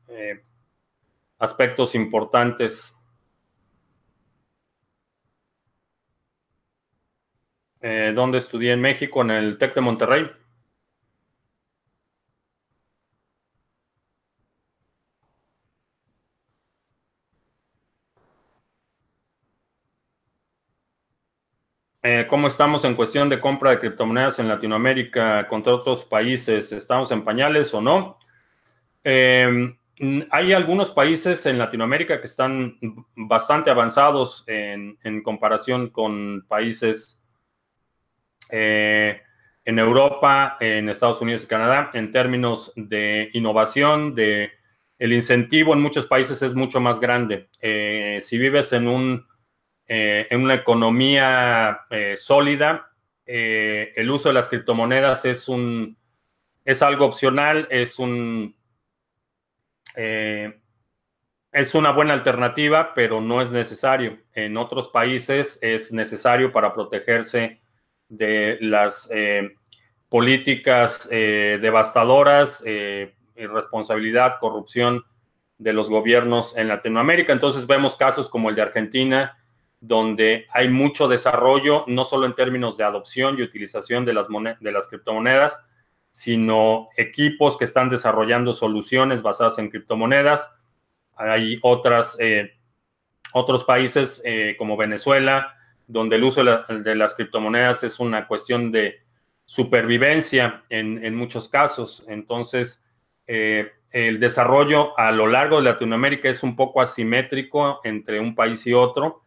aspectos 1.38 1.94
importantes. 1.94 2.96
¿Dónde 8.14 8.38
estudié 8.38 8.72
en 8.72 8.80
México? 8.80 9.20
En 9.20 9.30
el 9.30 9.58
TEC 9.58 9.74
de 9.74 9.80
Monterrey. 9.82 10.30
Eh, 22.06 22.26
¿Cómo 22.28 22.48
estamos 22.48 22.84
en 22.84 22.96
cuestión 22.96 23.30
de 23.30 23.40
compra 23.40 23.70
de 23.70 23.78
criptomonedas 23.78 24.38
en 24.38 24.46
Latinoamérica 24.46 25.48
contra 25.48 25.72
otros 25.72 26.04
países? 26.04 26.70
¿Estamos 26.70 27.10
en 27.12 27.24
pañales 27.24 27.72
o 27.72 27.80
no? 27.80 28.18
Em, 29.02 29.74
hay 30.30 30.52
algunos 30.52 30.90
países 30.90 31.46
en 31.46 31.56
Latinoamérica 31.56 32.20
que 32.20 32.26
están 32.26 32.76
bastante 33.16 33.70
avanzados 33.70 34.44
en, 34.46 35.22
comparación 35.22 35.88
con 35.88 36.44
países 36.46 37.24
eh, 38.50 39.22
en 39.64 39.78
Europa, 39.78 40.58
en 40.60 40.90
Estados 40.90 41.22
Unidos 41.22 41.44
y 41.44 41.46
Canadá, 41.46 41.90
en 41.94 42.10
términos 42.10 42.70
de 42.76 43.30
innovación, 43.32 44.14
de 44.14 44.52
el 44.98 45.14
incentivo 45.14 45.72
en 45.72 45.80
muchos 45.80 46.06
países 46.06 46.42
es 46.42 46.54
mucho 46.54 46.82
más 46.82 47.00
grande. 47.00 47.48
Eh, 47.62 48.18
si 48.20 48.36
vives 48.36 48.74
en 48.74 48.88
un 48.88 49.26
eh, 49.86 50.26
en 50.30 50.42
una 50.42 50.54
economía 50.54 51.80
eh, 51.90 52.16
sólida, 52.16 52.90
eh, 53.26 53.92
el 53.96 54.10
uso 54.10 54.28
de 54.28 54.34
las 54.34 54.48
criptomonedas 54.48 55.24
es 55.24 55.48
un 55.48 55.98
es 56.64 56.82
algo 56.82 57.04
opcional, 57.04 57.68
es 57.70 57.98
un 57.98 58.56
es 59.96 61.74
una 61.74 61.92
buena 61.92 62.14
alternativa, 62.14 62.94
pero 62.94 63.20
no 63.20 63.40
es 63.40 63.50
necesario. 63.50 64.18
En 64.32 64.56
otros 64.56 64.88
países 64.88 65.58
es 65.62 65.92
necesario 65.92 66.50
para 66.50 66.74
protegerse 66.74 67.60
de 68.08 68.58
las 68.60 69.08
políticas 70.08 71.08
devastadoras, 71.08 72.64
irresponsabilidad, 73.36 74.38
corrupción 74.40 75.04
de 75.58 75.72
los 75.72 75.88
gobiernos 75.88 76.56
en 76.56 76.66
Latinoamérica. 76.66 77.32
Entonces 77.32 77.68
vemos 77.68 77.96
casos 77.96 78.28
como 78.28 78.50
el 78.50 78.56
de 78.56 78.62
Argentina, 78.62 79.38
donde 79.86 80.46
hay 80.50 80.70
mucho 80.70 81.08
desarrollo, 81.08 81.84
no 81.88 82.06
solo 82.06 82.24
en 82.24 82.34
términos 82.34 82.78
de 82.78 82.84
adopción 82.84 83.38
y 83.38 83.42
utilización 83.42 84.06
de 84.06 84.14
las, 84.14 84.28
de 84.60 84.72
las 84.72 84.88
criptomonedas, 84.88 85.60
sino 86.10 86.88
equipos 86.96 87.58
que 87.58 87.64
están 87.64 87.90
desarrollando 87.90 88.54
soluciones 88.54 89.20
basadas 89.20 89.58
en 89.58 89.68
criptomonedas. 89.68 90.54
Hay 91.16 91.58
otras, 91.62 92.16
eh, 92.18 92.52
otros 93.34 93.64
países 93.64 94.22
eh, 94.24 94.54
como 94.56 94.78
Venezuela, 94.78 95.54
donde 95.86 96.16
el 96.16 96.24
uso 96.24 96.42
de, 96.42 96.94
las 96.94 97.14
criptomonedas 97.14 97.82
es 97.84 98.00
una 98.00 98.26
cuestión 98.26 98.72
de 98.72 99.02
supervivencia 99.44 100.62
en, 100.70 101.14
muchos 101.14 101.50
casos. 101.50 102.04
Entonces, 102.08 102.82
eh, 103.26 103.70
el 103.90 104.18
desarrollo 104.18 104.98
a 104.98 105.12
lo 105.12 105.26
largo 105.26 105.58
de 105.58 105.64
Latinoamérica 105.64 106.30
es 106.30 106.42
un 106.42 106.56
poco 106.56 106.80
asimétrico 106.80 107.80
entre 107.84 108.18
un 108.18 108.34
país 108.34 108.66
y 108.66 108.72
otro 108.72 109.23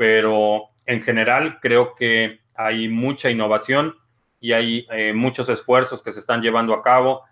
pero 0.00 0.70
en 0.86 1.02
general 1.02 1.58
creo 1.60 1.94
que 1.94 2.40
hay 2.54 2.88
mucha 2.88 3.28
innovación 3.28 3.96
y 4.40 4.52
hay 4.52 4.86
eh, 4.90 5.12
muchos 5.12 5.46
esfuerzos 5.50 6.02
que 6.02 6.10
se 6.10 6.20
están 6.20 6.40
llevando 6.40 6.72
a 6.72 6.82
cabo. 6.82 7.24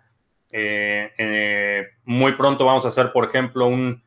Eh, 0.51 1.11
eh, 1.17 1.87
muy 2.03 2.33
pronto 2.33 2.65
vamos 2.65 2.85
a 2.85 2.89
hacer, 2.89 3.11
por 3.11 3.25
ejemplo, 3.25 3.65
un, 3.65 4.03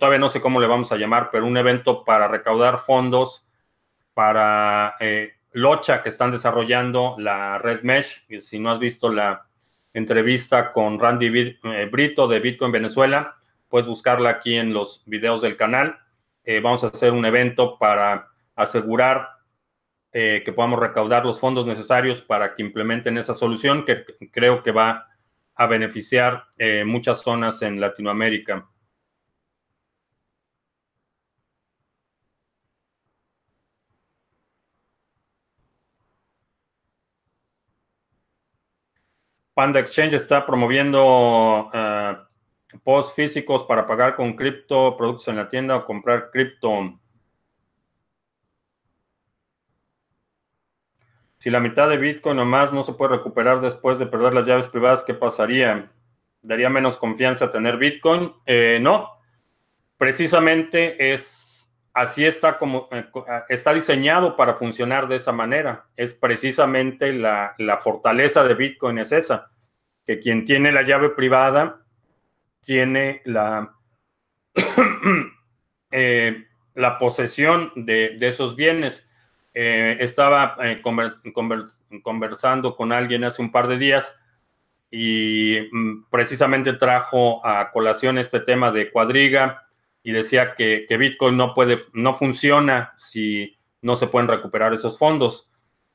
todavía 0.00 0.18
no 0.18 0.28
sé 0.28 0.40
cómo 0.40 0.60
le 0.60 0.66
vamos 0.66 0.90
a 0.90 0.96
llamar, 0.96 1.28
pero 1.30 1.46
un 1.46 1.56
evento 1.56 2.04
para 2.04 2.26
recaudar 2.26 2.80
fondos 2.80 3.46
para 4.12 4.96
Locha 5.52 6.02
que 6.02 6.08
están 6.08 6.32
desarrollando 6.32 7.14
la 7.16 7.58
red 7.58 7.82
Mesh. 7.84 8.26
Si 8.40 8.58
no 8.58 8.72
has 8.72 8.80
visto 8.80 9.08
la 9.08 9.46
entrevista 9.94 10.72
con 10.72 10.98
Randy 10.98 11.54
Brito 11.92 12.26
de 12.26 12.40
Bitcoin 12.40 12.72
Venezuela, 12.72 13.36
puedes 13.68 13.86
buscarla 13.86 14.30
aquí 14.30 14.56
en 14.56 14.74
los 14.74 15.04
videos 15.06 15.42
del 15.42 15.56
canal. 15.56 16.01
Eh, 16.44 16.60
vamos 16.60 16.82
a 16.84 16.88
hacer 16.88 17.12
un 17.12 17.24
evento 17.24 17.78
para 17.78 18.28
asegurar 18.56 19.28
eh, 20.12 20.42
que 20.44 20.52
podamos 20.52 20.80
recaudar 20.80 21.24
los 21.24 21.40
fondos 21.40 21.66
necesarios 21.66 22.22
para 22.22 22.54
que 22.54 22.62
implementen 22.62 23.16
esa 23.16 23.34
solución 23.34 23.84
que 23.84 24.04
creo 24.30 24.62
que 24.62 24.72
va 24.72 25.08
a 25.54 25.66
beneficiar 25.66 26.44
eh, 26.58 26.84
muchas 26.84 27.22
zonas 27.22 27.62
en 27.62 27.80
Latinoamérica. 27.80 28.68
Panda 39.54 39.80
Exchange 39.80 40.14
está 40.14 40.44
promoviendo 40.46 41.70
post 42.84 43.14
físicos 43.14 43.64
para 43.64 43.86
pagar 43.86 44.16
con 44.16 44.34
cripto, 44.34 44.96
productos 44.96 45.28
en 45.28 45.36
la 45.36 45.48
tienda 45.48 45.76
o 45.76 45.84
comprar 45.84 46.30
cripto. 46.30 46.98
Si 51.38 51.50
la 51.50 51.58
mitad 51.58 51.88
de 51.88 51.96
Bitcoin 51.96 52.38
o 52.38 52.44
más 52.44 52.72
no 52.72 52.84
se 52.84 52.92
puede 52.92 53.16
recuperar 53.16 53.60
después 53.60 53.98
de 53.98 54.06
perder 54.06 54.32
las 54.32 54.46
llaves 54.46 54.68
privadas, 54.68 55.02
¿qué 55.02 55.12
pasaría? 55.12 55.90
¿Daría 56.40 56.70
menos 56.70 56.96
confianza 56.96 57.50
tener 57.50 57.78
Bitcoin? 57.78 58.32
Eh, 58.46 58.78
no. 58.80 59.08
Precisamente 59.96 61.12
es 61.12 61.76
así 61.94 62.24
está 62.24 62.58
como 62.58 62.88
eh, 62.92 63.04
está 63.48 63.74
diseñado 63.74 64.36
para 64.36 64.54
funcionar 64.54 65.08
de 65.08 65.16
esa 65.16 65.32
manera. 65.32 65.86
Es 65.96 66.14
precisamente 66.14 67.12
la, 67.12 67.54
la 67.58 67.78
fortaleza 67.78 68.44
de 68.44 68.54
Bitcoin 68.54 68.98
es 68.98 69.10
esa, 69.10 69.50
que 70.06 70.20
quien 70.20 70.44
tiene 70.44 70.70
la 70.70 70.82
llave 70.82 71.10
privada 71.10 71.81
tiene 72.64 73.22
la, 73.24 73.74
la 76.74 76.98
posesión 76.98 77.72
de, 77.76 78.16
esos 78.20 78.56
bienes. 78.56 79.08
estaba 79.54 80.56
conversando 82.02 82.76
con 82.76 82.92
alguien 82.92 83.24
hace 83.24 83.42
un 83.42 83.52
par 83.52 83.68
de 83.68 83.78
días 83.78 84.18
y 84.92 85.68
mm, 85.72 86.04
precisamente 86.10 86.74
trajo 86.74 87.44
a 87.44 87.72
colación 87.72 88.18
este 88.18 88.40
tema 88.40 88.70
de 88.70 88.92
cuadriga 88.92 89.66
y 90.04 90.12
decía 90.12 90.54
que, 90.54 90.86
Bitcoin 90.88 91.36
no 91.36 91.54
puede, 91.54 91.82
no 91.94 92.14
funciona 92.14 92.92
si 92.96 93.56
no 93.80 93.96
se 93.96 94.06
pueden 94.06 94.28
recuperar 94.28 94.74
esos 94.74 94.98
fondos. 94.98 95.50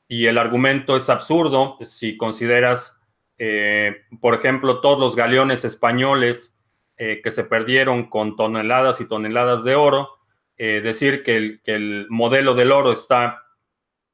Y 0.08 0.26
el 0.26 0.38
argumento 0.38 0.96
es 0.96 1.10
absurdo 1.10 1.78
si 1.82 2.18
consideras, 2.18 3.00
eh, 3.38 3.98
por 4.20 4.34
ejemplo, 4.34 4.82
todos 4.82 5.00
los 5.00 5.16
galeones 5.16 5.64
españoles 5.64 6.57
eh, 6.98 7.22
que 7.24 7.32
se 7.32 7.44
perdieron 7.44 8.10
con 8.10 8.36
toneladas 8.36 9.02
y 9.02 9.08
toneladas 9.08 9.64
de 9.64 9.76
oro, 9.76 10.10
eh, 10.58 10.82
decir 10.82 11.24
que 11.24 11.60
el, 11.66 12.08
modelo 12.10 12.56
del 12.56 12.72
oro 12.72 12.92
está, 12.92 13.44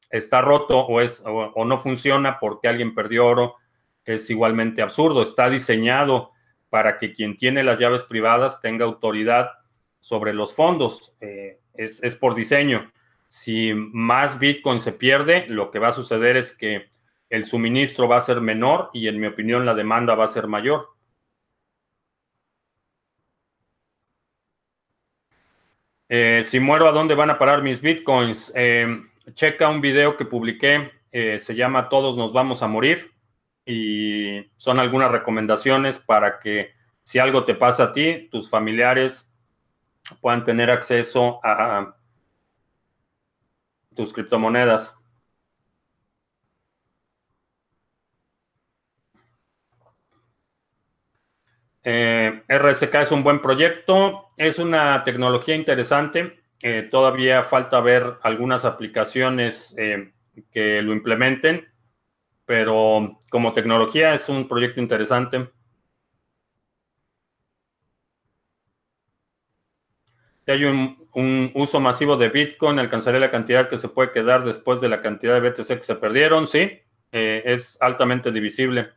está 0.09 0.41
roto 0.41 0.79
o, 0.79 1.01
es, 1.01 1.23
o 1.25 1.65
no 1.65 1.77
funciona 1.79 2.39
porque 2.39 2.67
alguien 2.67 2.93
perdió 2.93 3.25
oro 3.25 3.55
es 4.05 4.29
igualmente 4.29 4.81
absurdo. 4.81 5.21
Está 5.21 5.49
diseñado 5.49 6.31
para 6.69 6.97
que 6.97 7.13
quien 7.13 7.38
tiene 7.38 7.63
las 7.63 7.79
llaves 7.79 8.03
privadas 8.03 8.61
tenga 8.61 8.86
autoridad 8.86 9.51
sobre 9.99 10.34
los 10.34 10.53
fondos. 10.53 11.15
Eh, 11.21 11.59
es, 11.73 12.15
por 12.15 12.36
diseño. 12.36 12.91
Si 13.27 13.73
más 13.73 14.39
Bitcoin 14.39 14.79
se 14.79 14.91
pierde, 14.91 15.45
lo 15.47 15.71
que 15.71 15.79
va 15.79 15.89
a 15.89 15.93
suceder 15.93 16.38
es 16.38 16.55
que 16.55 16.88
el 17.29 17.45
suministro 17.45 18.07
va 18.07 18.17
a 18.17 18.21
ser 18.21 18.41
menor 18.41 18.89
y 18.93 19.07
en 19.07 19.19
mi 19.19 19.27
opinión 19.27 19.65
la 19.65 19.73
demanda 19.73 20.13
va 20.15 20.25
a 20.25 20.27
ser 20.27 20.47
mayor. 20.47 20.89
Eh, 26.09 26.41
si 26.43 26.59
muero, 26.59 26.87
¿a 26.87 26.91
dónde 26.91 27.15
van 27.15 27.29
a 27.29 27.39
parar 27.39 27.63
mis 27.63 27.81
bitcoins? 27.81 28.51
Eh, 28.55 29.03
checa 29.33 29.69
un 29.69 29.81
video 29.81 30.17
que 30.17 30.25
publiqué, 30.25 30.91
se 31.11 31.55
llama 31.55 31.89
Todos 31.89 32.17
nos 32.17 32.33
vamos 32.33 32.63
a 32.63 32.67
morir 32.67 33.11
y 33.65 34.51
son 34.57 34.79
algunas 34.79 35.11
recomendaciones 35.11 35.99
para 35.99 36.39
que 36.39 36.71
si 37.03 37.19
algo 37.19 37.45
te 37.45 37.53
pasa 37.53 37.83
a 37.83 37.93
ti, 37.93 38.27
tus 38.31 38.49
familiares 38.49 39.35
puedan 40.21 40.43
tener 40.43 40.71
acceso 40.71 41.39
a 41.43 41.95
tus 43.95 44.13
criptomonedas. 44.13 44.97
Eh, 51.84 52.43
RSK 52.47 52.95
es 52.95 53.11
un 53.11 53.23
buen 53.23 53.41
proyecto, 53.41 54.29
es 54.38 54.59
una 54.59 55.03
tecnología 55.03 55.55
interesante. 55.55 56.39
Eh, 56.61 56.88
todavía 56.89 57.43
falta 57.43 57.81
ver 57.81 58.19
algunas 58.23 58.63
aplicaciones 58.65 59.75
eh, 59.77 60.13
que 60.51 60.81
lo 60.81 60.93
implementen, 60.93 61.67
pero 62.45 63.19
como 63.29 63.53
tecnología 63.53 64.13
es 64.13 64.29
un 64.29 64.47
proyecto 64.47 64.79
interesante. 64.79 65.49
Si 70.45 70.51
hay 70.51 70.65
un, 70.65 71.51
uso 71.53 71.79
masivo 71.79 72.17
de 72.17 72.29
Bitcoin, 72.29 72.79
alcanzaré 72.79 73.19
la 73.19 73.31
cantidad 73.31 73.69
que 73.69 73.77
se 73.77 73.88
puede 73.89 74.11
quedar 74.11 74.43
después 74.43 74.81
de 74.81 74.89
la 74.89 75.01
cantidad 75.01 75.39
de 75.39 75.49
BTC 75.49 75.77
que 75.77 75.84
se 75.84 75.95
perdieron. 75.95 76.47
Sí, 76.47 76.81
eh, 77.11 77.43
es 77.45 77.77
altamente 77.81 78.31
divisible. 78.31 78.91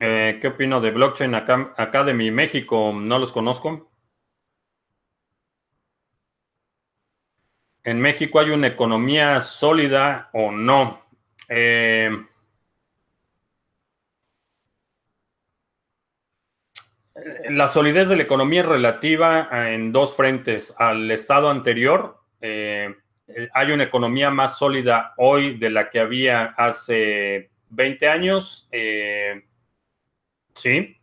Eh, 0.00 0.38
¿Qué 0.40 0.48
opino 0.48 0.80
de 0.80 0.90
Blockchain 0.90 1.34
Academy 1.34 2.30
México? 2.30 2.92
No 2.92 3.18
los 3.18 3.32
conozco. 3.32 3.90
¿En 7.84 8.00
México 8.00 8.40
hay 8.40 8.50
una 8.50 8.66
economía 8.66 9.40
sólida 9.42 10.30
o 10.32 10.50
no? 10.50 11.00
Eh, 11.48 12.10
la 17.50 17.68
solidez 17.68 18.08
de 18.08 18.16
la 18.16 18.22
economía 18.22 18.62
es 18.62 18.66
relativa 18.66 19.48
en 19.72 19.92
dos 19.92 20.16
frentes. 20.16 20.74
Al 20.78 21.10
estado 21.10 21.50
anterior, 21.50 22.18
eh, 22.40 22.94
hay 23.52 23.72
una 23.72 23.84
economía 23.84 24.30
más 24.30 24.58
sólida 24.58 25.14
hoy 25.18 25.56
de 25.56 25.70
la 25.70 25.90
que 25.90 26.00
había 26.00 26.46
hace 26.56 27.50
20 27.70 28.08
años. 28.08 28.68
Sí. 30.54 30.96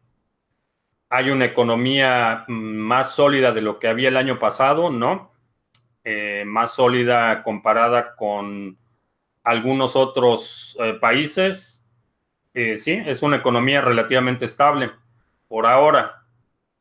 Hay 1.09 1.29
una 1.29 1.45
economía 1.45 2.45
mm, 2.47 2.53
más 2.53 3.15
sólida 3.15 3.51
de 3.51 3.61
lo 3.61 3.79
que 3.79 3.87
había 3.87 4.09
el 4.09 4.17
año 4.17 4.39
pasado, 4.39 4.89
¿no? 4.89 5.31
Eh, 6.03 6.43
más 6.45 6.73
sólida 6.73 7.43
comparada 7.43 8.15
con 8.15 8.77
algunos 9.43 9.95
otros 9.95 10.77
países. 10.99 11.85
sí, 12.53 13.01
es 13.05 13.21
una 13.21 13.37
economía 13.37 13.81
relativamente 13.81 14.45
estable 14.45 14.91
por 15.51 15.65
ahora, 15.65 16.23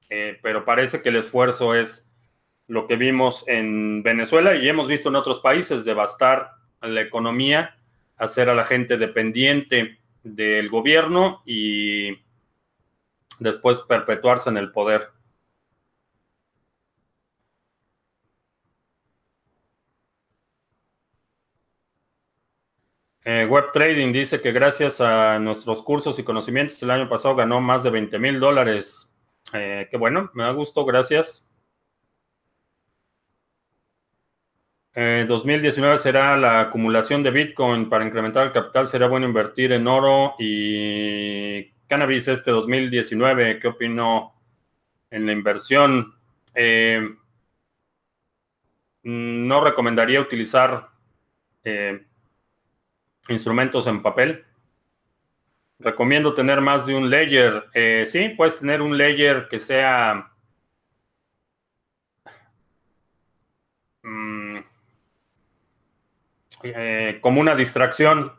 eh, 0.09 0.39
pero 0.43 0.65
parece 0.65 1.03
que 1.03 1.09
el 1.09 1.17
esfuerzo 1.17 1.75
es 1.75 2.09
lo 2.69 2.87
que 2.87 2.95
vimos 2.95 3.43
en 3.49 4.05
Venezuela 4.05 4.55
y 4.55 4.69
hemos 4.69 4.87
visto 4.87 5.09
en 5.09 5.17
otros 5.17 5.41
países, 5.41 5.85
devastar 5.85 6.53
la 6.81 7.01
economía, 7.01 7.77
hacer 8.17 8.49
a 8.49 8.55
la 8.55 8.65
gente 8.65 8.97
dependiente 8.97 9.99
del 10.23 10.69
gobierno 10.69 11.43
y 11.45 12.19
después 13.41 13.81
perpetuarse 13.81 14.51
en 14.51 14.57
el 14.59 14.71
poder. 14.71 15.11
Eh, 23.25 23.47
Web 23.49 23.71
Trading 23.73 24.13
dice 24.13 24.41
que 24.41 24.51
gracias 24.51 25.01
a 25.01 25.39
nuestros 25.39 25.83
cursos 25.83 26.19
y 26.19 26.23
conocimientos 26.25 26.83
el 26.83 26.91
año 26.91 27.09
pasado 27.09 27.37
ganó 27.37 27.61
más 27.61 27.83
de 27.83 27.91
20 27.91 28.19
mil 28.19 28.41
dólares. 28.41 29.13
Eh, 29.53 29.89
qué 29.91 29.97
bueno, 29.97 30.31
me 30.35 30.45
da 30.45 30.51
gusto, 30.53 30.85
gracias. 30.85 31.47
2019 34.95 35.95
eh, 35.95 35.99
será 35.99 36.37
la 36.37 36.61
acumulación 36.61 37.23
de 37.23 37.31
Bitcoin 37.31 37.89
para 37.89 38.05
incrementar 38.05 38.47
el 38.47 38.53
capital. 38.53 38.89
Será 38.89 39.07
bueno 39.07 39.27
invertir 39.27 39.73
en 39.73 39.87
oro 39.87 40.35
y 40.39 41.73
cannabis 41.91 42.29
este 42.29 42.53
2019. 42.53 43.59
¿Qué 43.59 43.67
opino 43.67 44.33
en 45.11 45.27
la 45.27 45.33
inversión? 45.33 46.15
no 49.03 49.65
recomendaría 49.65 50.21
utilizar 50.21 50.89
instrumentos 53.29 53.87
en 53.87 54.03
papel. 54.03 54.45
Recomiendo 55.79 56.35
tener 56.35 56.61
más 56.61 56.87
de 56.87 56.95
un 56.95 57.09
layer. 57.11 57.65
Eh, 57.75 58.05
sí, 58.07 58.29
puedes 58.31 58.61
tener 58.61 58.83
un 58.83 58.97
layer 58.97 59.49
que 59.49 59.59
sea... 59.59 60.33
Mm, 64.03 64.59
eh, 66.63 67.19
como 67.21 67.41
una 67.41 67.55
distracción. 67.57 68.33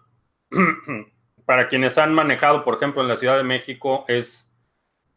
Para 1.52 1.68
quienes 1.68 1.98
han 1.98 2.14
manejado, 2.14 2.64
por 2.64 2.76
ejemplo, 2.76 3.02
en 3.02 3.10
la 3.10 3.18
Ciudad 3.18 3.36
de 3.36 3.44
México, 3.44 4.06
es, 4.08 4.50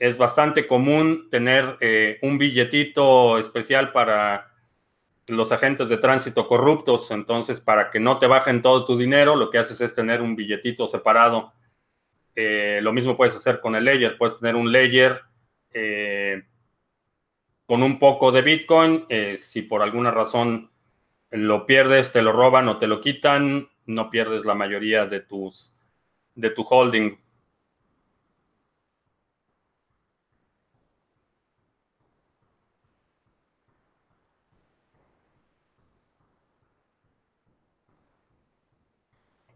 es 0.01 0.19
bastante 0.19 0.67
común 0.67 1.29
tener 1.31 1.77
eh, 1.79 2.19
un 2.23 2.39
billetito 2.39 3.39
especial 3.39 3.93
para 3.93 4.51
los 5.29 5.53
agentes 5.53 5.89
de 5.89 5.97
tránsito 5.97 6.49
corruptos. 6.49 7.13
Entonces, 7.13 7.61
para 7.61 7.93
que 7.93 8.01
no 8.01 8.19
te 8.19 8.27
bajen 8.27 8.63
todo 8.63 8.85
tu 8.85 8.99
dinero, 8.99 9.37
lo 9.37 9.49
que 9.49 9.59
haces 9.59 9.81
es 9.81 9.95
tener 9.95 10.23
un 10.23 10.35
billetito 10.35 10.89
separado. 10.89 11.53
Eh, 12.35 12.81
lo 12.83 12.93
mismo 12.93 13.17
puedes 13.17 13.37
hacer 13.37 13.61
con 13.61 13.77
el 13.77 13.85
layer. 13.85 14.19
Puedes 14.19 14.41
tener 14.41 14.57
un 14.57 14.73
layer 14.73 15.23
eh, 15.73 16.43
con 17.65 17.85
un 17.85 18.01
poco 18.01 18.33
de 18.33 18.43
Bitcoin. 18.43 19.07
Eh, 19.09 19.37
si 19.37 19.63
por 19.63 19.83
alguna 19.83 20.11
razón 20.11 20.73
lo 21.31 21.65
pierdes, 21.65 22.13
te 22.13 22.23
lo 22.23 22.33
roban 22.33 22.67
o 22.67 22.79
te 22.79 22.89
lo 22.89 23.01
quitan, 23.01 23.69
no 23.87 24.11
pierdes 24.11 24.45
la 24.45 24.57
mayoría 24.57 25.07
de 25.07 25.21
tus 25.21 25.74
de 26.35 26.51
tu 26.51 26.63
holding. 26.63 27.17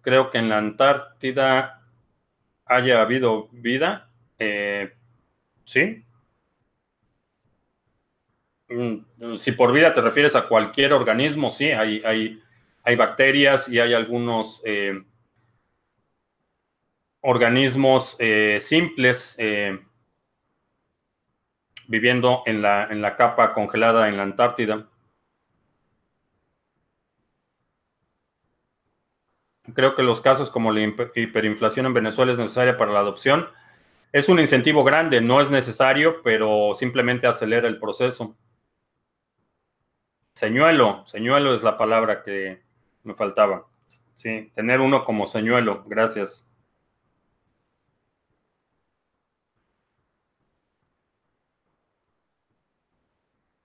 creo 0.09 0.31
que 0.31 0.39
en 0.39 0.49
la 0.49 0.57
Antártida 0.57 1.83
haya 2.65 3.03
habido 3.03 3.49
vida. 3.53 4.09
Eh, 4.39 4.95
sí. 5.65 6.03
Mm, 8.71 9.35
si 9.37 9.53
por 9.53 9.71
vida 9.75 9.93
te 9.93 10.01
refieres 10.01 10.35
a 10.35 10.49
cualquier 10.49 10.95
organismo, 10.95 11.51
sí, 11.51 11.73
hay, 11.73 12.03
hay, 12.07 12.43
hay 12.85 12.97
bacterias 12.97 13.69
y 13.69 13.81
hay 13.81 13.93
algunos 13.93 14.63
eh, 14.65 15.03
organismos 17.29 18.17
eh, 18.19 18.59
simples. 18.61 19.37
viviendo 21.87 22.43
en 22.45 22.61
la, 22.61 22.85
en 22.91 23.01
la 23.01 23.17
capa 23.17 23.55
congelada 23.55 24.09
en 24.09 24.17
la 24.17 24.23
Antártida. 24.23 24.87
Creo 29.75 29.95
que 29.95 30.03
los 30.03 30.21
casos 30.21 30.51
como 30.51 30.73
la 30.73 30.81
hiperinflación 31.15 31.87
en 31.87 31.95
Venezuela 31.95 32.33
es 32.33 32.39
necesaria 32.39 32.77
para 32.77 32.93
la 32.93 33.01
adopción. 33.01 33.49
Es 34.13 34.29
un 34.29 34.39
incentivo 34.39 34.85
grande, 34.85 35.21
no 35.21 35.41
es 35.41 35.51
necesario, 35.51 36.23
pero 36.23 36.75
simplemente 36.75 37.27
acelera 37.27 37.69
el 37.69 37.79
proceso. 37.79 38.37
Señuelo, 40.35 41.07
señuelo 41.07 41.55
es 41.55 41.63
la 41.63 41.77
palabra 41.77 42.23
que 42.23 42.63
me 43.03 43.15
faltaba. 43.15 43.67
Sí, 44.15 44.51
tener 44.55 44.81
uno 44.81 45.05
como 45.05 45.27
señuelo, 45.27 45.85
gracias. 45.87 46.48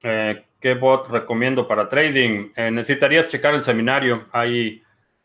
Eh, 0.04 0.46
¿Qué 0.60 0.76
bot 0.76 1.10
recomiendo 1.10 1.68
para 1.68 1.90
trading? 1.90 2.52
Eh, 2.56 2.72
necesitarías 2.72 3.30
checar 3.30 3.54
el 3.56 3.62
seminario. 3.62 4.28
Hay 4.32 4.84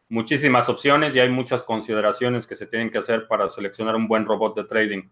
muchísimas 0.09 0.69
opciones 0.69 1.15
y 1.15 1.21
hay 1.21 1.29
muchas 1.29 1.65
consideraciones 1.65 2.47
que 2.47 2.57
se 2.57 2.67
tienen 2.67 2.91
que 2.91 2.99
hacer 2.99 3.27
para 3.29 3.51
seleccionar 3.51 3.97
un 3.97 4.09
buen 4.09 4.25
robot 4.25 4.57
de 4.57 4.65
trading. 4.65 5.03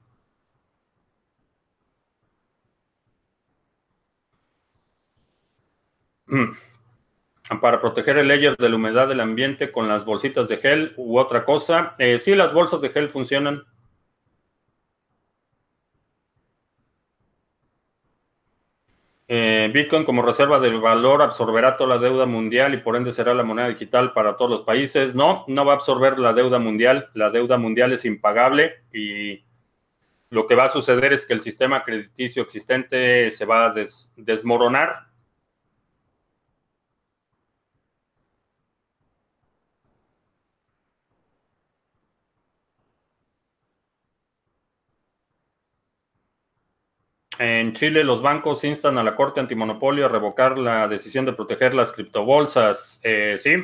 Para 7.61 7.81
proteger 7.81 8.19
el 8.19 8.29
layer 8.29 8.57
de 8.57 8.69
la 8.69 8.77
humedad 8.77 9.09
del 9.09 9.21
ambiente 9.21 9.71
con 9.71 9.89
las 9.89 10.05
bolsitas 10.05 10.49
de 10.49 10.57
gel 10.59 10.95
u 10.97 11.19
otra 11.19 11.45
cosa. 11.45 11.95
Eh, 11.99 12.19
sí, 12.19 12.35
las 12.35 12.53
bolsas 12.53 12.81
de 12.81 12.91
gel 12.91 13.09
funcionan. 13.11 13.63
Bitcoin 19.73 20.05
como 20.05 20.23
reserva 20.23 20.61
del 20.61 20.81
valor 20.81 21.23
absorberá 21.23 21.77
toda 21.77 21.97
la 21.97 21.99
deuda 21.99 22.27
mundial 22.27 22.75
y 22.75 22.79
por 22.79 22.97
ende 22.97 23.13
será 23.13 23.35
la 23.35 23.43
moneda 23.43 23.69
digital 23.69 24.13
para 24.13 24.37
todos 24.37 24.51
los 24.51 24.63
países. 24.63 25.15
No, 25.15 25.45
no 25.49 25.65
va 25.65 25.73
a 25.73 25.77
absorber 25.77 26.19
la 26.19 26.33
deuda 26.33 26.59
mundial. 26.59 27.11
La 27.15 27.31
deuda 27.31 27.57
mundial 27.57 27.93
es 27.93 28.05
impagable 28.05 28.85
y 28.93 29.45
lo 30.31 30.47
que 30.47 30.55
va 30.55 30.65
a 30.65 30.69
suceder 30.69 31.13
es 31.13 31.27
que 31.27 31.35
el 31.35 31.41
sistema 31.41 31.85
crediticio 31.85 32.43
existente 32.43 33.31
se 33.31 33.45
va 33.47 33.67
a 33.67 33.75
desmoronar 34.17 35.07
En 47.39 47.75
Chile, 47.75 48.03
los 48.03 48.23
bancos 48.23 48.65
instan 48.65 48.97
a 48.97 49.03
la 49.03 49.15
Corte 49.15 49.41
Antimonopolio 49.41 50.07
a 50.07 50.09
revocar 50.09 50.57
la 50.57 50.89
decisión 50.89 51.27
de 51.27 51.35
proteger 51.35 51.75
las 51.75 51.93
criptobolsas. 51.93 52.99
Eh, 53.03 53.37
sí. 53.39 53.57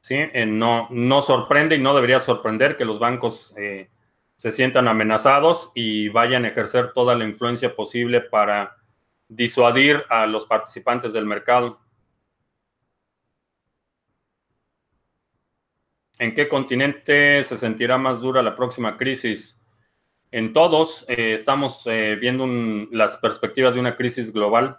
Sí, 0.00 0.16
eh, 0.16 0.46
no, 0.46 0.88
no 0.90 1.22
sorprende 1.22 1.76
y 1.76 1.78
no 1.78 1.94
debería 1.94 2.20
sorprender 2.20 2.76
que 2.76 2.84
los 2.84 2.98
bancos 2.98 3.54
eh, 3.56 3.90
se 4.36 4.50
sientan 4.50 4.88
amenazados 4.88 5.70
y 5.74 6.08
vayan 6.08 6.44
a 6.44 6.48
ejercer 6.48 6.92
toda 6.92 7.14
la 7.14 7.24
influencia 7.24 7.76
posible 7.76 8.20
para 8.22 8.76
disuadir 9.28 10.04
a 10.08 10.26
los 10.26 10.46
participantes 10.46 11.12
del 11.12 11.26
mercado. 11.26 11.80
¿En 16.18 16.34
qué 16.34 16.48
continente 16.48 17.44
se 17.44 17.58
sentirá 17.58 17.98
más 17.98 18.20
dura 18.20 18.42
la 18.42 18.56
próxima 18.56 18.96
crisis? 18.96 19.61
En 20.32 20.54
todos 20.54 21.04
eh, 21.08 21.34
estamos 21.34 21.86
eh, 21.86 22.16
viendo 22.18 22.46
las 22.90 23.18
perspectivas 23.18 23.74
de 23.74 23.80
una 23.80 23.96
crisis 23.96 24.32
global. 24.32 24.78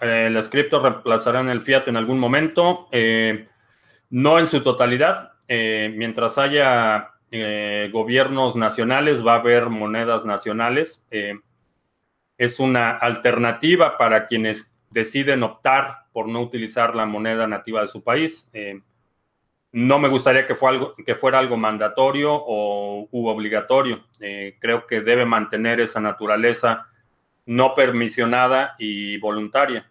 Eh, 0.00 0.30
las 0.30 0.48
criptos 0.48 0.82
reemplazarán 0.82 1.50
el 1.50 1.60
fiat 1.60 1.86
en 1.88 1.98
algún 1.98 2.18
momento, 2.18 2.88
no 4.08 4.38
en 4.38 4.46
su 4.46 4.62
totalidad. 4.62 5.32
mientras 5.46 6.38
haya 6.38 7.10
gobiernos 7.92 8.56
nacionales, 8.56 9.24
va 9.24 9.34
a 9.34 9.40
haber 9.40 9.68
monedas 9.68 10.24
nacionales. 10.24 11.06
es 12.38 12.60
una 12.60 12.90
alternativa 12.92 13.98
para 13.98 14.26
quienes 14.26 14.69
deciden 14.90 15.42
optar 15.42 16.06
por 16.12 16.28
no 16.28 16.40
utilizar 16.42 16.94
la 16.94 17.06
moneda 17.06 17.46
nativa 17.46 17.80
de 17.80 17.86
su 17.86 18.02
país. 18.02 18.48
Eh, 18.52 18.80
no 19.72 19.98
me 19.98 20.08
gustaría 20.08 20.46
que, 20.46 20.54
algo, 20.66 20.94
que, 20.94 21.14
fuera 21.14 21.38
algo 21.38 21.56
mandatorio 21.56 22.32
o 22.34 23.08
u 23.10 23.28
obligatorio. 23.28 24.04
Eh, 24.18 24.56
creo 24.60 24.86
que 24.86 25.00
debe 25.00 25.24
mantener 25.24 25.80
esa 25.80 26.00
naturaleza 26.00 26.88
no 27.46 27.74
permisionada 27.74 28.74
y 28.78 29.18
voluntaria. 29.18 29.88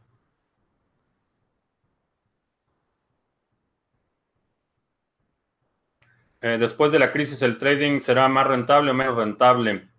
Eh, 6.41 6.57
después 6.57 6.91
de 6.91 6.99
la 6.99 7.11
crisis, 7.11 7.41
¿el 7.41 7.57
trading 7.57 7.99
será 7.99 8.27
más 8.29 8.47
rentable 8.47 8.91
o 8.91 8.93
menos 8.93 9.15
rentable? 9.15 9.89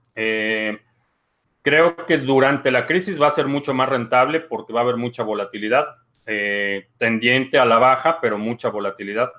Creo 1.62 2.06
que 2.06 2.18
durante 2.18 2.70
la 2.70 2.86
crisis 2.86 3.20
va 3.20 3.26
a 3.28 3.30
ser 3.30 3.46
mucho 3.46 3.74
más 3.74 3.88
rentable 3.88 4.40
porque 4.40 4.72
va 4.72 4.80
a 4.80 4.82
haber 4.84 4.96
mucha 4.96 5.22
volatilidad, 5.22 5.84
eh, 6.26 6.88
tendiente 6.96 7.58
a 7.58 7.64
la 7.66 7.78
baja, 7.78 8.18
pero 8.20 8.38
mucha 8.38 8.68
volatilidad. 8.70 9.30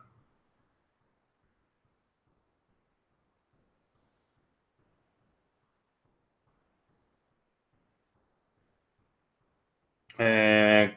Eh, 10.18 10.96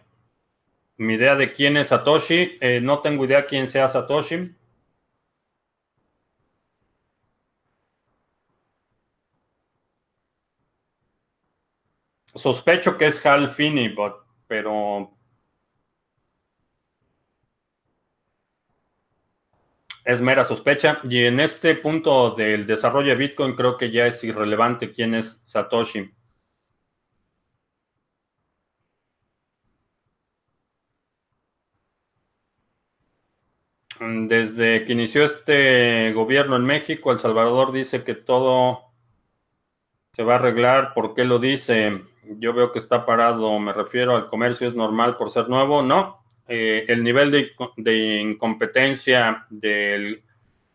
mi 0.99 1.15
idea 1.15 1.37
de 1.37 1.53
quién 1.53 1.77
es 1.77 1.89
Satoshi, 1.89 2.59
eh, 2.61 2.81
no 2.83 3.01
tengo 3.01 3.25
idea 3.25 3.47
quién 3.47 3.69
sea 3.69 3.89
Satoshi. 3.89 4.55
Sospecho 12.35 12.99
que 12.99 13.07
es 13.07 13.25
Hal 13.25 13.51
Finney, 13.51 13.95
pero 14.47 15.15
es 20.05 20.21
mera 20.21 20.45
sospecha. 20.45 21.01
Y 21.05 21.25
en 21.25 21.41
este 21.41 21.75
punto 21.77 22.31
del 22.33 22.67
desarrollo 22.67 23.11
de 23.11 23.17
Bitcoin 23.17 23.55
creo 23.57 23.77
que 23.79 23.91
ya 23.91 24.07
es 24.07 24.23
irrelevante 24.25 24.93
quién 24.93 25.15
es 25.15 25.43
Satoshi. 25.47 26.13
Desde 34.01 34.85
que 34.85 34.93
inició 34.93 35.25
este 35.25 36.13
gobierno 36.13 36.57
en 36.57 36.65
México, 36.65 37.13
El 37.13 37.19
Salvador 37.19 37.73
dice 37.73 38.05
que 38.05 38.15
todo 38.15 38.94
se 40.15 40.23
va 40.23 40.35
a 40.35 40.37
arreglar. 40.37 40.95
¿Por 40.95 41.15
qué 41.15 41.25
lo 41.25 41.39
dice? 41.39 42.01
yo 42.27 42.53
veo 42.53 42.73
que 42.73 42.79
está 42.79 43.05
parado, 43.05 43.59
me 43.59 43.73
refiero 43.73 44.17
al 44.17 44.29
comercio, 44.29 44.69
es 44.69 44.75
normal 44.75 45.17
por 45.17 45.31
ser 45.31 45.49
nuevo, 45.49 45.83
no. 45.83 46.25
Eh, 46.47 46.85
el 46.89 47.03
nivel 47.03 47.31
de, 47.77 48.21
incompetencia 48.21 49.47
del 49.49 50.23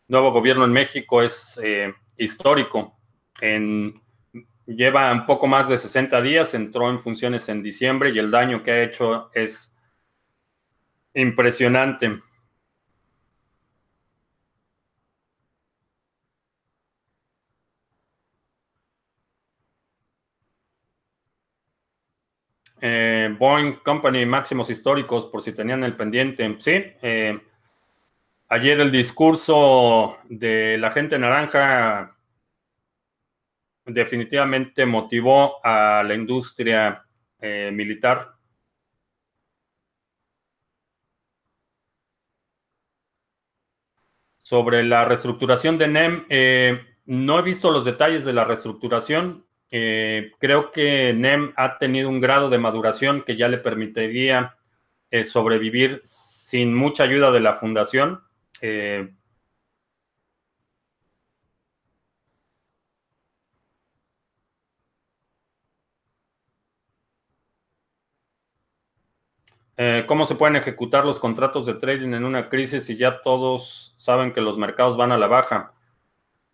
nuevo 0.08 0.32
gobierno 0.32 0.66
en 0.66 0.72
México 0.72 1.22
es 1.22 1.60
eh, 1.64 1.94
histórico. 2.18 2.98
lleva 4.66 5.12
un 5.12 5.26
poco 5.26 5.48
más 5.48 5.70
de 5.70 5.78
60 5.78 6.22
días, 6.22 6.54
entró 6.54 6.90
en 6.90 7.00
funciones 7.00 7.50
en 7.50 7.64
diciembre 7.64 8.12
y 8.12 8.20
el 8.20 8.32
daño 8.32 8.64
que 8.64 8.72
ha 8.72 8.84
hecho 8.84 9.30
es 9.34 9.76
impresionante. 11.14 12.20
Eh, 22.82 23.36
Boeing 23.38 23.74
Company 23.84 24.26
máximos 24.26 24.70
históricos, 24.70 25.26
por 25.26 25.42
si 25.42 25.54
tenían 25.54 25.84
el 25.84 25.96
pendiente. 25.96 26.56
Sí, 26.60 26.72
eh, 27.02 27.40
ayer 28.48 28.80
el 28.80 28.92
discurso 28.92 30.18
de 30.30 30.78
la 30.78 30.92
gente 30.92 31.20
naranja 31.20 32.16
definitivamente 33.86 34.86
motivó 34.86 35.66
a 35.66 36.04
la 36.04 36.14
industria 36.14 37.06
eh, 37.42 37.72
militar. 37.74 38.36
Sobre 44.38 44.84
la 44.84 45.06
reestructuración 45.06 45.78
de 45.78 45.88
NEM, 45.88 46.26
no 47.06 47.38
he 47.38 47.42
visto 47.44 47.70
los 47.70 47.86
detalles 47.86 48.26
de 48.26 48.34
la 48.34 48.46
reestructuración. 48.46 49.46
Eh, 49.72 50.32
creo 50.40 50.72
que 50.72 51.14
NEM 51.14 51.54
ha 51.56 51.78
tenido 51.78 52.10
un 52.10 52.20
grado 52.22 52.50
de 52.50 52.58
maduración 52.58 53.24
que 53.24 53.38
ya 53.38 53.48
le 53.48 53.60
permitiría 53.60 54.58
eh, 55.12 55.26
sobrevivir 55.26 56.02
sin 56.04 56.74
mucha 56.76 57.04
ayuda 57.04 57.32
de 57.32 57.40
la 57.40 57.56
fundación. 57.56 58.24
Eh, 58.62 59.10
eh, 69.78 70.04
¿Cómo 70.08 70.26
se 70.26 70.36
pueden 70.36 70.56
ejecutar 70.56 71.06
los 71.06 71.20
contratos 71.20 71.66
de 71.66 71.76
trading 71.76 72.14
en 72.14 72.26
una 72.26 72.50
crisis 72.50 72.86
si 72.86 72.98
ya 72.98 73.22
todos 73.22 73.96
saben 73.98 74.34
que 74.34 74.42
los 74.42 74.58
mercados 74.58 74.98
van 74.98 75.12
a 75.12 75.18
la 75.18 75.28
baja? 75.28 75.74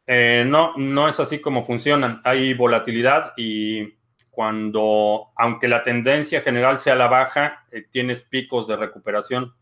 Eh, 0.08 0.44
no, 0.48 0.74
no 0.78 1.08
es 1.08 1.20
así 1.20 1.42
como 1.42 1.66
funcionan. 1.66 2.22
Hay 2.24 2.54
volatilidad 2.54 3.34
y 3.38 3.96
cuando, 4.30 5.32
aunque 5.36 5.68
la 5.68 5.84
tendencia 5.84 6.42
general 6.42 6.78
sea 6.80 6.96
la 6.96 7.08
baja, 7.08 7.66
eh, 7.72 7.84
tienes 7.90 8.24
picos 8.24 8.68
de 8.68 8.78
recuperación. 8.78 9.54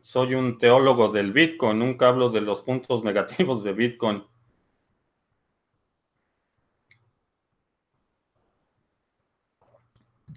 Soy 0.00 0.34
un 0.34 0.58
teólogo 0.58 1.08
del 1.08 1.32
Bitcoin, 1.32 1.78
nunca 1.78 2.08
hablo 2.08 2.30
de 2.30 2.40
los 2.40 2.60
puntos 2.62 3.04
negativos 3.04 3.64
de 3.64 3.72
Bitcoin. 3.72 4.24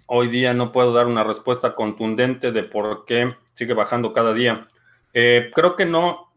Hoy 0.06 0.28
día 0.28 0.52
no 0.52 0.70
puedo 0.70 0.92
dar 0.92 1.06
una 1.06 1.24
respuesta 1.24 1.74
contundente 1.74 2.52
de 2.52 2.62
por 2.62 3.04
qué 3.06 3.34
sigue 3.54 3.72
bajando 3.72 4.12
cada 4.12 4.34
día. 4.34 4.68
Eh, 5.14 5.50
creo 5.54 5.76
que 5.76 5.86
no, 5.86 6.32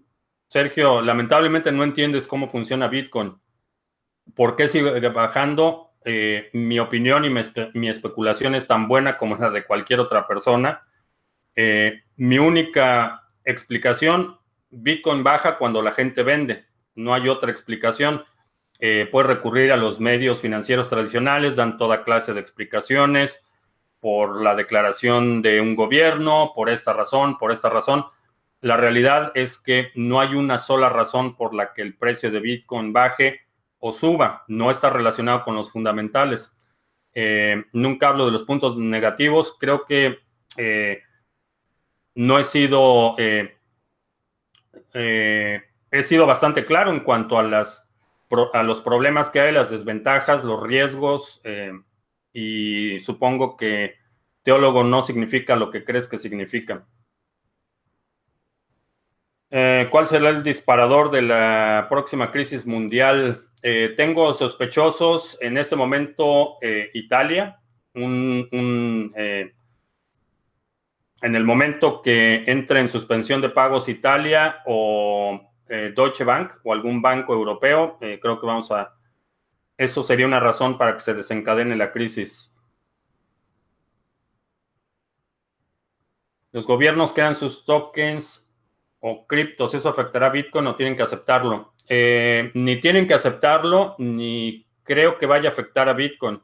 Sergio, 0.48 1.02
lamentablemente 1.02 1.72
no 1.72 1.84
entiendes 1.84 2.28
cómo 2.28 2.50
funciona 2.50 2.88
Bitcoin. 2.88 3.38
¿Por 4.36 4.56
qué 4.56 4.68
sigue 4.68 5.00
bajando? 5.10 5.88
Eh, 6.06 6.50
mi 6.54 6.80
opinión 6.80 7.26
y 7.26 7.30
mi, 7.30 7.90
especulación 7.90 8.56
es 8.56 8.66
tan 8.66 8.88
buena 8.88 9.18
como 9.18 9.36
la 9.36 9.50
de 9.50 9.66
cualquier 9.66 10.00
otra 10.00 10.26
persona. 10.26 10.88
Eh, 11.54 12.04
mi 12.16 12.38
única 12.38 13.24
explicación, 13.44 14.38
Bitcoin 14.70 15.24
baja 15.24 15.58
cuando 15.58 15.82
la 15.82 15.92
gente 15.92 16.24
vende. 16.24 16.66
No 16.96 17.14
hay 17.14 17.28
otra 17.28 17.52
explicación. 17.52 18.24
Eh, 18.80 19.10
puede 19.12 19.28
recurrir 19.28 19.74
a 19.74 19.78
los 19.78 20.00
medios 20.00 20.40
financieros 20.40 20.88
tradicionales, 20.88 21.58
dan 21.58 21.78
toda 21.78 22.06
clase 22.06 22.34
de 22.34 22.40
explicaciones 22.40 23.47
por 24.00 24.42
la 24.42 24.56
declaración 24.56 25.42
de 25.42 25.62
un 25.62 25.76
gobierno, 25.76 26.54
por 26.56 26.70
esta 26.70 26.94
razón, 26.94 27.38
por 27.38 27.52
esta 27.52 27.70
razón. 27.70 28.06
La 28.62 28.78
realidad 28.78 29.32
es 29.36 29.60
que 29.60 29.92
no 29.96 30.20
hay 30.20 30.36
una 30.36 30.58
sola 30.58 30.90
razón 30.90 31.36
por 31.36 31.54
la 31.54 31.74
que 31.74 31.82
el 31.82 31.96
precio 31.96 32.32
de 32.32 32.40
Bitcoin 32.40 32.94
baje 32.94 33.42
o 33.80 33.94
suba. 33.94 34.44
No 34.48 34.72
está 34.72 34.90
relacionado 34.90 35.44
con 35.44 35.56
los 35.56 35.72
fundamentales. 35.72 36.58
Eh, 37.14 37.64
nunca 37.74 38.10
hablo 38.10 38.26
de 38.26 38.32
los 38.32 38.44
puntos 38.44 38.78
negativos. 38.78 39.56
Creo 39.60 39.86
que 39.86 40.20
eh, 40.58 41.02
no 42.18 42.40
he 42.40 42.44
sido, 42.44 43.14
eh, 43.20 43.56
eh, 44.94 45.62
he 45.92 46.04
sido 46.04 46.26
bastante 46.26 46.66
claro 46.66 46.92
en 46.92 47.02
cuanto 47.02 47.38
a, 47.38 47.44
las, 47.44 47.96
a 48.54 48.64
los 48.64 48.82
problemas 48.82 49.30
que 49.30 49.40
hay, 49.40 49.54
las 49.54 49.70
desventajas, 49.70 50.44
los 50.44 50.62
riesgos, 50.64 51.40
eh, 51.44 51.74
y 52.40 53.00
supongo 53.00 53.58
que 53.58 53.96
teólogo 54.44 54.84
no 54.84 55.02
significa 55.02 55.56
lo 55.56 55.72
que 55.72 55.84
crees 55.84 56.08
que 56.08 56.20
significa. 56.20 56.88
¿Cuál 59.50 60.08
será 60.08 60.30
el 60.30 60.44
disparador 60.44 61.10
de 61.10 61.24
la 61.24 61.88
próxima 61.90 62.32
crisis 62.32 62.66
mundial? 62.66 63.44
tengo 63.98 64.34
sospechosos 64.34 65.38
en 65.42 65.58
este 65.58 65.76
momento 65.76 66.58
Italia, 66.94 67.60
un, 67.96 68.48
en 71.22 71.36
el 71.36 71.44
momento 71.44 72.02
que 72.02 72.44
entre 72.48 72.80
en 72.80 72.88
suspensión 72.88 73.42
de 73.42 73.50
pagos 73.50 73.90
Italia 73.90 74.62
o 74.66 75.42
eh, 75.68 75.92
Deutsche 75.96 76.24
Bank 76.24 76.54
o 76.64 76.72
algún 76.72 77.02
banco 77.02 77.34
europeo, 77.34 77.98
eh, 78.02 78.20
creo 78.22 78.40
que 78.40 78.48
vamos 78.48 78.72
a... 78.72 78.94
Eso 79.78 80.04
sería 80.04 80.26
una 80.26 80.40
razón 80.40 80.78
para 80.78 80.94
que 80.94 81.02
se 81.02 81.14
desencadene 81.14 81.76
la 81.76 81.92
crisis. 81.92 82.54
Los 86.52 86.66
gobiernos 86.66 87.14
crean 87.14 87.36
sus 87.36 87.66
tokens 87.66 88.52
o 89.00 89.28
criptos, 89.28 89.74
¿eso 89.76 89.90
afectará 89.90 90.28
a 90.28 90.32
Bitcoin 90.32 90.66
o 90.68 90.76
tienen 90.76 90.98
que 90.98 91.04
aceptarlo? 91.04 91.74
Eh, 91.88 92.52
ni 92.56 92.78
tienen 92.78 93.08
que 93.08 93.14
aceptarlo, 93.14 93.96
ni 94.00 94.66
creo 94.84 95.18
que 95.18 95.28
vaya 95.28 95.50
a 95.50 95.52
afectar 95.52 95.88
a 95.88 95.94
Bitcoin. 95.94 96.42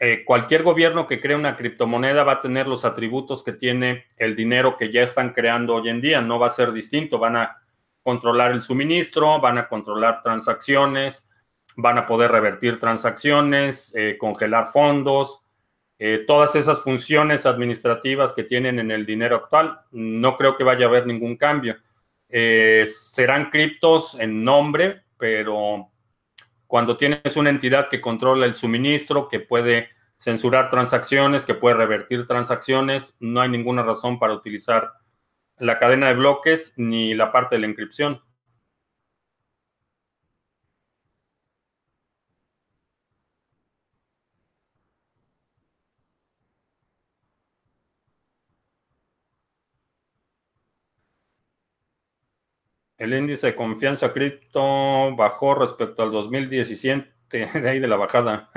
Eh, 0.00 0.24
cualquier 0.24 0.64
gobierno 0.64 1.06
que 1.06 1.20
cree 1.20 1.36
una 1.36 1.56
criptomoneda 1.56 2.24
va 2.24 2.32
a 2.32 2.40
tener 2.40 2.66
los 2.66 2.84
atributos 2.84 3.44
que 3.44 3.52
tiene 3.52 4.06
el 4.16 4.34
dinero 4.34 4.76
que 4.76 4.90
ya 4.90 5.02
están 5.02 5.32
creando 5.32 5.76
hoy 5.76 5.90
en 5.90 6.00
día. 6.00 6.20
No 6.20 6.40
va 6.40 6.48
a 6.48 6.50
ser 6.50 6.72
distinto. 6.72 7.20
Van 7.20 7.36
a 7.36 7.62
controlar 8.02 8.50
el 8.50 8.60
suministro, 8.60 9.38
van 9.40 9.58
a 9.58 9.68
controlar 9.68 10.20
transacciones, 10.20 11.30
van 11.76 11.98
a 11.98 12.06
poder 12.06 12.30
revertir 12.30 12.78
transacciones, 12.78 13.94
eh, 13.94 14.16
congelar 14.18 14.68
fondos, 14.72 15.46
eh, 15.98 16.24
todas 16.26 16.56
esas 16.56 16.80
funciones 16.80 17.46
administrativas 17.46 18.34
que 18.34 18.44
tienen 18.44 18.78
en 18.78 18.90
el 18.90 19.06
dinero 19.06 19.36
actual. 19.36 19.80
No 19.90 20.36
creo 20.36 20.56
que 20.56 20.64
vaya 20.64 20.86
a 20.86 20.88
haber 20.88 21.06
ningún 21.06 21.36
cambio. 21.36 21.76
serán 22.86 23.50
criptos 23.50 24.16
en 24.18 24.42
nombre, 24.42 25.02
pero 25.18 25.90
cuando 26.66 26.96
tienes 26.96 27.36
una 27.36 27.50
entidad 27.50 27.90
que 27.90 28.00
controla 28.00 28.46
el 28.46 28.54
suministro, 28.54 29.28
que 29.28 29.40
puede 29.40 29.90
censurar 30.16 30.70
transacciones, 30.70 31.44
que 31.44 31.54
puede 31.54 31.74
revertir 31.74 32.26
transacciones, 32.26 33.16
no 33.20 33.42
hay 33.42 33.50
ninguna 33.50 33.82
razón 33.82 34.18
para 34.18 34.32
utilizar 34.32 34.92
la 35.58 35.78
cadena 35.78 36.08
de 36.08 36.14
bloques 36.14 36.74
ni 36.76 37.12
la 37.12 37.30
parte 37.30 37.56
de 37.56 37.60
la 37.60 37.66
inscripción. 37.66 38.22
El 52.98 53.14
índice 53.14 53.48
de 53.48 53.56
confianza 53.56 54.12
cripto 54.12 55.14
bajó 55.16 55.54
respecto 55.54 56.02
al 56.02 56.12
2017, 56.12 57.10
de 57.60 57.68
ahí 57.68 57.78
de 57.80 57.88
la 57.88 57.96
bajada. 57.96 58.50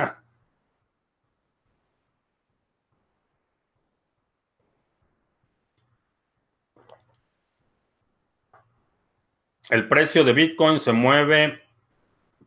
El 9.70 9.88
precio 9.88 10.24
de 10.24 10.34
Bitcoin 10.34 10.80
se 10.80 10.92
mueve 10.92 11.62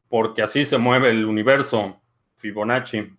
porque 0.09 0.43
así 0.43 0.64
se 0.64 0.78
mueve 0.78 1.11
el 1.11 1.24
universo 1.26 2.01
Fibonacci. 2.36 3.18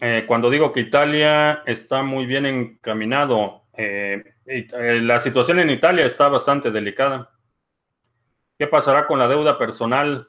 Eh, 0.00 0.24
cuando 0.28 0.50
digo 0.50 0.72
que 0.72 0.80
Italia 0.80 1.62
está 1.66 2.02
muy 2.02 2.26
bien 2.26 2.46
encaminado, 2.46 3.64
eh, 3.76 4.22
la 5.02 5.20
situación 5.20 5.60
en 5.60 5.70
Italia 5.70 6.06
está 6.06 6.28
bastante 6.28 6.70
delicada. 6.70 7.30
¿Qué 8.58 8.66
pasará 8.66 9.06
con 9.06 9.18
la 9.18 9.28
deuda 9.28 9.58
personal? 9.58 10.28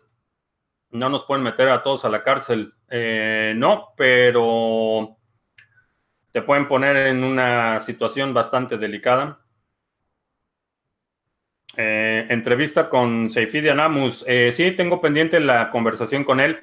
No 0.91 1.09
nos 1.09 1.26
pueden 1.26 1.43
meter 1.43 1.70
a 1.70 1.82
todos 1.84 2.03
a 2.05 2.09
la 2.09 2.24
cárcel. 2.24 2.74
Eh, 2.89 3.53
no, 3.55 3.93
pero 3.95 5.17
te 6.32 6.41
pueden 6.41 6.67
poner 6.67 6.97
en 7.07 7.24
una 7.24 7.80
situación 7.80 8.34
bastante 8.34 8.78
delicada. 8.78 9.39
entrevista 11.76 12.89
con 12.89 13.30
Seyfidi 13.30 13.70
Anamus. 13.70 14.26
sí, 14.51 14.72
tengo 14.72 14.99
pendiente 14.99 15.39
la 15.39 15.72
conversación 15.72 16.24
con 16.26 16.39
él. 16.39 16.59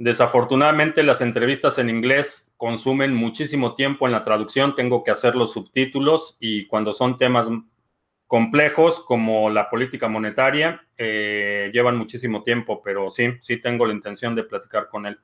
Desafortunadamente 0.00 1.02
las 1.02 1.20
entrevistas 1.20 1.76
en 1.78 1.90
inglés 1.90 2.54
consumen 2.56 3.14
muchísimo 3.14 3.74
tiempo 3.74 4.06
en 4.06 4.12
la 4.12 4.22
traducción, 4.24 4.74
tengo 4.74 5.04
que 5.04 5.10
hacer 5.10 5.34
los 5.34 5.52
subtítulos 5.52 6.38
y 6.40 6.66
cuando 6.68 6.94
son 6.94 7.18
temas 7.18 7.50
complejos 8.26 9.00
como 9.00 9.50
la 9.50 9.68
política 9.68 10.08
monetaria, 10.08 10.88
eh, 10.96 11.70
llevan 11.74 11.98
muchísimo 11.98 12.42
tiempo, 12.42 12.80
pero 12.82 13.10
sí, 13.10 13.34
sí 13.42 13.58
tengo 13.60 13.84
la 13.84 13.92
intención 13.92 14.34
de 14.34 14.44
platicar 14.44 14.88
con 14.88 15.04
él. 15.04 15.20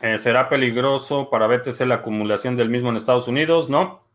Eh, 0.00 0.16
¿Será 0.16 0.48
peligroso 0.48 1.28
para 1.28 1.46
BTC 1.46 1.80
la 1.84 1.96
acumulación 1.96 2.56
del 2.56 2.70
mismo 2.70 2.88
en 2.88 2.96
Estados 2.96 3.28
Unidos? 3.28 3.68
No. 3.68 4.07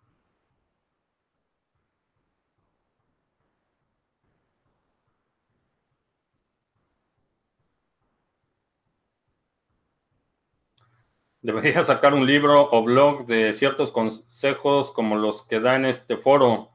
Debería 11.43 11.83
sacar 11.83 12.13
un 12.13 12.25
libro 12.25 12.69
o 12.71 12.83
blog 12.83 13.25
de 13.25 13.51
ciertos 13.51 13.91
consejos 13.91 14.91
como 14.93 15.17
los 15.17 15.45
que 15.45 15.59
da 15.59 15.75
en 15.75 15.85
este 15.85 16.15
foro. 16.15 16.69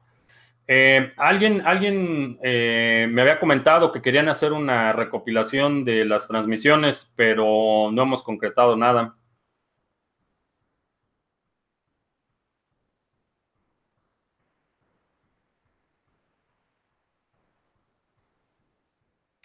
Eh, 0.67 1.11
alguien 1.17 1.63
alguien 1.65 2.37
eh, 2.43 3.07
me 3.09 3.23
había 3.23 3.39
comentado 3.39 3.91
que 3.91 4.03
querían 4.03 4.29
hacer 4.29 4.53
una 4.53 4.93
recopilación 4.93 5.83
de 5.85 6.05
las 6.05 6.27
transmisiones, 6.27 7.11
pero 7.15 7.89
no 7.91 8.03
hemos 8.03 8.21
concretado 8.21 8.77
nada. 8.77 9.15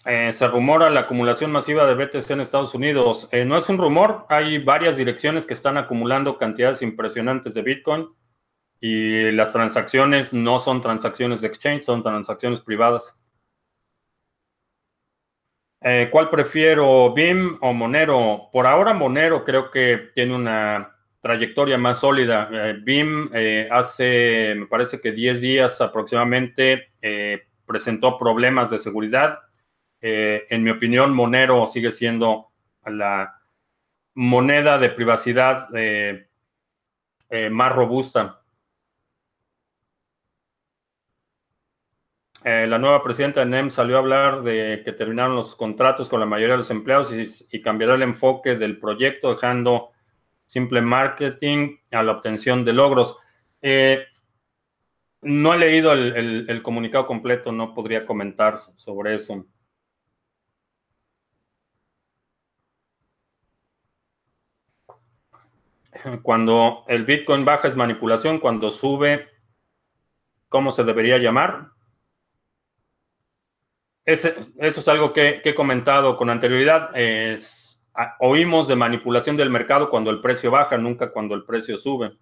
Eh, 0.06 0.32
se 0.32 0.46
rumora 0.48 0.90
la 0.90 1.00
acumulación 1.00 1.50
masiva 1.50 1.86
de 1.86 1.94
BTC 1.94 2.30
en 2.30 2.40
Estados 2.42 2.74
Unidos. 2.74 3.26
Eh, 3.32 3.46
no 3.46 3.56
es 3.56 3.68
un 3.70 3.78
rumor, 3.78 4.26
hay 4.28 4.58
varias 4.58 4.98
direcciones 4.98 5.46
que 5.46 5.54
están 5.54 5.78
acumulando 5.78 6.36
cantidades 6.36 6.82
impresionantes 6.82 7.54
de 7.54 7.62
Bitcoin 7.62 8.08
y 8.80 9.32
las 9.32 9.52
transacciones 9.52 10.34
no 10.34 10.58
son 10.58 10.82
transacciones 10.82 11.40
de 11.40 11.48
exchange, 11.48 11.84
son 11.84 12.02
transacciones 12.02 12.60
privadas. 12.60 13.18
Eh, 15.80 16.08
¿Cuál 16.10 16.28
prefiero, 16.28 17.14
BIM 17.14 17.58
o 17.62 17.72
Monero? 17.72 18.50
Por 18.52 18.66
ahora 18.66 18.92
Monero 18.92 19.42
creo 19.42 19.70
que 19.70 20.10
tiene 20.14 20.34
una 20.34 20.96
trayectoria 21.22 21.78
más 21.78 22.00
sólida. 22.00 22.50
BIM 22.82 23.30
hace, 23.70 24.54
me 24.54 24.66
parece 24.66 25.00
que 25.00 25.12
10 25.12 25.40
días 25.40 25.80
aproximadamente, 25.80 26.92
presentó 27.66 28.18
problemas 28.18 28.68
de 28.68 28.78
seguridad 28.78 29.40
eh, 30.06 30.46
en 30.50 30.62
mi 30.62 30.70
opinión, 30.70 31.14
Monero 31.14 31.66
sigue 31.66 31.90
siendo 31.90 32.50
la 32.84 33.40
moneda 34.12 34.78
de 34.78 34.90
privacidad 34.90 35.74
eh, 35.74 36.28
eh, 37.30 37.48
más 37.48 37.72
robusta. 37.72 38.42
la 42.44 42.78
nueva 42.78 43.02
presidenta 43.02 43.40
de 43.40 43.46
NEM 43.46 43.70
salió 43.70 43.96
a 43.96 44.00
hablar 44.00 44.42
de 44.42 44.82
que 44.84 44.92
terminaron 44.92 45.34
los 45.34 45.56
contratos 45.56 46.10
con 46.10 46.20
la 46.20 46.26
mayoría 46.26 46.52
de 46.52 46.58
los 46.58 46.70
empleados 46.70 47.10
y, 47.50 47.62
cambiará 47.62 47.94
el 47.94 48.02
enfoque 48.02 48.56
del 48.56 48.78
proyecto, 48.78 49.32
dejando 49.32 49.92
simple 50.44 50.82
marketing 50.82 51.78
a 51.90 52.02
la 52.02 52.12
obtención 52.12 52.62
de 52.62 52.74
logros. 52.74 53.16
no 55.22 55.54
he 55.54 55.58
leído 55.58 55.94
el 55.94 56.62
comunicado 56.62 57.06
completo, 57.06 57.50
no 57.50 57.72
podría 57.72 58.04
comentar 58.04 58.58
sobre 58.58 59.14
eso. 59.14 59.46
Cuando 66.22 66.84
el 66.88 67.04
Bitcoin 67.04 67.44
baja 67.44 67.68
es 67.68 67.76
manipulación, 67.76 68.38
cuando 68.38 68.70
sube, 68.70 69.28
¿cómo 70.48 70.72
se 70.72 70.84
debería 70.84 71.18
llamar? 71.18 71.70
eso 74.04 74.28
es 74.58 74.88
algo 74.88 75.14
que, 75.14 75.40
he 75.42 75.54
comentado 75.54 76.16
con 76.18 76.28
anterioridad. 76.28 76.90
oímos 78.20 78.68
de 78.68 78.76
manipulación 78.76 79.36
del 79.36 79.48
mercado 79.48 79.88
cuando 79.88 80.10
el 80.10 80.20
precio 80.20 80.50
baja, 80.50 80.76
nunca 80.76 81.10
cuando 81.10 81.34
el 81.34 81.44
precio 81.44 81.78
sube. 81.78 82.12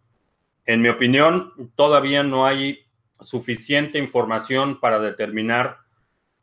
En 0.64 0.80
mi 0.80 0.89
opinión, 0.89 1.72
todavía 1.74 2.22
no 2.22 2.47
hay 2.47 2.87
suficiente 3.20 3.99
información 3.99 4.78
para 4.78 5.01
determinar 5.01 5.78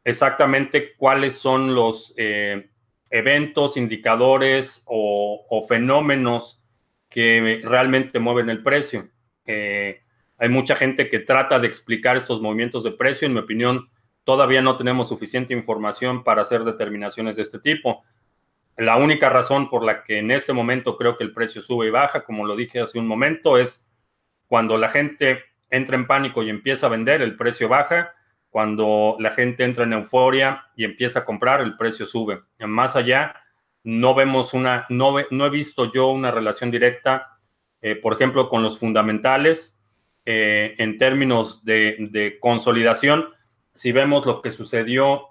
exactamente 0.03 0.93
cuáles 0.97 1.35
son 1.35 1.73
los 1.73 2.13
eh, 2.17 2.69
eventos, 3.09 3.77
indicadores 3.77 4.83
o 4.87 5.65
fenómenos 5.69 6.58
que 7.09 7.61
realmente 7.63 8.19
mueven 8.19 8.49
el 8.49 8.63
precio. 8.63 9.09
hay 9.45 10.49
mucha 10.49 10.75
gente 10.75 11.09
que 11.09 11.19
trata 11.19 11.59
de 11.59 11.67
explicar 11.67 12.15
estos 12.15 12.41
movimientos 12.41 12.83
de 12.83 12.91
precio. 12.91 13.25
En 13.25 13.33
mi 13.33 13.39
opinión, 13.39 13.89
todavía 14.23 14.61
no 14.61 14.77
tenemos 14.77 15.09
suficiente 15.09 15.53
información 15.53 16.23
para 16.23 16.43
hacer 16.43 16.63
determinaciones 16.63 17.35
de 17.35 17.41
este 17.41 17.59
tipo. 17.59 18.03
La 18.77 18.95
única 18.95 19.29
razón 19.29 19.69
por 19.69 19.83
la 19.83 20.03
que 20.03 20.19
en 20.19 20.31
este 20.31 20.53
momento 20.53 20.95
creo 20.95 21.17
que 21.17 21.23
el 21.23 21.33
precio 21.33 21.61
sube 21.61 21.87
y 21.87 21.89
baja, 21.89 22.23
como 22.23 22.45
lo 22.45 22.55
dije 22.55 22.79
hace 22.79 22.97
un 22.97 23.07
momento, 23.07 23.57
es 23.57 23.89
cuando 24.47 24.77
la 24.77 24.89
gente 24.89 25.43
entra 25.69 25.95
en 25.95 26.07
pánico 26.07 26.43
y 26.43 26.49
empieza 26.49 26.85
a 26.85 26.89
vender, 26.89 27.21
el 27.21 27.35
precio 27.35 27.67
baja. 27.67 28.13
Cuando 28.49 29.15
la 29.19 29.31
gente 29.31 29.63
entra 29.63 29.83
en 29.83 29.93
euforia 29.93 30.65
y 30.75 30.83
empieza 30.83 31.19
a 31.19 31.25
comprar, 31.25 31.61
el 31.61 31.77
precio 31.77 32.05
sube. 32.05 32.41
Más 32.59 32.95
allá, 32.95 33.35
no 33.83 34.13
vemos 34.13 34.53
una, 34.53 34.85
no, 34.89 35.15
no 35.31 35.45
he 35.45 35.49
visto 35.49 35.91
yo 35.91 36.09
una 36.09 36.31
relación 36.31 36.71
directa, 36.71 37.39
eh, 37.81 37.95
por 37.95 38.13
ejemplo, 38.13 38.49
con 38.49 38.61
los 38.63 38.77
fundamentales 38.79 39.79
eh, 40.25 40.75
en 40.77 40.97
términos 40.97 41.63
de, 41.63 42.37
consolidación. 42.41 43.29
Si 43.73 43.91
vemos 43.91 44.25
lo 44.25 44.41
que 44.41 44.51
sucedió 44.51 45.27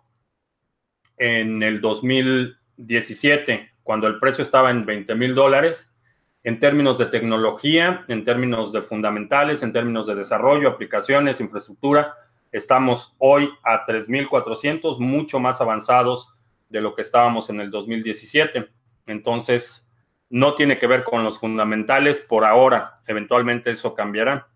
en 1.17 1.63
el 1.63 1.81
2017, 1.81 3.71
cuando 3.83 4.07
el 4.07 4.19
precio 4.19 4.43
estaba 4.43 4.71
en 4.71 4.87
20 4.87 5.15
mil 5.15 5.35
dólares, 5.35 5.95
en 6.43 6.59
términos 6.59 6.97
de 6.99 7.07
tecnología, 7.07 8.05
en 8.09 8.25
términos 8.25 8.73
de 8.73 8.83
fundamentales, 8.83 9.63
en 9.63 9.73
términos 9.73 10.07
de 10.07 10.15
desarrollo, 10.15 10.69
aplicaciones, 10.71 11.41
infraestructura, 11.41 12.15
estamos 12.51 13.15
hoy 13.19 13.51
a 13.63 13.85
3.400, 13.85 14.99
mucho 14.99 15.39
más 15.41 15.61
avanzados 15.61 16.33
de 16.69 16.81
lo 16.81 16.95
que 16.95 17.03
estábamos 17.03 17.51
en 17.51 17.61
el 17.61 17.71
2017. 17.71 18.69
Entonces, 19.07 19.89
no 20.31 20.55
tiene 20.55 20.79
que 20.79 20.87
ver 20.87 21.05
con 21.05 21.25
los 21.25 21.39
fundamentales 21.39 22.21
por 22.21 22.45
ahora. 22.45 23.01
Eventualmente 23.07 23.71
eso 23.71 23.95
cambiará. 23.95 24.49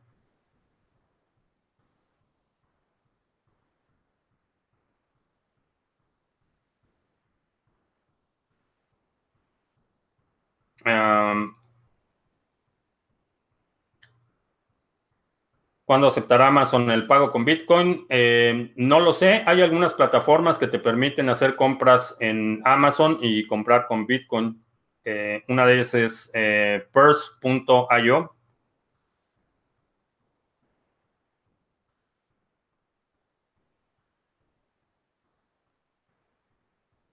¿Cuándo 15.93 16.09
aceptará 16.09 16.47
Amazon 16.47 16.91
el 16.91 17.07
pago 17.07 17.31
con 17.31 17.45
Bitcoin? 17.45 18.07
Eh, 18.09 18.73
no 18.77 18.99
lo 18.99 19.13
sé. 19.13 19.43
Hay 19.45 19.61
algunas 19.61 19.93
plataformas 19.93 20.57
que 20.57 20.67
te 20.67 20.79
permiten 20.79 21.29
hacer 21.29 21.55
compras 21.55 22.17
en 22.19 22.63
Amazon 22.65 23.19
y 23.21 23.47
comprar 23.47 23.87
con 23.87 24.07
Bitcoin. 24.07 24.65
Eh, 25.05 25.45
una 25.49 25.67
de 25.67 25.75
ellas 25.75 25.93
es 25.93 26.31
eh, 26.33 26.83
purse.io. 26.95 28.35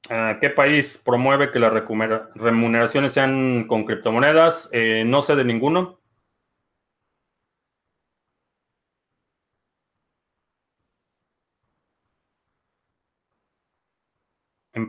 Ah, 0.09 0.37
¿Qué 0.39 0.49
país 0.51 1.01
promueve 1.03 1.51
que 1.51 1.59
las 1.59 1.73
remuneraciones 1.73 3.11
sean 3.11 3.65
con 3.67 3.83
criptomonedas? 3.83 4.71
no 5.05 5.21
sé 5.21 5.35
de 5.35 5.43
ninguno. 5.43 5.98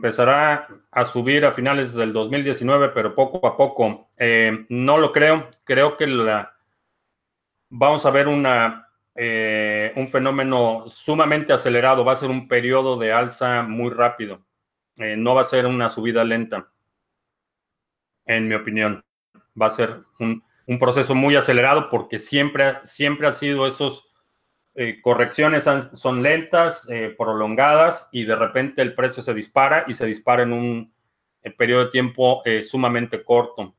Empezará 0.01 0.67
a 0.89 1.05
subir 1.05 1.45
a 1.45 1.51
finales 1.51 1.93
del 1.93 2.11
2019, 2.11 2.89
pero 2.89 3.13
poco 3.13 3.45
a 3.45 3.55
poco. 3.55 4.09
Eh, 4.17 4.65
no 4.69 4.97
lo 4.97 5.11
creo. 5.11 5.47
Creo 5.63 5.95
que 5.95 6.07
vamos 7.69 8.05
a 8.07 8.09
ver 8.09 8.27
eh, 9.13 9.93
un 9.95 10.07
fenómeno 10.07 10.85
sumamente 10.87 11.53
acelerado. 11.53 12.03
Va 12.03 12.13
a 12.13 12.15
ser 12.15 12.31
un 12.31 12.47
periodo 12.47 12.97
de 12.97 13.13
alza 13.13 13.61
muy 13.61 13.91
rápido. 13.91 14.43
Eh, 14.95 15.15
no 15.15 15.35
va 15.35 15.41
a 15.41 15.45
ser 15.45 15.67
una 15.67 15.87
subida 15.87 16.23
lenta, 16.23 16.71
en 18.25 18.47
mi 18.47 18.55
opinión. 18.55 19.05
Va 19.59 19.67
a 19.67 19.69
ser 19.69 19.99
un, 20.19 20.43
un 20.65 20.79
proceso 20.79 21.13
muy 21.13 21.35
acelerado 21.35 21.91
porque 21.91 22.17
siempre, 22.17 22.77
siempre 22.83 23.27
ha 23.27 23.31
sido 23.31 23.67
esos 23.67 24.10
eh, 24.83 24.99
correcciones 24.99 25.65
son 25.93 26.23
lentas, 26.23 26.89
eh, 26.89 27.13
prolongadas 27.15 28.09
y 28.11 28.23
de 28.23 28.35
repente 28.35 28.81
el 28.81 28.95
precio 28.95 29.21
se 29.21 29.31
dispara 29.31 29.85
y 29.87 29.93
se 29.93 30.07
dispara 30.07 30.41
en 30.41 30.53
un 30.53 30.91
eh, 31.43 31.51
periodo 31.51 31.85
de 31.85 31.91
tiempo 31.91 32.41
sumamente 32.63 33.23
corto. 33.23 33.75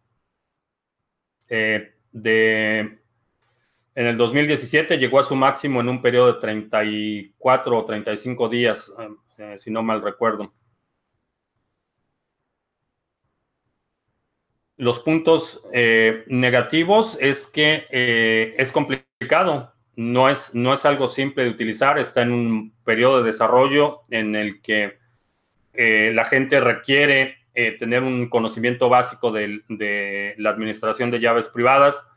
de, 1.48 3.00
en 3.94 4.07
el 4.07 4.16
2017 4.16 4.96
llegó 4.96 5.18
a 5.18 5.24
su 5.24 5.34
máximo 5.34 5.80
en 5.80 5.88
un 5.88 6.00
periodo 6.00 6.34
de 6.34 6.40
34 6.40 7.78
o 7.78 7.84
35 7.84 8.48
días, 8.48 8.94
si 9.57 9.72
no 9.72 9.82
mal 9.82 10.03
recuerdo. 10.03 10.55
Los 14.76 15.00
puntos 15.00 15.62
negativos 16.28 17.18
es 17.20 17.48
que 17.48 18.55
es 18.57 18.70
complicado 18.70 19.72
no 19.97 20.28
es, 20.28 20.55
no 20.55 20.72
es 20.72 20.86
algo 20.86 21.09
simple 21.09 21.45
de 21.45 21.51
utilizar, 21.51 21.99
está 21.99 22.22
en 22.22 22.32
un 22.32 22.72
periodo 22.84 23.18
de 23.18 23.24
desarrollo 23.24 24.03
en 24.11 24.34
el 24.34 24.62
que 24.62 24.99
eh, 25.74 26.12
la 26.14 26.24
gente 26.24 26.61
requiere 26.61 27.36
eh, 27.55 27.72
tener 27.78 28.03
un 28.03 28.28
conocimiento 28.28 28.88
básico 28.88 29.30
de, 29.30 30.34
la 30.38 30.51
administración 30.51 31.11
de 31.11 31.20
llaves 31.20 31.49
privadas. 31.49 32.09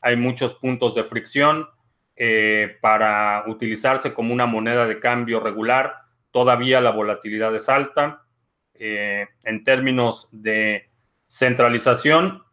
Hay 0.00 0.16
muchos 0.16 0.54
puntos 0.54 0.94
de 0.94 1.04
fricción 1.04 1.68
eh, 2.16 2.76
para 2.80 3.44
utilizarse 3.46 4.14
como 4.14 4.32
una 4.32 4.46
moneda 4.46 4.86
de 4.86 5.00
cambio 5.00 5.40
regular. 5.40 5.96
Todavía 6.30 6.80
la 6.80 6.90
volatilidad 6.90 7.54
es 7.54 7.68
alta. 7.68 8.24
en 8.80 9.64
términos 9.64 10.28
de 10.30 10.88
centralización, 11.26 12.44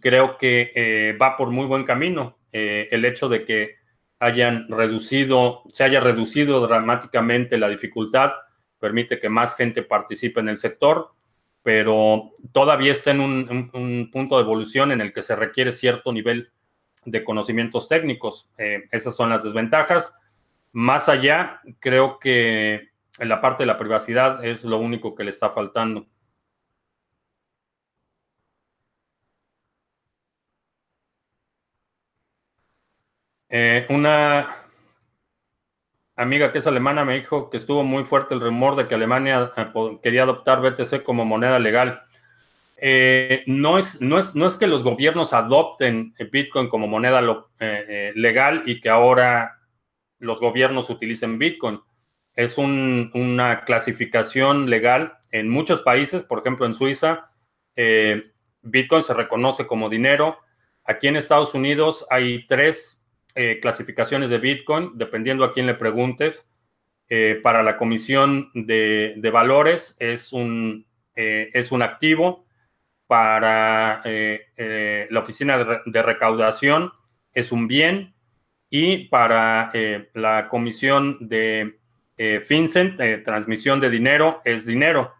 creo 0.00 0.36
que 0.36 1.16
va 1.20 1.36
por 1.36 1.50
muy 1.50 1.66
buen 1.66 1.84
camino. 1.84 2.38
el 2.50 3.04
hecho 3.04 3.28
de 3.28 3.44
que 3.44 3.77
hayan 4.20 4.66
reducido, 4.68 5.62
se 5.68 5.84
haya 5.84 6.00
reducido 6.00 6.66
dramáticamente 6.66 7.58
la 7.58 7.68
dificultad, 7.68 8.32
permite 8.78 9.20
que 9.20 9.28
más 9.28 9.56
gente 9.56 9.82
participe 9.82 10.40
en 10.40 10.48
el 10.48 10.58
sector, 10.58 11.12
pero 11.62 12.32
todavía 12.52 12.92
está 12.92 13.10
en 13.10 13.20
un, 13.20 14.10
punto 14.12 14.36
de 14.36 14.42
evolución 14.42 14.92
en 14.92 15.00
el 15.00 15.12
que 15.12 15.22
se 15.22 15.36
requiere 15.36 15.72
cierto 15.72 16.12
nivel 16.12 16.50
de 17.04 17.24
conocimientos 17.24 17.88
técnicos. 17.88 18.48
Eh, 18.58 18.84
esas 18.90 19.14
son 19.14 19.30
las 19.30 19.44
desventajas. 19.44 20.18
Más 20.72 21.08
allá, 21.08 21.60
creo 21.80 22.18
que 22.18 22.88
en 23.18 23.28
la 23.28 23.40
parte 23.40 23.64
de 23.64 23.66
la 23.66 23.78
privacidad 23.78 24.44
es 24.44 24.64
lo 24.64 24.78
único 24.78 25.14
que 25.14 25.24
le 25.24 25.30
está 25.30 25.50
faltando. 25.50 26.06
Eh, 33.50 33.86
una 33.88 34.56
amiga 36.16 36.52
que 36.52 36.58
es 36.58 36.66
alemana 36.66 37.04
me 37.04 37.14
dijo 37.14 37.48
que 37.48 37.56
estuvo 37.56 37.82
muy 37.82 38.04
fuerte 38.04 38.34
el 38.34 38.40
rumor 38.40 38.76
de 38.76 38.86
que 38.86 38.94
Alemania 38.94 39.52
eh, 39.56 39.98
quería 40.02 40.24
adoptar 40.24 40.60
BTC 40.60 41.02
como 41.02 41.24
moneda 41.24 41.58
legal. 41.58 42.02
Eh, 42.76 43.42
no, 43.46 43.78
es, 43.78 44.00
no, 44.00 44.18
es, 44.18 44.34
no 44.34 44.46
es 44.46 44.56
que 44.56 44.66
los 44.66 44.82
gobiernos 44.82 45.32
adopten 45.32 46.14
Bitcoin 46.30 46.68
como 46.68 46.86
moneda 46.86 47.20
legal 48.14 48.62
y 48.66 48.80
que 48.80 48.88
ahora 48.88 49.58
los 50.18 50.40
gobiernos 50.40 50.90
utilicen 50.90 51.38
Bitcoin. 51.38 51.80
Es 52.34 52.56
una 52.56 53.64
clasificación 53.64 54.70
legal 54.70 55.18
en 55.32 55.48
muchos 55.48 55.82
países, 55.82 56.22
por 56.22 56.38
ejemplo 56.38 56.66
en 56.66 56.74
Suiza, 56.74 57.30
Bitcoin 58.62 59.02
se 59.02 59.14
reconoce 59.14 59.66
como 59.66 59.88
dinero. 59.88 60.38
Aquí 60.84 61.08
en 61.08 61.16
Estados 61.16 61.54
Unidos 61.54 62.06
hay 62.10 62.46
tres 62.46 62.97
eh, 63.34 63.58
clasificaciones 63.60 64.30
de 64.30 64.38
Bitcoin, 64.38 64.92
dependiendo 64.94 65.44
a 65.44 65.52
quién 65.52 65.66
le 65.66 65.74
preguntes. 65.74 66.50
Eh, 67.10 67.40
para 67.42 67.62
la 67.62 67.78
comisión 67.78 68.50
de, 68.52 69.30
valores 69.32 69.96
es 69.98 70.32
un, 70.32 70.86
eh, 71.14 71.50
es 71.52 71.70
un 71.70 71.82
activo. 71.82 72.46
Para 73.06 74.02
la 74.04 75.20
oficina 75.20 75.56
de, 75.86 76.02
recaudación 76.02 76.92
es 77.32 77.52
un 77.52 77.68
bien. 77.68 78.14
Y 78.70 79.08
para 79.08 79.72
la 80.12 80.48
comisión 80.50 81.16
de 81.20 81.78
FinCEN, 82.44 82.96
transmisión 83.24 83.80
de 83.80 83.88
dinero, 83.88 84.42
es 84.44 84.66
dinero. 84.66 85.14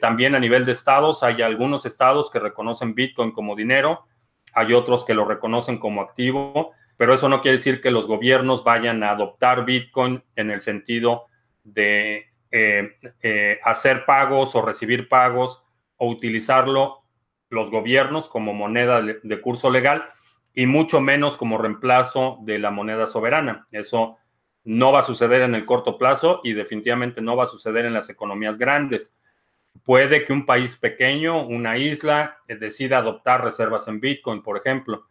también 0.00 0.34
a 0.34 0.40
nivel 0.40 0.64
de 0.64 0.72
estados, 0.72 1.22
hay 1.22 1.42
algunos 1.42 1.84
estados 1.84 2.30
que 2.30 2.38
reconocen 2.38 2.94
Bitcoin 2.94 3.32
como 3.32 3.54
dinero, 3.54 4.06
hay 4.54 4.72
otros 4.72 5.04
que 5.04 5.12
lo 5.12 5.26
reconocen 5.26 5.76
como 5.76 6.00
activo 6.00 6.72
pero 6.98 7.14
eso 7.14 7.28
no 7.28 7.40
quiere 7.40 7.56
decir 7.56 7.80
que 7.80 7.92
los 7.92 8.08
gobiernos 8.08 8.64
vayan 8.64 9.02
a 9.04 9.10
adoptar 9.10 9.64
Bitcoin 9.64 10.22
en 10.34 10.50
el 10.50 10.60
sentido 10.60 11.26
de 11.62 12.26
eh, 12.50 12.96
eh, 13.22 13.60
hacer 13.62 14.04
pagos 14.04 14.56
o 14.56 14.62
recibir 14.62 15.08
pagos 15.08 15.62
o 15.96 16.08
utilizarlo 16.08 17.04
los 17.50 17.70
gobiernos 17.70 18.28
como 18.28 18.52
moneda 18.52 19.00
de 19.00 19.40
curso 19.40 19.70
legal 19.70 20.06
y 20.52 20.66
mucho 20.66 21.00
menos 21.00 21.36
como 21.36 21.56
reemplazo 21.56 22.38
de 22.42 22.58
la 22.58 22.72
moneda 22.72 23.06
soberana. 23.06 23.64
Eso 23.70 24.18
no 24.64 24.90
va 24.90 25.00
a 25.00 25.04
suceder 25.04 25.42
en 25.42 25.54
el 25.54 25.64
corto 25.64 25.98
plazo 25.98 26.40
y 26.42 26.52
definitivamente 26.52 27.20
no 27.20 27.36
va 27.36 27.44
a 27.44 27.46
suceder 27.46 27.86
en 27.86 27.94
las 27.94 28.10
economías 28.10 28.58
grandes. 28.58 29.14
Puede 29.84 30.24
que 30.24 30.32
un 30.32 30.46
país 30.46 30.76
pequeño, 30.76 31.46
una 31.46 31.78
isla, 31.78 32.38
decida 32.48 32.98
adoptar 32.98 33.44
reservas 33.44 33.86
en 33.86 34.00
Bitcoin, 34.00 34.42
por 34.42 34.56
ejemplo, 34.56 35.06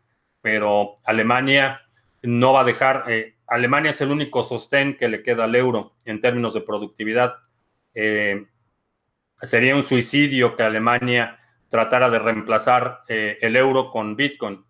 pero 0.47 0.99
Alemania 1.03 1.81
no 2.21 2.53
va 2.53 2.61
a 2.61 2.63
dejar, 2.63 3.03
eh, 3.09 3.35
Alemania 3.47 3.91
es 3.91 3.99
el 3.99 4.11
único 4.11 4.45
sostén 4.45 4.95
que 4.97 5.09
le 5.09 5.21
queda 5.21 5.43
al 5.43 5.55
euro 5.55 5.97
en 6.05 6.21
términos 6.21 6.53
de 6.53 6.61
productividad. 6.61 7.35
Eh, 7.93 8.45
sería 9.41 9.75
un 9.75 9.83
suicidio 9.83 10.55
que 10.55 10.63
Alemania 10.63 11.37
tratara 11.67 12.09
de 12.09 12.19
reemplazar 12.19 13.01
eh, 13.09 13.37
el 13.41 13.57
euro 13.57 13.91
con 13.91 14.15
Bitcoin. 14.15 14.63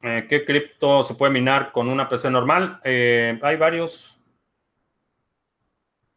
¿Qué 0.00 0.44
cripto 0.44 1.02
se 1.02 1.14
puede 1.14 1.32
minar 1.32 1.72
con 1.72 1.88
una 1.88 2.08
PC 2.08 2.30
normal? 2.30 2.80
hay 2.84 3.56
varios. 3.56 4.21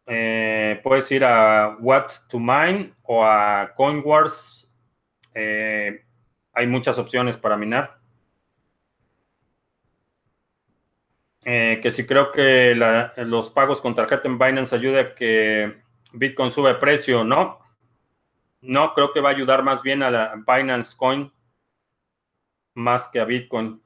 Eh, 0.08 0.80
puedes 0.84 1.12
ir 1.12 1.26
a 1.26 1.78
What 1.80 2.08
to 2.30 2.40
Mine 2.40 2.94
o 3.04 3.24
a 3.24 3.74
CoinWars. 3.76 4.72
Eh, 5.34 6.06
hay 6.54 6.68
muchas 6.68 6.98
opciones 6.98 7.38
para 7.38 7.58
minar. 7.58 8.00
Eh, 11.44 11.80
que 11.82 11.92
si 11.92 12.08
creo 12.08 12.32
que 12.32 12.74
los 13.18 13.52
pagos 13.52 13.80
con 13.80 13.94
tarjeta 13.94 14.28
en 14.28 14.40
Binance 14.40 14.76
ayuda 14.76 15.02
a 15.02 15.16
que 15.16 15.80
Bitcoin 16.14 16.50
sube 16.50 16.74
precio, 16.76 17.24
¿no? 17.24 17.60
No, 18.62 18.94
creo 18.96 19.14
que 19.14 19.22
va 19.22 19.30
a 19.30 19.34
ayudar 19.34 19.62
más 19.62 19.84
bien 19.84 20.02
a 20.02 20.10
la 20.10 20.34
Binance 20.36 20.98
Coin 20.98 21.32
más 22.74 23.10
que 23.10 23.20
a 23.20 23.26
Bitcoin. 23.26 23.82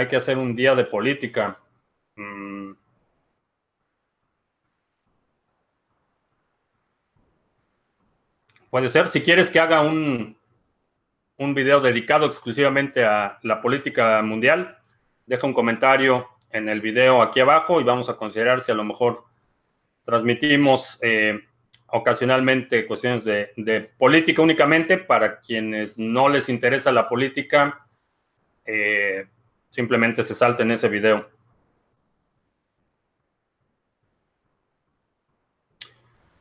Hay 0.00 0.08
que 0.08 0.16
hacer 0.16 0.38
un 0.38 0.56
día 0.56 0.74
de 0.74 0.84
política. 0.84 1.58
Mm. 2.16 2.72
Puede 8.70 8.88
ser, 8.88 9.08
si 9.08 9.20
quieres 9.22 9.50
que 9.50 9.60
haga 9.60 9.82
un, 9.82 10.36
un 11.36 11.54
video 11.54 11.80
dedicado 11.80 12.26
exclusivamente 12.26 13.04
a 13.04 13.38
la 13.42 13.60
política 13.60 14.22
mundial, 14.22 14.78
deja 15.26 15.46
un 15.46 15.54
comentario 15.54 16.28
en 16.50 16.68
el 16.68 16.80
video 16.80 17.20
aquí 17.20 17.40
abajo 17.40 17.80
y 17.80 17.84
vamos 17.84 18.08
a 18.08 18.16
considerar 18.16 18.60
si 18.60 18.72
a 18.72 18.76
lo 18.76 18.84
mejor 18.84 19.24
transmitimos 20.04 20.98
eh, 21.02 21.40
ocasionalmente 21.88 22.86
cuestiones 22.86 23.24
de, 23.24 23.52
de, 23.56 23.80
política 23.80 24.42
únicamente 24.42 24.98
para 24.98 25.40
quienes 25.40 25.98
no 25.98 26.28
les 26.28 26.48
interesa 26.48 26.92
la 26.92 27.08
política. 27.08 27.86
Eh, 28.64 29.26
simplemente 29.70 30.22
se 30.22 30.34
salte 30.34 30.62
en 30.62 30.72
ese 30.72 30.88
video. 30.88 31.28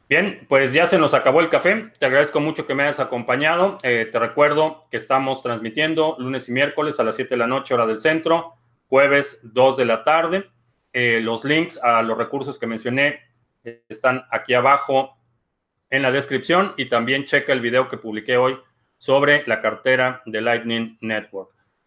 Bien, 0.10 0.48
pues 0.50 0.74
ya 0.74 0.88
se 0.88 0.98
nos 0.98 1.14
acabó 1.14 1.40
el 1.40 1.52
café. 1.52 1.92
Te 2.00 2.08
agradezco 2.08 2.40
mucho 2.40 2.66
que 2.66 2.74
me 2.74 2.82
hayas 2.82 3.00
acompañado. 3.00 3.78
Eh, 3.84 4.10
te 4.12 4.18
recuerdo 4.18 4.88
que 4.90 4.98
estamos 4.98 5.44
transmitiendo 5.44 6.16
lunes 6.18 6.50
y 6.50 6.52
miércoles 6.52 7.00
a 7.00 7.04
las 7.04 7.16
7 7.16 7.30
de 7.30 7.38
la 7.38 7.46
noche, 7.46 7.76
hora 7.76 7.86
del 7.86 8.00
centro, 8.00 8.56
jueves 8.88 9.42
2 9.44 9.78
de 9.78 9.86
la 9.86 10.04
tarde. 10.04 10.50
Eh, 10.94 11.22
los 11.22 11.46
links 11.46 11.78
a 11.84 12.02
los 12.02 12.18
recursos 12.18 12.58
que 12.58 12.66
mencioné 12.66 13.20
eh, 13.64 13.84
están 13.88 14.26
aquí 14.32 14.56
abajo 14.56 15.16
en 15.92 16.02
la 16.02 16.12
descripción 16.12 16.74
y 16.76 16.90
también 16.90 17.26
checa 17.26 17.54
el 17.54 17.62
video 17.62 17.88
que 17.88 17.98
publiqué 17.98 18.38
hoy 18.38 18.58
sobre 18.98 19.44
la 19.46 19.62
cartera 19.62 20.24
de 20.26 20.42
Lightning 20.42 20.98
Network. 21.02 21.59